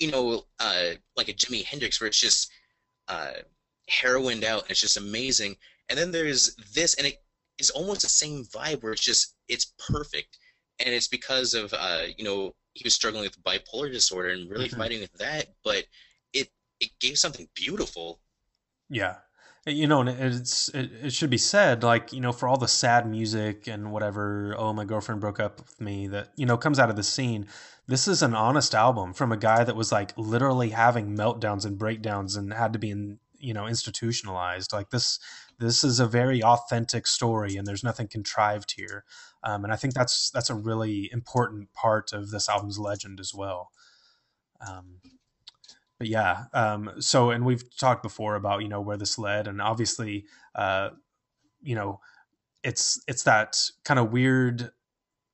you 0.00 0.10
know, 0.10 0.44
uh, 0.60 0.90
like 1.16 1.28
a 1.28 1.34
Jimi 1.34 1.64
Hendrix, 1.64 2.00
where 2.00 2.08
it's 2.08 2.20
just 2.20 2.50
uh, 3.08 3.32
heroined 3.88 4.44
out 4.44 4.62
and 4.64 4.72
it's 4.72 4.80
just 4.80 4.96
amazing. 4.98 5.56
And 5.90 5.98
then 5.98 6.12
there's 6.12 6.56
this, 6.74 6.94
and 6.94 7.06
it 7.06 7.22
is 7.58 7.70
almost 7.70 8.02
the 8.02 8.08
same 8.08 8.44
vibe 8.46 8.82
where 8.82 8.92
it's 8.92 9.02
just 9.02 9.36
it's 9.48 9.74
perfect, 9.78 10.38
and 10.80 10.94
it's 10.94 11.08
because 11.08 11.54
of 11.54 11.72
uh, 11.74 12.04
you 12.18 12.24
know 12.24 12.54
he 12.74 12.82
was 12.84 12.94
struggling 12.94 13.24
with 13.24 13.42
bipolar 13.44 13.92
disorder 13.92 14.30
and 14.30 14.50
really 14.50 14.68
Mhm. 14.68 14.76
fighting 14.78 15.00
with 15.00 15.12
that, 15.14 15.48
but 15.64 15.86
it 16.80 16.90
gave 16.98 17.18
something 17.18 17.48
beautiful. 17.54 18.20
Yeah. 18.88 19.16
You 19.66 19.86
know, 19.86 20.00
and 20.00 20.08
it's 20.08 20.70
it, 20.70 20.90
it 21.02 21.12
should 21.12 21.28
be 21.28 21.36
said, 21.36 21.82
like 21.82 22.14
you 22.14 22.20
know, 22.20 22.32
for 22.32 22.48
all 22.48 22.56
the 22.56 22.66
sad 22.66 23.06
music 23.06 23.68
and 23.68 23.92
whatever. 23.92 24.54
Oh, 24.56 24.72
my 24.72 24.86
girlfriend 24.86 25.20
broke 25.20 25.38
up 25.38 25.58
with 25.58 25.80
me. 25.80 26.06
That 26.08 26.30
you 26.34 26.46
know 26.46 26.56
comes 26.56 26.78
out 26.78 26.88
of 26.88 26.96
the 26.96 27.02
scene. 27.02 27.46
This 27.86 28.08
is 28.08 28.22
an 28.22 28.34
honest 28.34 28.74
album 28.74 29.12
from 29.12 29.32
a 29.32 29.36
guy 29.36 29.62
that 29.64 29.76
was 29.76 29.92
like 29.92 30.16
literally 30.16 30.70
having 30.70 31.14
meltdowns 31.14 31.66
and 31.66 31.78
breakdowns 31.78 32.36
and 32.36 32.54
had 32.54 32.72
to 32.72 32.78
be 32.78 32.90
in 32.90 33.18
you 33.38 33.52
know 33.52 33.66
institutionalized. 33.66 34.72
Like 34.72 34.88
this, 34.90 35.18
this 35.58 35.84
is 35.84 36.00
a 36.00 36.06
very 36.06 36.42
authentic 36.42 37.06
story, 37.06 37.56
and 37.56 37.66
there's 37.66 37.84
nothing 37.84 38.08
contrived 38.08 38.72
here. 38.76 39.04
Um, 39.42 39.64
and 39.64 39.72
I 39.72 39.76
think 39.76 39.92
that's 39.92 40.30
that's 40.30 40.50
a 40.50 40.54
really 40.54 41.10
important 41.12 41.74
part 41.74 42.14
of 42.14 42.30
this 42.30 42.48
album's 42.48 42.78
legend 42.78 43.20
as 43.20 43.34
well. 43.34 43.70
Um, 44.66 45.00
but 46.00 46.08
yeah 46.08 46.46
um, 46.54 46.90
so 46.98 47.30
and 47.30 47.44
we've 47.46 47.62
talked 47.76 48.02
before 48.02 48.34
about 48.34 48.62
you 48.62 48.68
know 48.68 48.80
where 48.80 48.96
this 48.96 49.18
led 49.18 49.46
and 49.46 49.62
obviously 49.62 50.24
uh, 50.56 50.88
you 51.62 51.76
know 51.76 52.00
it's 52.64 53.00
it's 53.06 53.22
that 53.22 53.56
kind 53.84 54.00
of 54.00 54.10
weird 54.10 54.70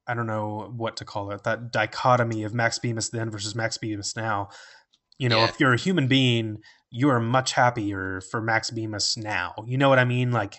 i 0.07 0.13
don't 0.15 0.27
know 0.27 0.73
what 0.77 0.97
to 0.97 1.05
call 1.05 1.31
it 1.31 1.43
that 1.45 1.73
dichotomy 1.73 2.43
of 2.43 2.53
max 2.53 2.79
bemis 2.79 3.09
then 3.11 3.31
versus 3.31 3.55
max 3.55 3.79
bemis 3.79 4.15
now. 4.15 4.49
You 5.19 5.29
know 5.31 5.39
Yeah. 5.39 5.49
if 5.49 5.59
you're 5.59 5.73
a 5.73 5.79
human 5.79 6.09
being 6.09 6.59
you 6.91 7.09
are 7.09 7.21
much 7.21 7.53
happier 7.53 8.21
for 8.21 8.41
max 8.41 8.71
bemis 8.71 9.17
now. 9.17 9.55
You 9.67 9.79
know 9.79 9.89
what 9.89 9.99
i 9.99 10.05
mean? 10.05 10.31
Like 10.31 10.55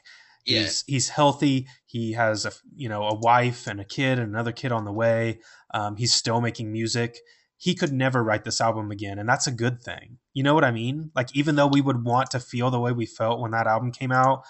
Yeah. 0.45 0.61
he's 0.61 0.83
he's 0.87 1.09
healthy 1.09 1.67
he 1.85 2.13
has 2.13 2.45
a 2.45 2.51
you 2.75 2.89
know 2.89 3.03
a 3.03 3.13
wife 3.13 3.67
and 3.67 3.79
a 3.79 3.85
kid 3.85 4.19
and 4.19 4.29
another 4.29 4.51
kid 4.51 4.71
on 4.71 4.83
the 4.85 4.91
way. 4.91 5.39
Um, 5.73 5.95
he's 5.95 6.13
still 6.13 6.41
making 6.41 6.71
music 6.71 7.19
he 7.57 7.73
could 7.73 7.91
never 7.91 8.23
write 8.23 8.43
this 8.43 8.61
album 8.61 8.91
again 8.91 9.19
and 9.19 9.27
that's 9.27 9.47
a 9.47 9.51
good 9.51 9.81
thing 9.81 10.17
you 10.33 10.43
know 10.43 10.53
what 10.53 10.63
i 10.63 10.71
mean 10.71 11.11
like 11.15 11.35
even 11.35 11.55
though 11.55 11.67
we 11.67 11.81
would 11.81 12.03
want 12.03 12.29
to 12.31 12.39
feel 12.39 12.69
the 12.69 12.79
way 12.79 12.91
we 12.91 13.05
felt 13.05 13.39
when 13.39 13.51
that 13.51 13.67
album 13.67 13.91
came 13.91 14.11
out 14.11 14.43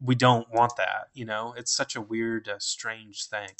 we 0.00 0.14
don't 0.14 0.50
want 0.52 0.76
that. 0.76 1.08
You 1.14 1.24
know, 1.24 1.54
it's 1.56 1.74
such 1.74 1.96
a 1.96 2.00
weird, 2.00 2.48
uh, 2.48 2.58
strange 2.58 3.26
thing. 3.26 3.50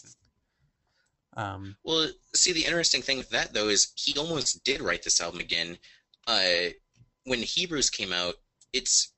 Um, 1.36 1.76
Well, 1.84 2.08
see, 2.34 2.52
the 2.52 2.64
interesting 2.64 3.02
thing 3.02 3.18
with 3.18 3.30
that 3.30 3.52
though 3.52 3.68
is 3.68 3.92
he 3.96 4.18
almost 4.18 4.64
did 4.64 4.80
write 4.80 5.02
this 5.02 5.20
album 5.20 5.40
again. 5.40 5.78
Uh, 6.26 6.70
when 7.24 7.40
Hebrews 7.40 7.90
came 7.90 8.12
out, 8.12 8.34
it's 8.72 9.12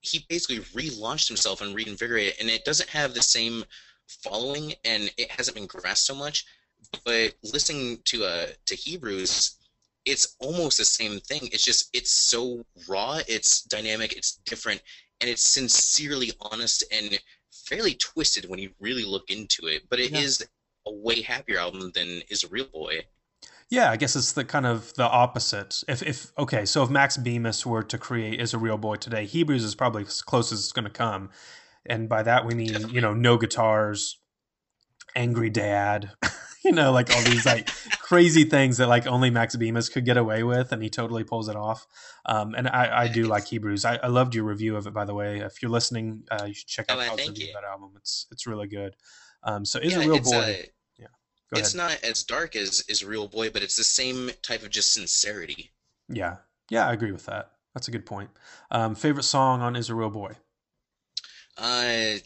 he 0.00 0.26
basically 0.28 0.58
relaunched 0.58 1.28
himself 1.28 1.60
and 1.60 1.74
reinvigorated, 1.74 2.34
and 2.40 2.50
it 2.50 2.64
doesn't 2.64 2.88
have 2.88 3.14
the 3.14 3.22
same 3.22 3.64
following, 4.06 4.74
and 4.84 5.12
it 5.16 5.30
hasn't 5.30 5.54
been 5.54 5.66
grasped 5.66 6.06
so 6.06 6.14
much. 6.14 6.44
But 7.04 7.34
listening 7.42 7.98
to 8.06 8.24
uh 8.24 8.46
to 8.66 8.74
Hebrews, 8.74 9.56
it's 10.04 10.36
almost 10.40 10.78
the 10.78 10.84
same 10.84 11.20
thing. 11.20 11.48
It's 11.52 11.64
just 11.64 11.90
it's 11.94 12.10
so 12.10 12.64
raw, 12.88 13.20
it's 13.28 13.62
dynamic, 13.62 14.12
it's 14.14 14.36
different, 14.44 14.82
and 15.20 15.30
it's 15.30 15.42
sincerely 15.42 16.32
honest 16.40 16.84
and 16.92 17.18
fairly 17.50 17.94
twisted 17.94 18.48
when 18.48 18.58
you 18.58 18.70
really 18.80 19.04
look 19.04 19.30
into 19.30 19.66
it. 19.66 19.88
But 19.88 20.00
it 20.00 20.12
is 20.12 20.40
Yeah. 20.40 20.46
a 20.86 20.92
way 20.92 21.22
happier 21.22 21.58
album 21.58 21.92
than 21.94 22.22
is 22.28 22.44
a 22.44 22.48
real 22.48 22.66
boy. 22.66 23.04
Yeah, 23.68 23.90
I 23.90 23.96
guess 23.96 24.16
it's 24.16 24.32
the 24.32 24.44
kind 24.44 24.66
of 24.66 24.92
the 24.94 25.08
opposite. 25.08 25.82
If 25.88 26.02
if 26.02 26.32
okay, 26.36 26.66
so 26.66 26.82
if 26.82 26.90
Max 26.90 27.16
Bemis 27.16 27.64
were 27.64 27.82
to 27.82 27.96
create 27.98 28.40
is 28.40 28.52
a 28.52 28.58
real 28.58 28.76
boy 28.76 28.96
today, 28.96 29.24
Hebrews 29.24 29.64
is 29.64 29.74
probably 29.74 30.02
as 30.02 30.20
close 30.20 30.52
as 30.52 30.58
it's 30.60 30.72
going 30.72 30.84
to 30.84 30.90
come, 30.90 31.30
and 31.86 32.08
by 32.08 32.22
that 32.22 32.44
we 32.44 32.54
mean 32.54 32.68
Definitely. 32.74 32.94
you 32.96 33.00
know 33.00 33.14
no 33.14 33.38
guitars, 33.38 34.18
angry 35.16 35.48
dad, 35.48 36.10
you 36.64 36.72
know 36.72 36.92
like 36.92 37.10
all 37.14 37.22
these 37.22 37.44
like 37.46 37.68
crazy 38.00 38.44
things 38.44 38.76
that 38.78 38.88
like 38.88 39.06
only 39.06 39.30
Max 39.30 39.56
Bemis 39.56 39.88
could 39.88 40.04
get 40.04 40.16
away 40.16 40.42
with, 40.42 40.72
and 40.72 40.82
he 40.82 40.90
totally 40.90 41.24
pulls 41.24 41.48
it 41.48 41.56
off. 41.56 41.86
Um, 42.26 42.54
and 42.54 42.68
I, 42.68 43.02
I 43.02 43.08
do 43.08 43.24
like 43.24 43.46
Hebrews. 43.46 43.84
I, 43.84 43.96
I 43.96 44.06
loved 44.08 44.34
your 44.34 44.44
review 44.44 44.76
of 44.76 44.86
it 44.86 44.94
by 44.94 45.04
the 45.04 45.14
way. 45.14 45.38
If 45.38 45.62
you're 45.62 45.70
listening, 45.70 46.24
uh, 46.30 46.44
you 46.44 46.54
should 46.54 46.68
check 46.68 46.90
out 46.90 46.98
Oh, 46.98 47.16
thank 47.16 47.30
review 47.30 47.46
you. 47.46 47.50
of 47.56 47.62
that 47.62 47.68
album. 47.68 47.90
It's 47.96 48.26
it's 48.30 48.46
really 48.46 48.66
good. 48.68 48.94
Um, 49.42 49.64
so 49.64 49.78
is 49.80 49.92
yeah, 49.92 49.98
a 49.98 50.06
real 50.06 50.16
it's, 50.16 50.30
boy. 50.30 50.66
yeah, 50.98 51.06
Go 51.52 51.58
it's 51.58 51.74
ahead. 51.74 51.90
not 51.90 52.04
as 52.04 52.22
dark 52.22 52.54
as 52.54 52.84
is 52.88 53.04
real 53.04 53.26
boy, 53.28 53.50
but 53.50 53.62
it's 53.62 53.76
the 53.76 53.82
same 53.84 54.30
type 54.42 54.62
of 54.62 54.70
just 54.70 54.92
sincerity. 54.92 55.70
Yeah, 56.08 56.36
yeah, 56.70 56.86
I 56.88 56.92
agree 56.92 57.12
with 57.12 57.26
that. 57.26 57.50
That's 57.74 57.88
a 57.88 57.90
good 57.90 58.06
point. 58.06 58.30
Um, 58.70 58.94
favorite 58.94 59.22
song 59.24 59.62
on 59.62 59.74
Is 59.76 59.88
a 59.88 59.94
Real 59.94 60.10
Boy? 60.10 60.36
Uh, 61.56 62.16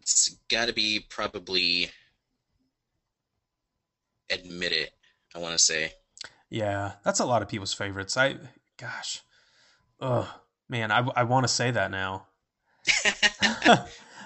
it's 0.00 0.36
got 0.48 0.66
to 0.66 0.72
be 0.72 1.04
probably 1.08 1.90
admit 4.30 4.72
it. 4.72 4.90
I 5.34 5.38
want 5.38 5.52
to 5.52 5.62
say. 5.62 5.92
Yeah, 6.50 6.92
that's 7.04 7.20
a 7.20 7.24
lot 7.26 7.42
of 7.42 7.48
people's 7.48 7.74
favorites. 7.74 8.16
I, 8.16 8.36
gosh, 8.78 9.20
oh 10.00 10.32
man, 10.68 10.90
I, 10.92 11.06
I 11.16 11.24
want 11.24 11.44
to 11.44 11.48
say 11.52 11.70
that 11.70 11.90
now. 11.90 12.26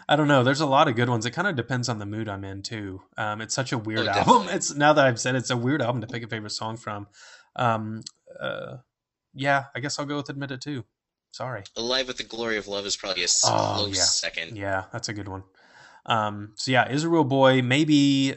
I 0.08 0.16
don't 0.16 0.28
know. 0.28 0.42
There's 0.42 0.60
a 0.60 0.66
lot 0.66 0.88
of 0.88 0.96
good 0.96 1.08
ones. 1.08 1.24
It 1.24 1.30
kind 1.30 1.46
of 1.48 1.54
depends 1.56 1.88
on 1.88 1.98
the 1.98 2.06
mood 2.06 2.28
I'm 2.28 2.44
in 2.44 2.62
too. 2.62 3.00
Um, 3.16 3.40
it's 3.40 3.54
such 3.54 3.72
a 3.72 3.78
weird 3.78 4.08
Oh, 4.08 4.10
album. 4.10 4.48
It's 4.54 4.74
now 4.74 4.92
that 4.92 5.06
I've 5.06 5.20
said 5.20 5.34
it, 5.34 5.38
it's 5.38 5.50
a 5.50 5.56
weird 5.56 5.80
album 5.82 6.00
to 6.00 6.06
pick 6.08 6.22
a 6.24 6.28
favorite 6.28 6.50
song 6.50 6.76
from. 6.76 7.06
Um, 7.56 8.02
uh, 8.38 8.78
yeah, 9.34 9.64
I 9.74 9.80
guess 9.80 9.98
I'll 9.98 10.06
go 10.06 10.16
with 10.16 10.28
Admit 10.28 10.50
It 10.50 10.60
too. 10.60 10.84
Sorry. 11.32 11.62
Alive 11.76 12.08
with 12.08 12.16
the 12.16 12.24
Glory 12.24 12.56
of 12.56 12.66
Love 12.66 12.86
is 12.86 12.96
probably 12.96 13.22
a 13.22 13.28
Oh, 13.44 13.74
close 13.76 13.96
yeah. 13.96 14.02
second. 14.02 14.56
Yeah, 14.56 14.84
that's 14.92 15.08
a 15.08 15.12
good 15.12 15.28
one. 15.28 15.44
Um, 16.06 16.52
so 16.56 16.72
yeah, 16.72 16.90
Israel 16.90 17.22
boy. 17.24 17.62
Maybe, 17.62 18.34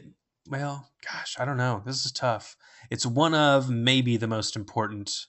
well, 0.49 0.89
gosh, 1.09 1.35
I 1.39 1.45
don't 1.45 1.57
know. 1.57 1.81
This 1.85 2.05
is 2.05 2.11
tough. 2.11 2.55
It's 2.89 3.05
one 3.05 3.33
of 3.33 3.69
maybe 3.69 4.17
the 4.17 4.27
most 4.27 4.55
important 4.55 5.27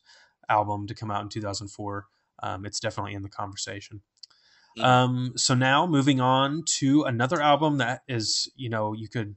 album 0.49 0.87
to 0.87 0.95
come 0.95 1.11
out 1.11 1.23
in 1.23 1.29
2004. 1.29 2.07
Um, 2.43 2.67
it's 2.67 2.81
definitely 2.81 3.15
in 3.15 3.23
the 3.23 3.29
conversation. 3.29 4.03
Mhm. 4.77 4.85
Um, 4.85 5.33
so 5.37 5.55
now 5.55 5.87
moving 5.87 6.21
on 6.21 6.65
to 6.79 7.05
another 7.05 7.41
album 7.41 7.79
that 7.79 8.03
is, 8.09 8.51
you 8.57 8.69
know, 8.69 8.93
you 8.93 9.09
could 9.09 9.37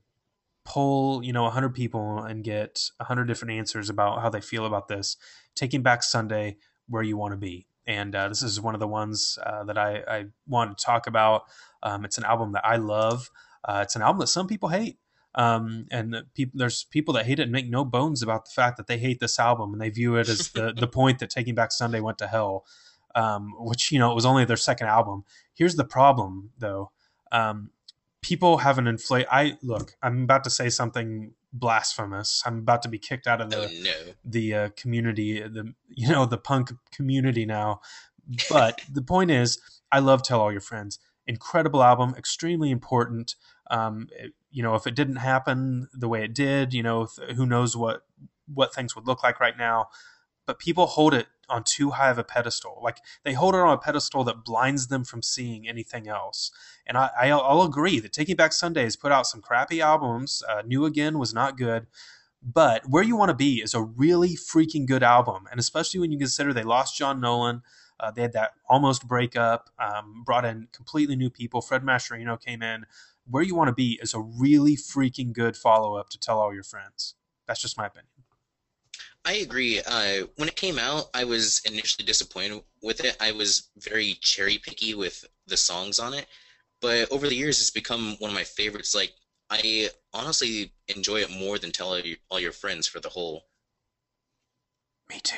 poll, 0.65 1.23
you 1.23 1.31
know, 1.31 1.45
100 1.45 1.73
people 1.75 2.19
and 2.23 2.43
get 2.43 2.89
100 2.99 3.25
different 3.25 3.53
answers 3.53 3.89
about 3.89 4.21
how 4.21 4.29
they 4.29 4.41
feel 4.41 4.65
about 4.65 4.87
this. 4.87 5.15
Taking 5.55 5.81
Back 5.83 6.03
Sunday, 6.03 6.57
Where 6.87 7.03
You 7.03 7.17
Want 7.17 7.33
to 7.33 7.37
Be. 7.37 7.67
And 7.85 8.13
uh, 8.15 8.27
this 8.27 8.43
is 8.43 8.59
one 8.59 8.73
of 8.73 8.79
the 8.79 8.87
ones 8.87 9.37
uh, 9.45 9.63
that 9.63 9.77
I, 9.77 10.03
I 10.07 10.25
wanted 10.45 10.77
to 10.77 10.83
talk 10.83 11.07
about. 11.07 11.43
Um, 11.83 12.03
it's 12.03 12.17
an 12.17 12.25
album 12.25 12.51
that 12.51 12.65
I 12.65 12.75
love. 12.75 13.29
Uh, 13.63 13.81
it's 13.83 13.95
an 13.95 14.01
album 14.01 14.19
that 14.19 14.27
some 14.27 14.47
people 14.47 14.69
hate. 14.69 14.97
Um, 15.37 15.85
and 15.91 16.13
the 16.13 16.25
peop- 16.33 16.51
there's 16.55 16.83
people 16.85 17.13
that 17.13 17.25
hate 17.27 17.39
it 17.39 17.43
and 17.43 17.51
make 17.51 17.69
no 17.69 17.85
bones 17.85 18.23
about 18.23 18.45
the 18.45 18.51
fact 18.51 18.75
that 18.77 18.87
they 18.87 18.97
hate 18.97 19.19
this 19.19 19.37
album 19.39 19.71
and 19.71 19.79
they 19.79 19.89
view 19.91 20.15
it 20.15 20.27
as 20.27 20.49
the, 20.49 20.73
the 20.73 20.87
point 20.87 21.19
that 21.19 21.29
Taking 21.29 21.53
Back 21.53 21.71
Sunday 21.71 21.99
went 21.99 22.17
to 22.17 22.27
hell, 22.27 22.65
um, 23.13 23.53
which, 23.59 23.91
you 23.91 23.99
know, 23.99 24.11
it 24.11 24.15
was 24.15 24.25
only 24.25 24.45
their 24.45 24.57
second 24.57 24.87
album. 24.87 25.23
Here's 25.53 25.75
the 25.75 25.85
problem, 25.85 26.49
though. 26.57 26.89
Um, 27.31 27.69
people 28.23 28.57
have 28.57 28.79
an 28.79 28.87
inflate. 28.87 29.27
I 29.31 29.57
look. 29.61 29.95
I'm 30.01 30.23
about 30.23 30.43
to 30.45 30.49
say 30.49 30.69
something 30.69 31.33
blasphemous. 31.53 32.41
I'm 32.45 32.57
about 32.59 32.81
to 32.83 32.89
be 32.89 32.97
kicked 32.97 33.27
out 33.27 33.39
of 33.39 33.49
the 33.51 33.57
Oh 33.57 33.69
no. 33.83 34.13
the 34.25 34.53
uh, 34.55 34.69
community, 34.75 35.39
the 35.41 35.73
you 35.89 36.09
know 36.09 36.25
the 36.25 36.37
punk 36.37 36.71
community 36.91 37.45
now. 37.45 37.81
But 38.49 38.81
the 38.91 39.01
point 39.03 39.29
is, 39.31 39.59
I 39.91 39.99
love 39.99 40.23
Tell 40.23 40.41
All 40.41 40.51
Your 40.51 40.61
Friends. 40.61 40.97
Incredible 41.27 41.83
album, 41.83 42.15
extremely 42.17 42.71
important. 42.71 43.35
Um, 43.69 44.07
it- 44.17 44.33
you 44.57 44.63
know, 44.63 44.73
if 44.73 44.87
it 44.87 44.95
didn't 44.95 45.17
happen 45.17 45.87
the 45.93 46.07
way 46.07 46.23
it 46.23 46.33
did, 46.33 46.73
you 46.73 46.81
know, 46.81 47.05
th- 47.05 47.33
who 47.33 47.45
knows 47.45 47.77
what 47.77 48.01
what 48.51 48.73
things 48.73 48.95
would 48.95 49.05
look 49.05 49.21
like 49.21 49.39
right 49.39 49.55
now. 49.55 49.89
But 50.47 50.57
people 50.57 50.87
hold 50.87 51.13
it 51.13 51.27
on 51.47 51.63
too 51.63 51.91
high 51.91 52.09
of 52.09 52.17
a 52.17 52.23
pedestal. 52.23 52.79
Like 52.81 52.97
they 53.23 53.33
hold 53.33 53.53
it 53.53 53.59
on 53.59 53.71
a 53.71 53.77
pedestal 53.77 54.23
that 54.23 54.43
blinds 54.43 54.87
them 54.87 55.03
from 55.03 55.21
seeing 55.21 55.67
anything 55.69 56.07
else. 56.07 56.49
And 56.87 56.97
I, 56.97 57.11
I 57.21 57.29
I'll 57.29 57.61
agree 57.61 57.99
that 57.99 58.13
Taking 58.13 58.35
Back 58.35 58.51
Sunday 58.51 58.81
has 58.81 58.95
put 58.95 59.11
out 59.11 59.27
some 59.27 59.43
crappy 59.43 59.79
albums. 59.79 60.41
Uh, 60.49 60.63
New 60.65 60.85
Again 60.85 61.19
was 61.19 61.35
not 61.35 61.55
good, 61.55 61.85
but 62.41 62.81
Where 62.89 63.03
You 63.03 63.15
Want 63.15 63.29
to 63.29 63.35
Be 63.35 63.61
is 63.61 63.75
a 63.75 63.81
really 63.83 64.35
freaking 64.35 64.87
good 64.87 65.03
album, 65.03 65.47
and 65.51 65.59
especially 65.59 65.99
when 65.99 66.11
you 66.11 66.17
consider 66.17 66.51
they 66.51 66.63
lost 66.63 66.97
John 66.97 67.21
Nolan. 67.21 67.61
Uh, 67.99 68.11
they 68.11 68.21
had 68.21 68.33
that 68.33 68.51
almost 68.69 69.07
breakup, 69.07 69.71
um, 69.79 70.23
brought 70.23 70.45
in 70.45 70.67
completely 70.71 71.15
new 71.15 71.31
people. 71.31 71.61
Fred 71.61 71.81
Mascherino 71.81 72.39
came 72.39 72.61
in. 72.61 72.85
Where 73.29 73.43
You 73.43 73.55
Want 73.55 73.67
to 73.67 73.73
Be 73.73 73.99
is 74.01 74.13
a 74.13 74.19
really 74.19 74.75
freaking 74.75 75.33
good 75.33 75.55
follow 75.55 75.95
up 75.95 76.09
to 76.09 76.19
Tell 76.19 76.39
All 76.39 76.53
Your 76.53 76.63
Friends. 76.63 77.15
That's 77.47 77.61
just 77.61 77.77
my 77.77 77.85
opinion. 77.85 78.09
I 79.25 79.33
agree. 79.33 79.81
Uh, 79.85 80.27
when 80.37 80.47
it 80.47 80.55
came 80.55 80.79
out, 80.79 81.09
I 81.13 81.25
was 81.25 81.61
initially 81.65 82.05
disappointed 82.05 82.63
with 82.81 83.03
it. 83.03 83.17
I 83.19 83.33
was 83.33 83.69
very 83.77 84.13
cherry 84.21 84.57
picky 84.57 84.93
with 84.93 85.25
the 85.47 85.57
songs 85.57 85.99
on 85.99 86.13
it, 86.13 86.27
but 86.81 87.11
over 87.11 87.27
the 87.27 87.35
years, 87.35 87.59
it's 87.59 87.69
become 87.69 88.15
one 88.19 88.29
of 88.29 88.35
my 88.35 88.45
favorites. 88.45 88.95
Like 88.95 89.13
I 89.49 89.89
honestly 90.13 90.71
enjoy 90.87 91.17
it 91.17 91.29
more 91.29 91.57
than 91.57 91.71
Tell 91.71 91.89
All 91.89 91.99
Your, 91.99 92.17
all 92.29 92.39
your 92.39 92.51
Friends 92.53 92.87
for 92.87 92.99
the 92.99 93.09
whole. 93.09 93.43
Me 95.09 95.19
too. 95.21 95.35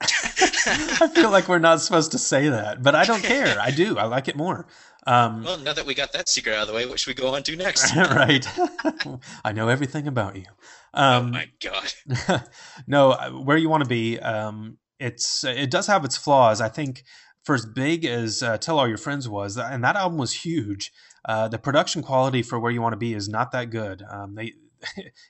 I 0.02 1.10
feel 1.14 1.30
like 1.30 1.48
we're 1.48 1.58
not 1.58 1.80
supposed 1.80 2.12
to 2.12 2.18
say 2.18 2.48
that, 2.48 2.82
but 2.82 2.94
I 2.94 3.04
don't 3.04 3.22
care. 3.22 3.58
I 3.60 3.70
do. 3.70 3.98
I 3.98 4.04
like 4.04 4.28
it 4.28 4.36
more. 4.36 4.66
Um, 5.06 5.42
well, 5.42 5.58
now 5.58 5.72
that 5.72 5.84
we 5.84 5.94
got 5.94 6.12
that 6.12 6.28
secret 6.28 6.54
out 6.54 6.62
of 6.62 6.68
the 6.68 6.74
way, 6.74 6.86
what 6.86 7.00
should 7.00 7.10
we 7.10 7.14
go 7.20 7.34
on 7.34 7.42
to 7.42 7.56
next? 7.56 7.94
right. 7.96 8.46
I 9.44 9.52
know 9.52 9.68
everything 9.68 10.06
about 10.06 10.36
you. 10.36 10.44
oh 10.94 11.18
Um, 11.18 11.30
my 11.32 11.48
god. 11.62 12.44
no, 12.86 13.10
uh, 13.12 13.30
where 13.30 13.56
you 13.56 13.68
want 13.68 13.82
to 13.82 13.88
be. 13.88 14.18
Um, 14.20 14.78
it's 15.00 15.42
it 15.44 15.70
does 15.70 15.88
have 15.88 16.04
its 16.04 16.16
flaws. 16.16 16.60
I 16.60 16.68
think 16.68 17.02
for 17.44 17.54
as 17.56 17.66
big 17.66 18.04
as 18.04 18.42
uh, 18.42 18.58
Tell 18.58 18.78
All 18.78 18.86
Your 18.86 18.98
Friends 18.98 19.28
was, 19.28 19.56
and 19.56 19.82
that 19.82 19.96
album 19.96 20.18
was 20.18 20.32
huge. 20.44 20.92
Uh, 21.24 21.48
the 21.48 21.58
production 21.58 22.02
quality 22.02 22.42
for 22.42 22.60
Where 22.60 22.70
You 22.70 22.82
Want 22.82 22.92
to 22.92 22.96
Be 22.98 23.14
is 23.14 23.28
not 23.28 23.50
that 23.52 23.70
good. 23.70 24.02
Um, 24.08 24.34
they 24.36 24.52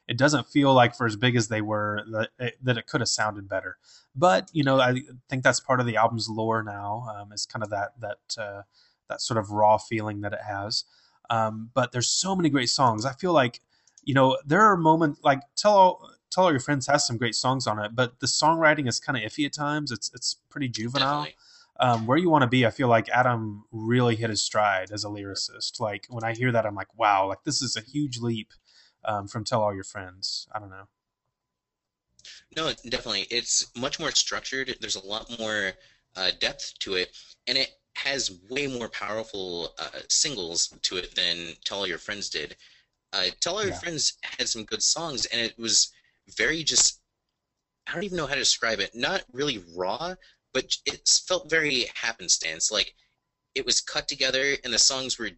it 0.09 0.17
doesn't 0.17 0.49
feel 0.49 0.73
like 0.75 0.95
for 0.97 1.07
as 1.07 1.17
big 1.17 1.37
as 1.37 1.49
they 1.49 1.61
were 1.61 2.03
that 2.13 2.29
it, 2.39 2.55
that 2.63 2.77
it 2.79 2.87
could 2.87 3.01
have 3.01 3.09
sounded 3.09 3.49
better. 3.49 3.77
But 4.15 4.49
you 4.53 4.65
know, 4.65 4.81
I 4.81 5.01
think 5.31 5.43
that's 5.43 5.61
part 5.61 5.81
of 5.81 5.87
the 5.87 5.97
album's 5.97 6.29
lore 6.29 6.63
now. 6.63 7.07
Um, 7.15 7.33
is 7.33 7.47
kind 7.47 7.63
of 7.63 7.71
that 7.71 7.91
that 8.01 8.43
uh, 8.43 8.63
that 9.09 9.21
sort 9.21 9.38
of 9.38 9.51
raw 9.51 9.79
feeling 9.79 10.21
that 10.23 10.33
it 10.33 10.41
has. 10.47 10.85
Um, 11.31 11.71
but 11.75 11.93
there's 11.93 12.09
so 12.09 12.37
many 12.37 12.49
great 12.49 12.69
songs. 12.69 13.05
I 13.05 13.12
feel 13.12 13.33
like 13.33 13.61
you 14.05 14.15
know 14.15 14.38
there 14.45 14.62
are 14.62 14.77
moments 14.77 15.21
like 15.23 15.41
tell 15.57 15.73
all 15.73 16.11
tell 16.31 16.45
all 16.45 16.51
your 16.51 16.61
friends 16.61 16.87
has 16.87 17.07
some 17.07 17.17
great 17.17 17.35
songs 17.35 17.67
on 17.67 17.79
it, 17.79 17.95
but 17.95 18.21
the 18.21 18.27
songwriting 18.27 18.88
is 18.88 18.99
kind 18.99 19.17
of 19.17 19.31
iffy 19.31 19.47
at 19.47 19.53
times. 19.53 19.91
It's 19.93 20.11
it's 20.15 20.37
pretty 20.49 20.69
juvenile. 20.69 21.29
Um, 21.81 22.07
where 22.07 22.19
you 22.19 22.31
want 22.31 22.43
to 22.43 22.49
be, 22.49 22.65
I 22.65 22.71
feel 22.71 22.87
like 22.87 23.09
Adam 23.09 23.65
really 23.73 24.15
hit 24.15 24.31
his 24.31 24.43
stride 24.43 24.93
as 24.93 25.05
a 25.05 25.09
lyricist. 25.09 25.81
Like 25.81 26.07
when 26.11 26.23
I 26.23 26.35
hear 26.35 26.53
that, 26.53 26.67
I'm 26.67 26.75
like, 26.75 26.96
wow, 26.96 27.27
like 27.27 27.42
this 27.44 27.61
is 27.61 27.77
a 27.77 27.81
huge 27.81 28.19
leap 28.19 28.53
um, 29.05 29.27
from 29.27 29.42
Tell 29.42 29.63
All 29.63 29.75
Your 29.75 29.83
Friends. 29.83 30.46
I 30.55 30.59
don't 30.59 30.71
know. 30.71 30.87
No, 32.57 32.73
definitely. 32.88 33.27
It's 33.31 33.73
much 33.77 33.98
more 33.98 34.11
structured. 34.13 34.77
There's 34.81 34.96
a 34.96 35.05
lot 35.05 35.27
more 35.40 35.73
uh, 36.15 36.31
depth 36.38 36.75
to 36.81 36.94
it, 36.94 37.17
and 37.46 37.59
it 37.59 37.71
has 37.95 38.38
way 38.51 38.67
more 38.67 38.88
powerful 38.88 39.75
uh, 39.79 40.01
singles 40.09 40.69
to 40.83 40.97
it 40.97 41.15
than 41.15 41.55
Tell 41.65 41.79
All 41.79 41.87
Your 41.87 41.99
Friends 41.99 42.29
did. 42.31 42.57
Uh, 43.13 43.27
Tell 43.40 43.57
All 43.57 43.63
Your 43.63 43.73
Yeah. 43.73 43.79
Friends 43.79 44.15
had 44.23 44.49
some 44.49 44.65
good 44.65 44.83
songs, 44.83 45.27
and 45.27 45.40
it 45.40 45.59
was 45.59 45.93
very 46.37 46.63
just. 46.63 47.01
I 47.87 47.95
don't 47.95 48.05
even 48.05 48.17
know 48.17 48.27
how 48.27 48.35
to 48.35 48.40
describe 48.40 48.81
it. 48.81 48.90
Not 48.95 49.25
really 49.33 49.63
raw, 49.77 50.15
but 50.55 50.77
it 50.87 51.23
felt 51.27 51.51
very 51.51 51.87
happenstance. 51.95 52.71
Like 52.71 52.95
it 53.55 53.67
was 53.67 53.81
cut 53.81 54.09
together 54.09 54.57
and 54.65 54.73
the 54.73 54.79
songs 54.79 55.19
were 55.19 55.31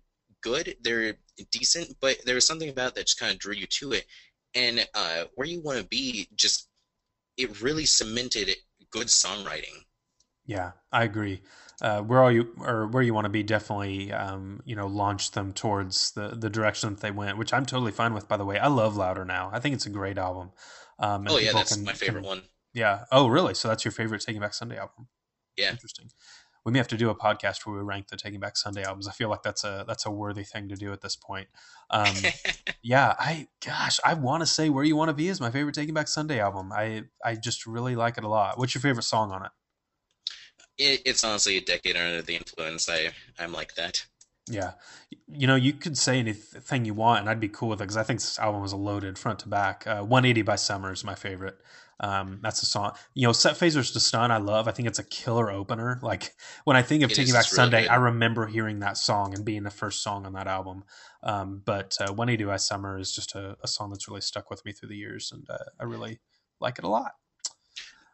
good. 0.43 0.77
They're 0.83 1.15
decent, 1.51 1.97
but 2.01 2.19
there 2.25 2.35
was 2.35 2.47
something 2.47 2.69
about 2.69 2.95
that 2.95 3.07
just 3.07 3.19
kind 3.19 3.33
of 3.33 3.39
drew 3.39 3.55
you 3.55 3.67
to 3.67 3.93
it. 3.93 4.05
And 4.55 4.87
uh, 4.95 5.25
where 5.35 5.49
you 5.49 5.61
want 5.63 5.79
to 5.81 5.87
be, 5.87 6.29
just 6.37 6.69
it 7.37 7.61
really 7.63 7.87
cemented 7.87 8.55
good 8.91 9.09
songwriting. 9.09 9.85
Yeah, 10.47 10.73
I 10.93 11.05
agree. 11.05 11.43
Uh, 11.85 12.01
where 12.01 12.22
all 12.22 12.32
you 12.32 12.49
or 12.61 12.87
where 12.87 13.03
you 13.03 13.12
want 13.12 13.26
to 13.26 13.28
be 13.28 13.43
definitely 13.43 14.11
um, 14.11 14.59
you 14.64 14.74
know 14.74 14.87
launch 14.87 15.32
them 15.32 15.53
towards 15.53 16.12
the 16.12 16.28
the 16.28 16.49
direction 16.49 16.89
that 16.89 17.01
they 17.01 17.11
went, 17.11 17.37
which 17.37 17.53
I'm 17.53 17.66
totally 17.66 17.93
fine 17.93 18.14
with. 18.14 18.26
By 18.26 18.39
the 18.39 18.45
way, 18.47 18.59
I 18.59 18.68
love 18.68 18.97
Louder 18.97 19.26
now. 19.26 19.51
I 19.53 19.61
think 19.61 19.74
it's 19.74 19.85
a 19.85 19.91
great 19.91 20.16
album. 20.16 20.53
Um, 20.99 21.26
oh 21.28 21.37
yeah, 21.37 21.53
that's 21.53 21.76
can, 21.76 21.85
my 21.85 21.93
favorite 21.93 22.22
can, 22.22 22.28
one. 22.28 22.43
Yeah. 22.72 23.05
Oh 23.12 23.26
really? 23.26 23.53
So 23.53 23.68
that's 23.68 23.85
your 23.85 23.93
favorite 23.93 24.22
Taking 24.22 24.41
Back 24.41 24.55
Sunday 24.55 24.78
album? 24.78 25.09
Yeah. 25.59 25.72
Interesting. 25.72 26.07
We 26.64 26.72
may 26.72 26.78
have 26.78 26.89
to 26.89 26.97
do 26.97 27.11
a 27.11 27.14
podcast 27.14 27.66
where 27.66 27.76
we 27.76 27.82
rank 27.82 28.09
the 28.09 28.16
Taking 28.16 28.41
Back 28.41 28.57
Sunday 28.57 28.82
albums. 28.82 29.07
I 29.07 29.12
feel 29.12 29.28
like 29.28 29.43
that's 29.43 29.62
a 29.62 29.85
that's 29.87 30.07
a 30.07 30.11
worthy 30.11 30.45
thing 30.45 30.70
to 30.70 30.76
do 30.76 30.91
at 30.91 31.03
this 31.03 31.16
point. 31.16 31.49
Um, 31.91 32.14
yeah, 32.82 33.14
I 33.18 33.49
gosh, 33.62 34.01
I 34.03 34.14
want 34.14 34.41
to 34.41 34.47
say 34.47 34.70
"Where 34.70 34.85
You 34.85 34.97
Want 34.97 35.11
to 35.11 35.14
Be" 35.14 35.28
is 35.28 35.39
my 35.39 35.51
favorite 35.51 35.74
Taking 35.74 35.93
Back 35.93 36.09
Sunday 36.09 36.41
album. 36.41 36.72
I 36.72 37.03
I 37.22 37.35
just 37.35 37.66
really 37.66 37.95
like 37.95 38.16
it 38.16 38.24
a 38.24 38.28
lot. 38.28 38.59
What's 38.59 38.74
your 38.74 38.80
favorite 38.80 39.03
song 39.03 39.32
on 39.32 39.45
it? 39.45 39.53
It, 40.79 41.03
it's 41.05 41.25
honestly 41.25 41.57
a 41.57 41.61
decade 41.61 41.97
under 41.97 42.22
the 42.22 42.37
influence. 42.37 42.89
I 42.89 43.11
I'm 43.39 43.53
like 43.53 43.75
that. 43.75 44.05
Yeah, 44.51 44.72
you 45.27 45.47
know, 45.47 45.57
you 45.57 45.72
could 45.72 45.97
say 45.97 46.18
anything 46.18 46.85
you 46.85 46.93
want, 46.93 47.20
and 47.20 47.31
I'd 47.31 47.41
be 47.41 47.49
cool 47.49 47.70
with 47.70 47.81
it 47.81 47.85
because 47.85 47.97
I 47.97 48.03
think 48.03 48.20
this 48.20 48.39
album 48.39 48.61
was 48.61 48.75
loaded 48.75 49.18
front 49.18 49.39
to 49.41 49.49
back. 49.49 49.87
Uh, 49.87 50.03
180 50.03 50.43
by 50.43 50.57
Summer 50.57 50.93
is 50.93 51.03
my 51.03 51.14
favorite. 51.14 51.57
Um, 52.01 52.41
that's 52.43 52.62
a 52.62 52.66
song. 52.66 52.93
You 53.14 53.27
know, 53.27 53.33
Set 53.33 53.55
Phasers 53.55 53.93
to 53.93 54.01
Stun, 54.01 54.31
I 54.31 54.39
love. 54.39 54.68
I 54.68 54.72
think 54.72 54.89
it's 54.89 54.99
a 54.99 55.05
killer 55.05 55.51
opener. 55.51 55.99
Like 56.03 56.35
when 56.64 56.77
I 56.77 56.83
think 56.83 57.03
of 57.03 57.11
it 57.11 57.14
Taking 57.14 57.33
Back 57.33 57.45
Sunday, 57.45 57.79
really 57.79 57.89
I 57.89 57.97
remember 57.97 58.47
hearing 58.47 58.81
that 58.81 58.99
song 58.99 59.35
and 59.35 59.45
being 59.45 59.62
the 59.62 59.70
first 59.70 60.03
song 60.03 60.27
on 60.27 60.33
that 60.35 60.47
album. 60.47 60.85
Um, 61.22 61.62
but 61.64 61.97
uh, 62.01 62.12
180 62.12 62.45
by 62.45 62.57
Summer 62.57 62.99
is 62.99 63.14
just 63.14 63.35
a, 63.35 63.57
a, 63.62 63.68
song 63.68 63.91
that's 63.91 64.09
really 64.09 64.20
stuck 64.20 64.51
with 64.51 64.62
me 64.66 64.72
through 64.72 64.91
the 64.91 64.97
years, 64.97 65.33
and 65.33 65.49
uh, 65.49 65.57
I 65.81 65.85
really 65.85 66.20
like 66.61 66.79
it 66.79 66.85
a 66.85 66.89
lot. 66.89 67.12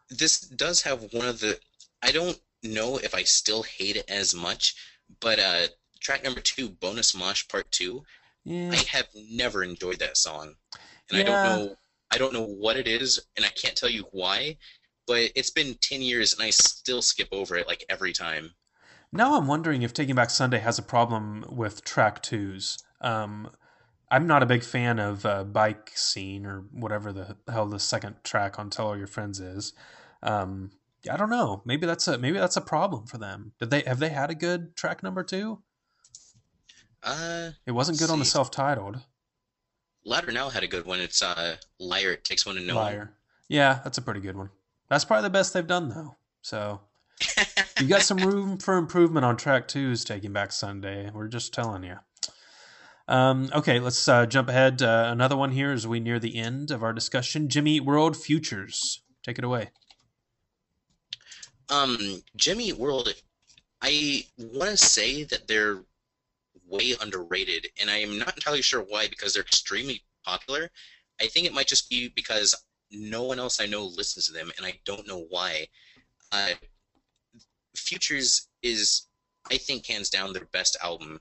This 0.08 0.40
does 0.40 0.82
have 0.82 1.12
one 1.12 1.26
of 1.26 1.40
the. 1.40 1.58
I 2.02 2.12
don't 2.12 2.38
know 2.62 2.98
if 2.98 3.14
I 3.14 3.22
still 3.22 3.62
hate 3.62 3.96
it 3.96 4.08
as 4.08 4.34
much, 4.34 4.74
but 5.20 5.38
uh, 5.38 5.66
track 6.00 6.24
number 6.24 6.40
two, 6.40 6.68
Bonus 6.68 7.14
Mosh 7.14 7.46
Part 7.48 7.70
Two, 7.70 8.02
yeah. 8.44 8.70
I 8.72 8.76
have 8.96 9.08
never 9.14 9.62
enjoyed 9.62 9.98
that 9.98 10.16
song, 10.16 10.54
and 11.10 11.18
yeah. 11.18 11.20
I 11.20 11.22
don't 11.24 11.44
know. 11.44 11.76
I 12.12 12.18
don't 12.18 12.32
know 12.32 12.46
what 12.46 12.76
it 12.76 12.88
is, 12.88 13.20
and 13.36 13.46
I 13.46 13.50
can't 13.50 13.76
tell 13.76 13.90
you 13.90 14.06
why. 14.12 14.56
But 15.06 15.32
it's 15.34 15.50
been 15.50 15.74
ten 15.80 16.02
years, 16.02 16.32
and 16.32 16.42
I 16.42 16.50
still 16.50 17.02
skip 17.02 17.28
over 17.32 17.56
it 17.56 17.66
like 17.66 17.84
every 17.88 18.12
time. 18.12 18.52
Now 19.12 19.36
I'm 19.36 19.46
wondering 19.46 19.82
if 19.82 19.92
Taking 19.92 20.14
Back 20.14 20.30
Sunday 20.30 20.58
has 20.60 20.78
a 20.78 20.82
problem 20.82 21.44
with 21.48 21.84
track 21.84 22.22
twos. 22.22 22.78
Um, 23.00 23.50
I'm 24.10 24.26
not 24.26 24.42
a 24.42 24.46
big 24.46 24.62
fan 24.62 24.98
of 24.98 25.24
uh, 25.24 25.44
bike 25.44 25.92
scene 25.94 26.46
or 26.46 26.64
whatever 26.72 27.12
the 27.12 27.36
hell 27.50 27.66
the 27.66 27.78
second 27.78 28.16
track 28.24 28.58
on 28.58 28.70
Tell 28.70 28.88
All 28.88 28.96
Your 28.96 29.06
Friends 29.06 29.40
is. 29.40 29.72
Um, 30.22 30.70
I 31.10 31.16
don't 31.16 31.30
know. 31.30 31.62
Maybe 31.64 31.86
that's 31.86 32.08
a 32.08 32.18
maybe 32.18 32.38
that's 32.38 32.56
a 32.56 32.60
problem 32.60 33.06
for 33.06 33.18
them. 33.18 33.52
Did 33.58 33.70
they 33.70 33.80
have 33.82 33.98
they 33.98 34.10
had 34.10 34.30
a 34.30 34.34
good 34.34 34.76
track 34.76 35.02
number 35.02 35.22
two? 35.22 35.62
Uh, 37.02 37.50
it 37.66 37.72
wasn't 37.72 37.98
good 37.98 38.08
see. 38.08 38.12
on 38.12 38.18
the 38.18 38.24
self-titled. 38.24 39.00
Louder 40.04 40.32
Now 40.32 40.50
had 40.50 40.62
a 40.62 40.66
good 40.66 40.84
one. 40.86 41.00
It's 41.00 41.22
uh, 41.22 41.56
Liar. 41.78 42.12
It 42.12 42.24
takes 42.24 42.44
one 42.44 42.56
to 42.56 42.62
know. 42.62 42.74
Liar. 42.74 43.14
Yeah, 43.48 43.80
that's 43.82 43.98
a 43.98 44.02
pretty 44.02 44.20
good 44.20 44.36
one. 44.36 44.50
That's 44.88 45.04
probably 45.04 45.24
the 45.24 45.30
best 45.30 45.54
they've 45.54 45.66
done 45.66 45.88
though. 45.88 46.16
So 46.42 46.80
you 47.80 47.86
got 47.86 48.02
some 48.02 48.18
room 48.18 48.58
for 48.58 48.76
improvement 48.76 49.24
on 49.24 49.36
track 49.36 49.68
two's 49.68 50.04
Taking 50.04 50.32
Back 50.32 50.52
Sunday. 50.52 51.10
We're 51.12 51.28
just 51.28 51.54
telling 51.54 51.84
you. 51.84 51.96
Um, 53.08 53.50
okay, 53.52 53.80
let's 53.80 54.06
uh, 54.06 54.26
jump 54.26 54.48
ahead. 54.48 54.82
Uh, 54.82 55.08
another 55.10 55.36
one 55.36 55.50
here 55.50 55.72
as 55.72 55.86
we 55.86 55.98
near 56.00 56.18
the 56.18 56.36
end 56.36 56.70
of 56.70 56.82
our 56.82 56.92
discussion. 56.92 57.48
Jimmy 57.48 57.80
World 57.80 58.16
Futures. 58.16 59.00
Take 59.24 59.38
it 59.38 59.44
away. 59.44 59.70
Um, 61.70 62.22
Jimmy 62.36 62.72
World, 62.72 63.14
I 63.80 64.24
want 64.38 64.70
to 64.70 64.76
say 64.76 65.24
that 65.24 65.46
they're 65.46 65.84
way 66.66 66.94
underrated, 67.00 67.68
and 67.80 67.88
I 67.88 67.98
am 67.98 68.18
not 68.18 68.34
entirely 68.36 68.62
sure 68.62 68.82
why 68.82 69.08
because 69.08 69.32
they're 69.32 69.42
extremely 69.42 70.02
popular. 70.24 70.70
I 71.20 71.26
think 71.26 71.46
it 71.46 71.54
might 71.54 71.66
just 71.66 71.88
be 71.88 72.08
because 72.14 72.54
no 72.90 73.22
one 73.22 73.38
else 73.38 73.60
I 73.60 73.66
know 73.66 73.84
listens 73.84 74.26
to 74.26 74.32
them, 74.32 74.50
and 74.56 74.66
I 74.66 74.80
don't 74.84 75.06
know 75.06 75.26
why. 75.28 75.66
Uh, 76.32 76.50
Futures 77.76 78.48
is, 78.62 79.06
I 79.50 79.56
think, 79.56 79.86
hands 79.86 80.10
down 80.10 80.32
their 80.32 80.46
best 80.46 80.76
album. 80.82 81.20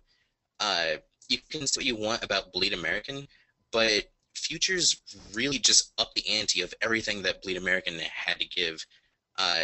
Uh, 0.60 0.96
you 1.30 1.38
can 1.50 1.68
say 1.68 1.80
what 1.80 1.86
you 1.86 1.96
want 1.96 2.24
about 2.24 2.52
Bleed 2.52 2.74
American, 2.74 3.28
but 3.72 4.06
Futures 4.36 5.02
really 5.34 5.60
just 5.60 5.94
upped 6.00 6.16
the 6.16 6.28
ante 6.28 6.62
of 6.62 6.74
everything 6.82 7.22
that 7.22 7.42
Bleed 7.44 7.58
American 7.58 8.00
had 8.00 8.40
to 8.40 8.48
give. 8.48 8.84
Uh, 9.38 9.62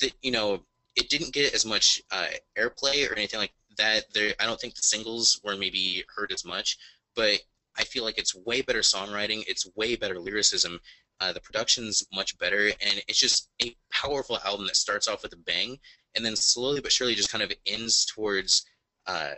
that 0.00 0.12
you 0.22 0.30
know 0.30 0.60
it 0.96 1.08
didn't 1.08 1.32
get 1.32 1.54
as 1.54 1.64
much 1.64 2.02
uh, 2.10 2.28
airplay 2.58 3.08
or 3.08 3.14
anything 3.14 3.40
like 3.40 3.52
that. 3.76 4.12
There, 4.12 4.34
I 4.40 4.46
don't 4.46 4.60
think 4.60 4.74
the 4.74 4.82
singles 4.82 5.40
were 5.44 5.56
maybe 5.56 6.04
heard 6.14 6.32
as 6.32 6.44
much, 6.44 6.78
but 7.14 7.40
I 7.78 7.84
feel 7.84 8.04
like 8.04 8.18
it's 8.18 8.34
way 8.34 8.62
better 8.62 8.80
songwriting. 8.80 9.44
It's 9.46 9.68
way 9.76 9.96
better 9.96 10.18
lyricism. 10.18 10.80
Uh, 11.20 11.32
the 11.32 11.40
production's 11.40 12.04
much 12.12 12.38
better, 12.38 12.68
and 12.68 13.02
it's 13.06 13.18
just 13.18 13.50
a 13.62 13.76
powerful 13.92 14.38
album 14.44 14.66
that 14.66 14.76
starts 14.76 15.06
off 15.06 15.22
with 15.22 15.32
a 15.34 15.36
bang, 15.36 15.78
and 16.14 16.24
then 16.24 16.34
slowly 16.34 16.80
but 16.80 16.92
surely 16.92 17.14
just 17.14 17.30
kind 17.30 17.44
of 17.44 17.52
ends 17.66 18.06
towards 18.06 18.64
uh, 19.06 19.32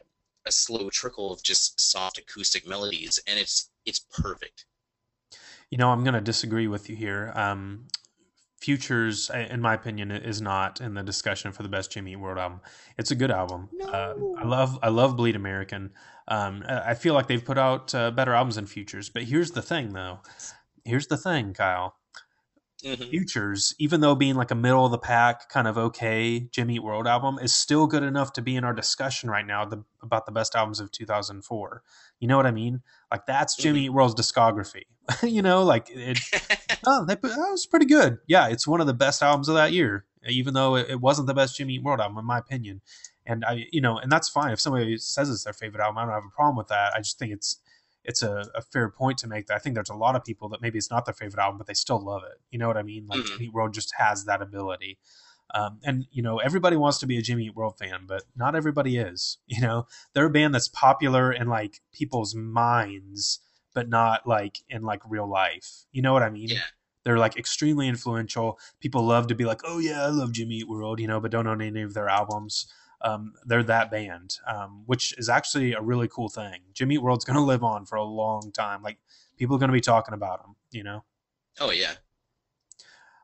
a 0.46 0.52
slow 0.52 0.90
trickle 0.90 1.32
of 1.32 1.42
just 1.42 1.80
soft 1.80 2.18
acoustic 2.18 2.66
melodies, 2.66 3.20
and 3.26 3.38
it's 3.38 3.70
it's 3.84 3.98
perfect. 3.98 4.64
You 5.70 5.78
know, 5.78 5.90
I'm 5.90 6.04
going 6.04 6.14
to 6.14 6.20
disagree 6.20 6.68
with 6.68 6.90
you 6.90 6.96
here. 6.96 7.32
Um, 7.34 7.86
Futures, 8.62 9.28
in 9.34 9.60
my 9.60 9.74
opinion, 9.74 10.12
is 10.12 10.40
not 10.40 10.80
in 10.80 10.94
the 10.94 11.02
discussion 11.02 11.50
for 11.50 11.64
the 11.64 11.68
best 11.68 11.90
Jimmy 11.90 12.12
Eat 12.12 12.16
World 12.16 12.38
album. 12.38 12.60
It's 12.96 13.10
a 13.10 13.16
good 13.16 13.32
album. 13.32 13.68
No. 13.72 13.86
Uh, 13.86 14.14
I 14.38 14.44
love 14.44 14.78
I 14.84 14.88
love 14.88 15.16
Bleed 15.16 15.34
American. 15.34 15.90
Um, 16.28 16.62
I 16.68 16.94
feel 16.94 17.12
like 17.14 17.26
they've 17.26 17.44
put 17.44 17.58
out 17.58 17.92
uh, 17.92 18.12
better 18.12 18.32
albums 18.34 18.54
than 18.54 18.66
Futures. 18.66 19.08
But 19.08 19.24
here's 19.24 19.50
the 19.50 19.62
thing, 19.62 19.94
though. 19.94 20.20
Here's 20.84 21.08
the 21.08 21.16
thing, 21.16 21.54
Kyle. 21.54 21.96
Mm-hmm. 22.84 23.10
Futures, 23.10 23.74
even 23.80 24.00
though 24.00 24.14
being 24.14 24.36
like 24.36 24.52
a 24.52 24.56
middle 24.56 24.84
of 24.84 24.92
the 24.92 24.98
pack, 24.98 25.48
kind 25.48 25.66
of 25.66 25.76
okay 25.76 26.48
Jimmy 26.52 26.76
Eat 26.76 26.84
World 26.84 27.08
album, 27.08 27.40
is 27.40 27.52
still 27.52 27.88
good 27.88 28.04
enough 28.04 28.32
to 28.34 28.42
be 28.42 28.54
in 28.54 28.62
our 28.62 28.72
discussion 28.72 29.28
right 29.28 29.46
now 29.46 29.64
the, 29.64 29.84
about 30.02 30.26
the 30.26 30.32
best 30.32 30.54
albums 30.54 30.78
of 30.78 30.92
2004. 30.92 31.82
You 32.20 32.28
know 32.28 32.36
what 32.36 32.46
I 32.46 32.52
mean? 32.52 32.82
Like 33.10 33.26
that's 33.26 33.56
Jimmy 33.56 33.80
mm-hmm. 33.80 33.86
Eat 33.86 33.90
World's 33.90 34.14
discography. 34.14 34.82
you 35.22 35.42
know, 35.42 35.62
like 35.62 35.88
it. 35.90 36.18
oh, 36.86 37.04
that, 37.06 37.22
that, 37.22 37.48
was 37.50 37.66
pretty 37.66 37.86
good. 37.86 38.18
Yeah, 38.26 38.48
it's 38.48 38.66
one 38.66 38.80
of 38.80 38.86
the 38.86 38.94
best 38.94 39.22
albums 39.22 39.48
of 39.48 39.54
that 39.54 39.72
year, 39.72 40.04
even 40.26 40.54
though 40.54 40.76
it, 40.76 40.90
it 40.90 41.00
wasn't 41.00 41.26
the 41.26 41.34
best 41.34 41.56
Jimmy 41.56 41.74
Eat 41.74 41.82
World 41.82 42.00
album 42.00 42.18
in 42.18 42.24
my 42.24 42.38
opinion. 42.38 42.80
And 43.24 43.44
I, 43.44 43.66
you 43.72 43.80
know, 43.80 43.98
and 43.98 44.10
that's 44.10 44.28
fine 44.28 44.52
if 44.52 44.60
somebody 44.60 44.96
says 44.98 45.30
it's 45.30 45.44
their 45.44 45.52
favorite 45.52 45.82
album. 45.82 45.98
I 45.98 46.02
don't 46.02 46.14
have 46.14 46.24
a 46.24 46.34
problem 46.34 46.56
with 46.56 46.68
that. 46.68 46.92
I 46.94 46.98
just 46.98 47.18
think 47.18 47.32
it's 47.32 47.58
it's 48.04 48.22
a, 48.22 48.48
a, 48.54 48.62
fair 48.62 48.88
point 48.88 49.18
to 49.18 49.28
make 49.28 49.46
that 49.46 49.54
I 49.54 49.58
think 49.58 49.74
there's 49.74 49.90
a 49.90 49.94
lot 49.94 50.16
of 50.16 50.24
people 50.24 50.48
that 50.48 50.60
maybe 50.60 50.76
it's 50.76 50.90
not 50.90 51.04
their 51.04 51.14
favorite 51.14 51.40
album, 51.40 51.58
but 51.58 51.68
they 51.68 51.74
still 51.74 52.04
love 52.04 52.22
it. 52.24 52.40
You 52.50 52.58
know 52.58 52.66
what 52.66 52.76
I 52.76 52.82
mean? 52.82 53.06
Like 53.06 53.20
mm-hmm. 53.20 53.28
Jimmy 53.34 53.44
Eat 53.44 53.52
World 53.52 53.74
just 53.74 53.94
has 53.96 54.24
that 54.24 54.42
ability. 54.42 54.98
Um, 55.54 55.78
and 55.84 56.06
you 56.10 56.22
know, 56.22 56.38
everybody 56.38 56.76
wants 56.76 56.98
to 56.98 57.06
be 57.06 57.18
a 57.18 57.22
Jimmy 57.22 57.46
Eat 57.46 57.54
World 57.56 57.78
fan, 57.78 58.04
but 58.06 58.24
not 58.34 58.54
everybody 58.54 58.96
is. 58.96 59.38
You 59.46 59.60
know, 59.60 59.86
they're 60.14 60.26
a 60.26 60.30
band 60.30 60.54
that's 60.54 60.68
popular 60.68 61.30
in 61.30 61.46
like 61.46 61.82
people's 61.92 62.34
minds, 62.34 63.40
but 63.74 63.88
not 63.88 64.26
like 64.26 64.58
in 64.68 64.82
like 64.82 65.02
real 65.08 65.28
life. 65.28 65.84
You 65.92 66.02
know 66.02 66.12
what 66.12 66.22
I 66.22 66.30
mean? 66.30 66.48
Yeah. 66.48 66.62
They're 67.04 67.18
like 67.18 67.36
extremely 67.36 67.88
influential. 67.88 68.58
People 68.80 69.04
love 69.04 69.26
to 69.28 69.34
be 69.34 69.44
like, 69.44 69.62
"Oh 69.64 69.78
yeah, 69.78 70.02
I 70.02 70.08
love 70.08 70.32
Jimmy 70.32 70.56
Eat 70.56 70.68
World," 70.68 71.00
you 71.00 71.08
know, 71.08 71.20
but 71.20 71.30
don't 71.30 71.46
own 71.46 71.60
any 71.60 71.82
of 71.82 71.94
their 71.94 72.08
albums. 72.08 72.72
Um, 73.00 73.34
they're 73.44 73.64
that 73.64 73.90
band, 73.90 74.38
um, 74.46 74.84
which 74.86 75.12
is 75.18 75.28
actually 75.28 75.72
a 75.72 75.80
really 75.80 76.06
cool 76.06 76.28
thing. 76.28 76.60
Jimmy 76.72 76.94
Eat 76.94 77.02
World's 77.02 77.24
going 77.26 77.36
to 77.36 77.42
live 77.42 77.64
on 77.64 77.86
for 77.86 77.96
a 77.96 78.04
long 78.04 78.52
time. 78.52 78.82
Like 78.82 78.98
people 79.36 79.56
are 79.56 79.58
going 79.58 79.68
to 79.68 79.74
be 79.74 79.80
talking 79.80 80.14
about 80.14 80.42
them, 80.42 80.54
you 80.70 80.84
know. 80.84 81.04
Oh 81.60 81.70
yeah. 81.70 81.94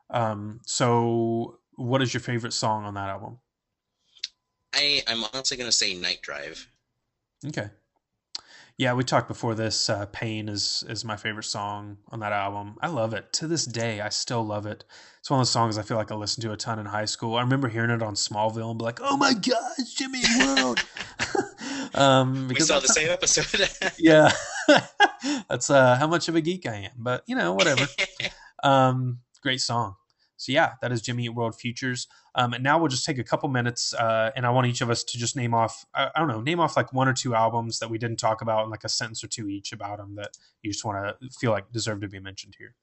Um. 0.09 0.59
So, 0.65 1.59
what 1.75 2.01
is 2.01 2.13
your 2.13 2.21
favorite 2.21 2.53
song 2.53 2.83
on 2.83 2.95
that 2.95 3.09
album? 3.09 3.39
I 4.73 5.03
I'm 5.07 5.23
honestly 5.33 5.57
going 5.57 5.69
to 5.69 5.75
say 5.75 5.93
Night 5.93 6.21
Drive. 6.21 6.67
Okay. 7.47 7.69
Yeah, 8.79 8.93
we 8.93 9.03
talked 9.03 9.27
before 9.27 9.55
this. 9.55 9.89
Uh, 9.89 10.05
"Pain" 10.05 10.47
is 10.47 10.85
is 10.87 11.03
my 11.03 11.17
favorite 11.17 11.43
song 11.43 11.97
on 12.13 12.21
that 12.21 12.31
album. 12.31 12.77
I 12.81 12.87
love 12.87 13.13
it 13.13 13.33
to 13.33 13.45
this 13.45 13.65
day. 13.65 13.99
I 13.99 14.07
still 14.07 14.41
love 14.41 14.65
it. 14.65 14.85
It's 15.19 15.29
one 15.29 15.37
of 15.37 15.41
those 15.41 15.51
songs 15.51 15.77
I 15.77 15.81
feel 15.81 15.97
like 15.97 16.13
I 16.13 16.15
listened 16.15 16.43
to 16.43 16.53
a 16.53 16.55
ton 16.55 16.79
in 16.79 16.85
high 16.85 17.03
school. 17.03 17.35
I 17.35 17.41
remember 17.41 17.67
hearing 17.67 17.89
it 17.89 18.01
on 18.01 18.13
Smallville 18.13 18.69
and 18.69 18.79
be 18.79 18.85
like, 18.85 19.01
"Oh 19.03 19.17
my 19.17 19.33
gosh, 19.33 19.95
Jimmy 19.95 20.21
World!" 20.39 20.79
um, 21.93 22.47
we 22.47 22.61
saw 22.61 22.79
the 22.79 22.87
same 22.87 23.09
episode. 23.09 23.69
yeah, 23.99 24.31
that's 25.49 25.69
uh, 25.69 25.97
how 25.97 26.07
much 26.07 26.29
of 26.29 26.37
a 26.37 26.41
geek 26.41 26.65
I 26.65 26.75
am. 26.75 26.91
But 26.99 27.23
you 27.27 27.35
know, 27.35 27.55
whatever. 27.55 27.85
um, 28.63 29.19
great 29.41 29.59
song. 29.59 29.95
So 30.39 30.53
yeah, 30.53 30.75
that 30.81 30.93
is 30.93 31.01
Jimmy 31.01 31.25
Eat 31.25 31.35
World 31.35 31.53
Futures. 31.53 32.07
Um, 32.33 32.53
and 32.53 32.63
now 32.63 32.79
we'll 32.79 32.87
just 32.87 33.05
take 33.05 33.17
a 33.17 33.23
couple 33.25 33.49
minutes, 33.49 33.93
uh, 33.93 34.31
and 34.37 34.45
I 34.45 34.49
want 34.51 34.67
each 34.67 34.79
of 34.79 34.89
us 34.89 35.03
to 35.03 35.17
just 35.17 35.35
name 35.35 35.53
off, 35.53 35.85
I, 35.93 36.09
I, 36.15 36.19
don't 36.19 36.29
know, 36.29 36.39
name 36.39 36.61
off 36.61 36.77
like 36.77 36.93
one 36.93 37.09
or 37.09 37.13
two 37.13 37.35
albums 37.35 37.79
that 37.79 37.89
we 37.89 37.97
didn't 37.97 38.19
talk 38.19 38.41
about, 38.41 38.61
and 38.61 38.71
like 38.71 38.85
a 38.85 38.89
sentence 38.89 39.21
or 39.21 39.27
two 39.27 39.49
each 39.49 39.73
about 39.73 39.97
them 39.97 40.15
that 40.15 40.37
you 40.63 40.71
just 40.71 40.85
want 40.85 41.19
to 41.19 41.29
feel 41.37 41.51
like 41.51 41.69
deserve 41.73 41.99
to 42.01 42.07
be 42.07 42.21
mentioned 42.21 42.55
here. 42.57 42.73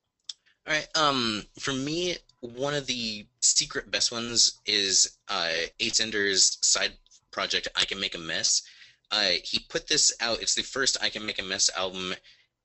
All 0.67 0.75
right. 0.75 0.87
Um, 0.95 1.45
for 1.59 1.73
me, 1.73 2.17
one 2.41 2.75
of 2.75 2.87
the 2.87 3.25
secret 3.41 3.91
best 3.91 4.13
ones 4.13 4.61
is 4.67 5.17
uh, 5.29 5.53
Ace 5.81 6.01
Enders' 6.01 6.59
side 6.61 6.93
project, 7.31 7.69
I 7.75 7.87
Can 7.87 7.99
Make 7.99 8.15
a 8.15 8.19
Mess. 8.19 8.65
Uh, 9.11 9.31
he 9.43 9.61
put 9.71 9.87
this 9.87 10.13
out. 10.21 10.43
It's 10.43 10.57
the 10.57 10.63
first 10.63 10.99
I 11.01 11.09
Can 11.09 11.25
Make 11.25 11.39
a 11.39 11.45
Mess 11.45 11.71
album, 11.75 12.13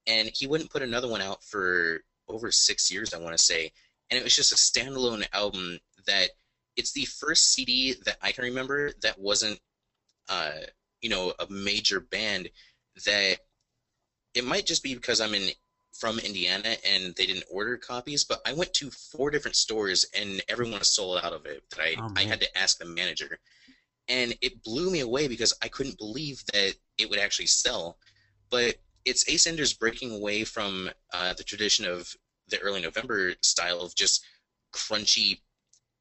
and 0.05 0.29
he 0.33 0.47
wouldn't 0.47 0.69
put 0.69 0.81
another 0.81 1.07
one 1.07 1.21
out 1.21 1.45
for 1.45 2.03
over 2.27 2.51
six 2.51 2.91
years, 2.91 3.13
I 3.13 3.19
want 3.19 3.37
to 3.37 3.41
say 3.41 3.71
and 4.11 4.19
it 4.19 4.23
was 4.23 4.35
just 4.35 4.51
a 4.51 4.55
standalone 4.55 5.25
album 5.33 5.79
that 6.05 6.29
it's 6.75 6.91
the 6.91 7.05
first 7.05 7.53
CD 7.53 7.95
that 8.05 8.17
I 8.21 8.31
can 8.33 8.43
remember 8.43 8.91
that 9.01 9.17
wasn't, 9.17 9.59
uh, 10.29 10.51
you 11.01 11.09
know, 11.09 11.33
a 11.39 11.51
major 11.51 12.01
band 12.01 12.49
that 13.05 13.37
it 14.33 14.45
might 14.45 14.65
just 14.65 14.83
be 14.83 14.93
because 14.93 15.21
I'm 15.21 15.33
in 15.33 15.49
from 15.93 16.19
Indiana 16.19 16.75
and 16.87 17.13
they 17.15 17.25
didn't 17.25 17.45
order 17.49 17.77
copies, 17.77 18.23
but 18.23 18.41
I 18.45 18.53
went 18.53 18.73
to 18.75 18.91
four 18.91 19.29
different 19.29 19.55
stores 19.55 20.05
and 20.17 20.41
everyone 20.49 20.83
sold 20.83 21.19
out 21.23 21.33
of 21.33 21.45
it. 21.45 21.63
That 21.71 21.81
I 21.81 21.95
oh, 21.99 22.13
I 22.15 22.23
had 22.23 22.41
to 22.41 22.57
ask 22.57 22.77
the 22.77 22.85
manager, 22.85 23.39
and 24.07 24.35
it 24.41 24.63
blew 24.63 24.91
me 24.91 25.01
away 25.01 25.27
because 25.27 25.53
I 25.61 25.67
couldn't 25.67 25.97
believe 25.97 26.43
that 26.53 26.73
it 26.97 27.09
would 27.09 27.19
actually 27.19 27.47
sell. 27.47 27.97
But 28.49 28.75
it's 29.05 29.27
Ace 29.27 29.47
Enders 29.47 29.73
breaking 29.73 30.11
away 30.13 30.43
from 30.43 30.89
uh, 31.13 31.33
the 31.33 31.43
tradition 31.43 31.85
of 31.85 32.15
the 32.51 32.59
early 32.59 32.81
November 32.81 33.33
style 33.41 33.81
of 33.81 33.95
just 33.95 34.23
crunchy, 34.73 35.39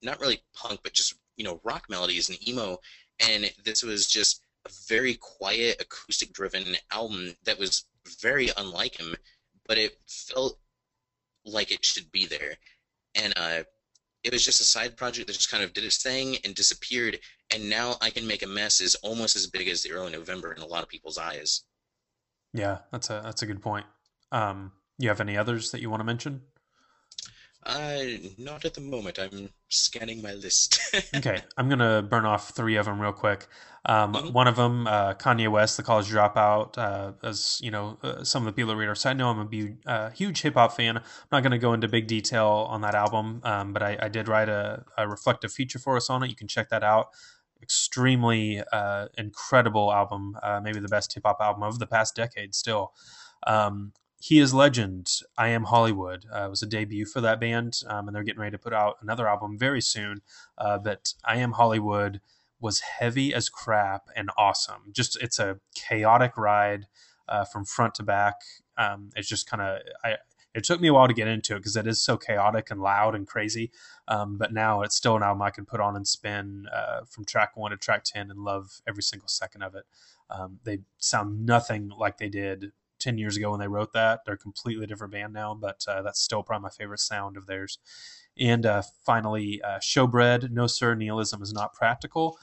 not 0.03 0.21
really 0.21 0.43
punk, 0.55 0.81
but 0.83 0.93
just 0.93 1.15
you 1.37 1.45
know 1.45 1.61
rock 1.65 1.87
melodies 1.89 2.29
and 2.29 2.49
emo. 2.49 2.79
And 3.21 3.51
this 3.65 3.83
was 3.83 4.07
just 4.07 4.43
a 4.67 4.71
very 4.89 5.15
quiet, 5.15 5.81
acoustic-driven 5.81 6.77
album 6.93 7.35
that 7.45 7.59
was 7.59 7.85
very 8.21 8.51
unlike 8.57 8.99
him, 8.99 9.15
but 9.67 9.79
it 9.79 9.99
felt 10.07 10.59
like 11.45 11.71
it 11.71 11.85
should 11.85 12.11
be 12.13 12.27
there. 12.27 12.55
And 13.15 13.33
uh, 13.37 13.63
it 14.25 14.33
was 14.33 14.45
just 14.45 14.61
a 14.61 14.65
side 14.65 14.97
project 14.97 15.27
that 15.27 15.35
just 15.35 15.51
kind 15.51 15.65
of 15.65 15.73
did 15.73 15.85
its 15.85 16.03
thing 16.03 16.37
and 16.45 16.55
disappeared. 16.55 17.19
And 17.53 17.69
now 17.69 17.97
I 18.01 18.11
can 18.11 18.27
make 18.27 18.43
a 18.43 18.47
mess 18.47 18.81
is 18.81 18.95
almost 18.97 19.37
as 19.37 19.47
big 19.47 19.69
as 19.69 19.83
the 19.83 19.93
early 19.93 20.13
November 20.13 20.53
in 20.53 20.63
a 20.63 20.67
lot 20.67 20.83
of 20.83 20.89
people's 20.89 21.19
eyes. 21.19 21.63
Yeah, 22.53 22.79
that's 22.93 23.11
a 23.11 23.21
that's 23.25 23.43
a 23.43 23.47
good 23.47 23.63
point. 23.63 23.87
Um, 24.33 24.73
you 25.05 25.09
have 25.09 25.21
any 25.21 25.37
others 25.37 25.71
that 25.71 25.81
you 25.81 25.91
want 25.91 26.01
to 26.01 26.05
mention? 26.05 26.43
Uh, 27.65 28.05
not 28.39 28.65
at 28.65 28.75
the 28.75 28.81
moment. 28.81 29.19
I'm 29.19 29.51
scanning 29.69 30.23
my 30.23 30.33
list. 30.33 30.81
okay, 31.15 31.43
I'm 31.59 31.69
gonna 31.69 32.03
burn 32.03 32.25
off 32.25 32.51
three 32.51 32.77
of 32.77 32.87
them 32.87 33.01
real 33.01 33.13
quick. 33.13 33.49
Um, 33.85 34.15
mm-hmm. 34.15 34.33
One 34.33 34.49
of 34.49 34.57
them, 34.57 34.87
uh, 34.87 35.15
Kanye 35.15 35.49
West, 35.49 35.77
the 35.77 35.83
College 35.83 36.11
Dropout. 36.11 36.79
Uh, 36.79 37.13
as 37.23 37.61
you 37.63 37.71
know, 37.71 37.99
uh, 38.03 38.25
some 38.25 38.43
of 38.43 38.47
the 38.47 38.53
people 38.53 38.71
that 38.71 38.77
read 38.77 38.89
our 38.89 38.95
site 38.95 39.17
know 39.17 39.29
I'm 39.29 39.39
a 39.39 39.45
bu- 39.45 39.77
uh, 39.87 40.11
huge 40.11 40.41
hip 40.41 40.55
hop 40.55 40.73
fan. 40.73 40.97
I'm 40.97 41.03
not 41.31 41.43
gonna 41.43 41.59
go 41.59 41.75
into 41.75 41.87
big 41.87 42.07
detail 42.07 42.67
on 42.71 42.81
that 42.81 42.95
album, 42.95 43.43
um, 43.45 43.75
but 43.75 43.83
I, 43.83 43.99
I, 44.01 44.09
did 44.09 44.27
write 44.27 44.49
a, 44.49 44.85
a, 44.97 45.07
reflective 45.07 45.53
feature 45.53 45.79
for 45.79 45.97
us 45.97 46.09
on 46.09 46.23
it. 46.23 46.31
You 46.31 46.37
can 46.37 46.49
check 46.49 46.71
that 46.71 46.83
out. 46.83 47.09
Extremely 47.63 48.63
uh, 48.73 49.09
incredible 49.19 49.93
album, 49.93 50.37
uh, 50.43 50.61
maybe 50.63 50.81
the 50.81 50.89
best 50.89 51.13
hip 51.13 51.25
hop 51.27 51.39
album 51.41 51.63
of 51.63 51.79
the 51.79 51.87
past 51.87 52.17
decade. 52.17 52.55
Still, 52.55 52.93
um, 53.47 53.93
he 54.23 54.39
is 54.39 54.53
Legend, 54.53 55.11
I 55.39 55.49
Am 55.49 55.64
Hollywood 55.64 56.27
uh, 56.31 56.47
was 56.51 56.62
a 56.62 56.66
debut 56.66 57.07
for 57.07 57.23
that 57.23 57.41
band, 57.41 57.81
um, 57.87 58.07
and 58.07 58.14
they're 58.14 58.23
getting 58.23 58.41
ready 58.41 58.55
to 58.55 58.62
put 58.62 58.75
out 58.75 58.99
another 59.01 59.27
album 59.27 59.59
very 59.59 59.81
soon. 59.81 60.21
Uh, 60.59 60.77
but 60.77 61.14
I 61.25 61.39
Am 61.39 61.53
Hollywood 61.53 62.21
was 62.61 62.81
heavy 62.81 63.33
as 63.33 63.49
crap 63.49 64.09
and 64.14 64.31
awesome. 64.37 64.93
Just 64.93 65.21
it's 65.23 65.39
a 65.39 65.59
chaotic 65.75 66.37
ride 66.37 66.87
uh, 67.31 67.47
from 67.47 67.64
front 67.64 67.95
to 67.95 68.03
back. 68.03 68.35
Um, 68.77 69.09
it's 69.16 69.27
just 69.29 69.49
kind 69.49 69.62
of 69.62 69.81
I. 70.05 70.16
It 70.53 70.64
took 70.64 70.81
me 70.81 70.89
a 70.89 70.93
while 70.93 71.07
to 71.07 71.14
get 71.14 71.29
into 71.29 71.55
it 71.55 71.61
because 71.61 71.77
it 71.77 71.87
is 71.87 72.03
so 72.05 72.16
chaotic 72.16 72.73
and 72.73 72.81
loud 72.81 73.14
and 73.14 73.27
crazy. 73.27 73.71
Um, 74.09 74.37
but 74.37 74.53
now 74.53 74.83
it's 74.83 74.97
still 74.97 75.16
an 75.16 75.23
album 75.23 75.43
I 75.43 75.51
can 75.51 75.64
put 75.64 75.81
on 75.81 75.95
and 75.95 76.07
spin 76.07 76.66
uh, 76.75 77.03
from 77.09 77.25
track 77.25 77.57
one 77.57 77.71
to 77.71 77.77
track 77.79 78.03
ten 78.05 78.31
and 78.31 78.41
love 78.41 78.83
every 78.87 79.03
single 79.03 79.29
second 79.29 79.62
of 79.62 79.75
it. 79.77 79.85
Um, 80.29 80.59
they 80.64 80.81
sound 80.99 81.47
nothing 81.47 81.91
like 81.97 82.18
they 82.18 82.29
did 82.29 82.73
10 83.01 83.19
years 83.19 83.37
ago 83.37 83.51
when 83.51 83.61
they 83.61 83.69
wrote 83.69 83.93
that. 83.93 84.21
They're 84.25 84.35
a 84.35 84.39
completely 84.39 84.87
different 84.87 85.13
band 85.13 85.33
now, 85.33 85.55
but 85.55 85.85
uh, 85.89 86.03
that's 86.03 86.21
still 86.21 86.43
probably 86.43 86.65
my 86.65 86.71
favorite 86.71 87.01
sound 87.01 87.37
of 87.37 87.47
theirs. 87.47 87.79
And 88.39 88.65
uh, 88.65 88.83
finally, 89.05 89.61
uh, 89.63 89.79
Showbread, 89.79 90.51
No 90.51 90.67
Sir, 90.67 90.95
Nihilism 90.95 91.43
is 91.43 91.53
Not 91.53 91.73
Practical. 91.75 92.39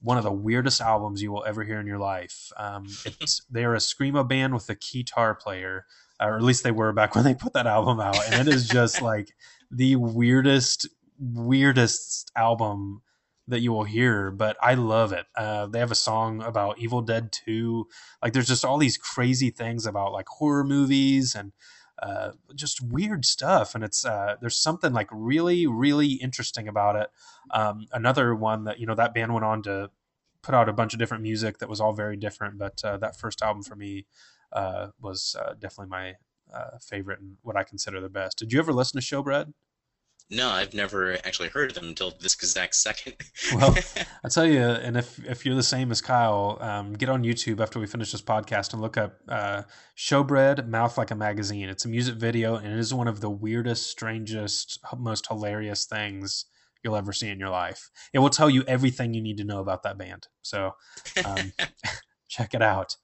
One 0.00 0.16
of 0.16 0.24
the 0.24 0.32
weirdest 0.32 0.80
albums 0.80 1.22
you 1.22 1.30
will 1.30 1.44
ever 1.44 1.62
hear 1.62 1.78
in 1.78 1.86
your 1.86 1.98
life. 1.98 2.50
Um, 2.56 2.86
it's 3.04 3.42
They're 3.50 3.74
a 3.74 3.78
Screamo 3.78 4.26
band 4.26 4.54
with 4.54 4.68
a 4.70 4.74
guitar 4.74 5.34
player, 5.34 5.84
or 6.20 6.36
at 6.36 6.42
least 6.42 6.64
they 6.64 6.70
were 6.70 6.92
back 6.92 7.14
when 7.14 7.24
they 7.24 7.34
put 7.34 7.52
that 7.52 7.66
album 7.66 8.00
out. 8.00 8.18
And 8.32 8.48
it 8.48 8.54
is 8.54 8.66
just 8.66 9.02
like 9.02 9.34
the 9.70 9.96
weirdest, 9.96 10.88
weirdest 11.18 12.30
album 12.36 13.02
that 13.50 13.60
you 13.60 13.72
will 13.72 13.84
hear, 13.84 14.30
but 14.30 14.56
I 14.62 14.74
love 14.74 15.12
it. 15.12 15.26
Uh, 15.36 15.66
they 15.66 15.78
have 15.78 15.90
a 15.90 15.96
song 15.96 16.42
about 16.42 16.78
Evil 16.78 17.02
Dead 17.02 17.30
2. 17.32 17.86
Like, 18.22 18.32
there's 18.32 18.48
just 18.48 18.64
all 18.64 18.78
these 18.78 18.96
crazy 18.96 19.50
things 19.50 19.86
about 19.86 20.12
like 20.12 20.26
horror 20.28 20.64
movies 20.64 21.34
and 21.34 21.52
uh, 22.02 22.32
just 22.54 22.82
weird 22.82 23.24
stuff. 23.24 23.74
And 23.74 23.84
it's 23.84 24.04
uh, 24.04 24.36
there's 24.40 24.56
something 24.56 24.92
like 24.92 25.08
really, 25.12 25.66
really 25.66 26.12
interesting 26.12 26.66
about 26.66 26.96
it. 26.96 27.10
Um, 27.50 27.86
another 27.92 28.34
one 28.34 28.64
that 28.64 28.78
you 28.80 28.86
know 28.86 28.94
that 28.94 29.14
band 29.14 29.34
went 29.34 29.44
on 29.44 29.62
to 29.64 29.90
put 30.42 30.54
out 30.54 30.68
a 30.68 30.72
bunch 30.72 30.94
of 30.94 30.98
different 30.98 31.22
music 31.22 31.58
that 31.58 31.68
was 31.68 31.80
all 31.80 31.92
very 31.92 32.16
different, 32.16 32.58
but 32.58 32.82
uh, 32.84 32.96
that 32.96 33.18
first 33.18 33.42
album 33.42 33.62
for 33.62 33.76
me 33.76 34.06
uh, 34.52 34.88
was 35.00 35.36
uh, 35.38 35.52
definitely 35.58 35.90
my 35.90 36.14
favorite 36.80 37.20
and 37.20 37.36
what 37.42 37.56
I 37.56 37.62
consider 37.62 38.00
the 38.00 38.08
best. 38.08 38.38
Did 38.38 38.52
you 38.52 38.58
ever 38.58 38.72
listen 38.72 39.00
to 39.00 39.06
Showbread? 39.06 39.52
No, 40.32 40.48
I've 40.48 40.74
never 40.74 41.14
actually 41.26 41.48
heard 41.48 41.70
of 41.70 41.74
them 41.74 41.88
until 41.88 42.12
this 42.20 42.34
exact 42.34 42.76
second. 42.76 43.14
well, 43.52 43.76
I 44.24 44.28
tell 44.28 44.46
you, 44.46 44.62
and 44.62 44.96
if 44.96 45.18
if 45.26 45.44
you're 45.44 45.56
the 45.56 45.62
same 45.62 45.90
as 45.90 46.00
Kyle, 46.00 46.56
um, 46.60 46.92
get 46.92 47.08
on 47.08 47.24
YouTube 47.24 47.60
after 47.60 47.80
we 47.80 47.86
finish 47.86 48.12
this 48.12 48.22
podcast 48.22 48.72
and 48.72 48.80
look 48.80 48.96
up 48.96 49.18
uh, 49.28 49.62
"Showbread 49.96 50.68
Mouth 50.68 50.96
Like 50.96 51.10
a 51.10 51.16
Magazine." 51.16 51.68
It's 51.68 51.84
a 51.84 51.88
music 51.88 52.14
video, 52.14 52.54
and 52.54 52.68
it 52.68 52.78
is 52.78 52.94
one 52.94 53.08
of 53.08 53.20
the 53.20 53.30
weirdest, 53.30 53.90
strangest, 53.90 54.78
most 54.96 55.26
hilarious 55.26 55.84
things 55.84 56.44
you'll 56.84 56.96
ever 56.96 57.12
see 57.12 57.28
in 57.28 57.40
your 57.40 57.50
life. 57.50 57.90
It 58.12 58.20
will 58.20 58.30
tell 58.30 58.48
you 58.48 58.62
everything 58.68 59.14
you 59.14 59.20
need 59.20 59.36
to 59.38 59.44
know 59.44 59.60
about 59.60 59.82
that 59.82 59.98
band. 59.98 60.28
So 60.42 60.76
um, 61.24 61.52
check 62.28 62.54
it 62.54 62.62
out. 62.62 62.96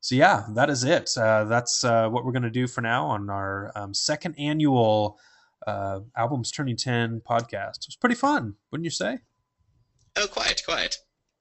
So 0.00 0.14
yeah, 0.14 0.44
that 0.54 0.70
is 0.70 0.84
it. 0.84 1.10
Uh, 1.16 1.44
that's 1.44 1.82
uh, 1.82 2.08
what 2.08 2.24
we're 2.24 2.32
going 2.32 2.42
to 2.42 2.50
do 2.50 2.66
for 2.66 2.82
now 2.82 3.06
on 3.06 3.30
our 3.30 3.72
um, 3.74 3.94
second 3.94 4.34
annual 4.38 5.18
uh, 5.66 6.00
albums 6.16 6.50
turning 6.50 6.76
10 6.76 7.22
podcast. 7.28 7.78
It 7.78 7.88
was 7.88 7.96
pretty 7.96 8.14
fun, 8.14 8.54
wouldn't 8.70 8.84
you 8.84 8.90
say? 8.90 9.18
Oh, 10.16 10.26
quite, 10.26 10.62
quite. 10.64 10.96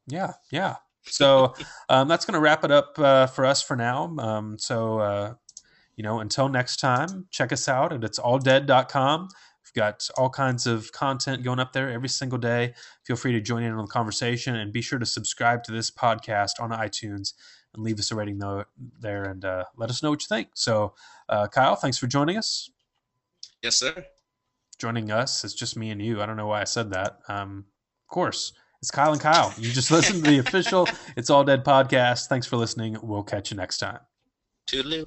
Yeah, 0.07 0.34
yeah. 0.51 0.76
So 1.03 1.53
um, 1.89 2.07
that's 2.07 2.26
going 2.26 2.34
to 2.34 2.39
wrap 2.39 2.63
it 2.63 2.71
up 2.71 2.97
uh, 2.97 3.28
for 3.28 3.45
us 3.45 3.61
for 3.61 3.76
now. 3.76 4.15
Um, 4.17 4.57
so, 4.57 4.99
uh, 4.99 5.34
you 5.95 6.03
know, 6.03 6.19
until 6.19 6.49
next 6.49 6.78
time, 6.78 7.28
check 7.32 7.51
us 7.51 7.69
out 7.69 7.93
at 7.93 8.01
itsalldead.com. 8.01 9.30
We've 9.65 9.82
got 9.82 10.07
all 10.17 10.30
kinds 10.30 10.67
of 10.67 10.91
content 10.91 11.43
going 11.43 11.59
up 11.59 11.73
there 11.73 11.89
every 11.89 12.09
single 12.09 12.38
day. 12.38 12.73
Feel 13.03 13.15
free 13.15 13.32
to 13.32 13.41
join 13.41 13.63
in 13.63 13.71
on 13.71 13.86
the 13.86 13.91
conversation 13.91 14.55
and 14.55 14.71
be 14.71 14.82
sure 14.82 14.99
to 14.99 15.05
subscribe 15.05 15.63
to 15.63 15.71
this 15.71 15.89
podcast 15.89 16.59
on 16.59 16.71
iTunes 16.71 17.34
and 17.73 17.84
leave 17.84 17.99
us 17.99 18.11
a 18.11 18.15
rating 18.15 18.38
note 18.38 18.67
there 18.99 19.23
and 19.23 19.43
uh, 19.43 19.65
let 19.78 19.89
us 19.89 20.03
know 20.03 20.09
what 20.11 20.21
you 20.21 20.28
think. 20.28 20.49
So, 20.53 20.93
uh, 21.30 21.47
Kyle, 21.47 21.76
thanks 21.76 21.97
for 21.97 22.07
joining 22.07 22.38
us. 22.38 22.69
Yes, 23.61 23.78
sir. 23.78 24.05
Joining 24.80 25.11
us 25.11 25.43
It's 25.43 25.53
just 25.53 25.78
me 25.78 25.91
and 25.91 26.01
you. 26.01 26.19
I 26.21 26.26
don't 26.26 26.38
know 26.38 26.47
why 26.47 26.61
I 26.61 26.65
said 26.65 26.89
that. 26.91 27.19
Um, 27.28 27.65
of 28.07 28.13
course, 28.13 28.53
it's 28.82 28.91
Kyle 28.91 29.11
and 29.13 29.21
Kyle. 29.21 29.53
You 29.57 29.71
just 29.71 29.91
listen 29.97 30.21
to 30.21 30.30
the 30.30 30.39
official 30.39 30.88
It's 31.15 31.30
All 31.30 31.43
Dead 31.43 31.63
podcast. 31.63 32.28
Thanks 32.28 32.47
for 32.47 32.57
listening. 32.57 32.97
We'll 33.01 33.23
catch 33.23 33.51
you 33.51 33.57
next 33.57 33.78
time. 33.78 33.99
Toodaloo. 34.67 35.05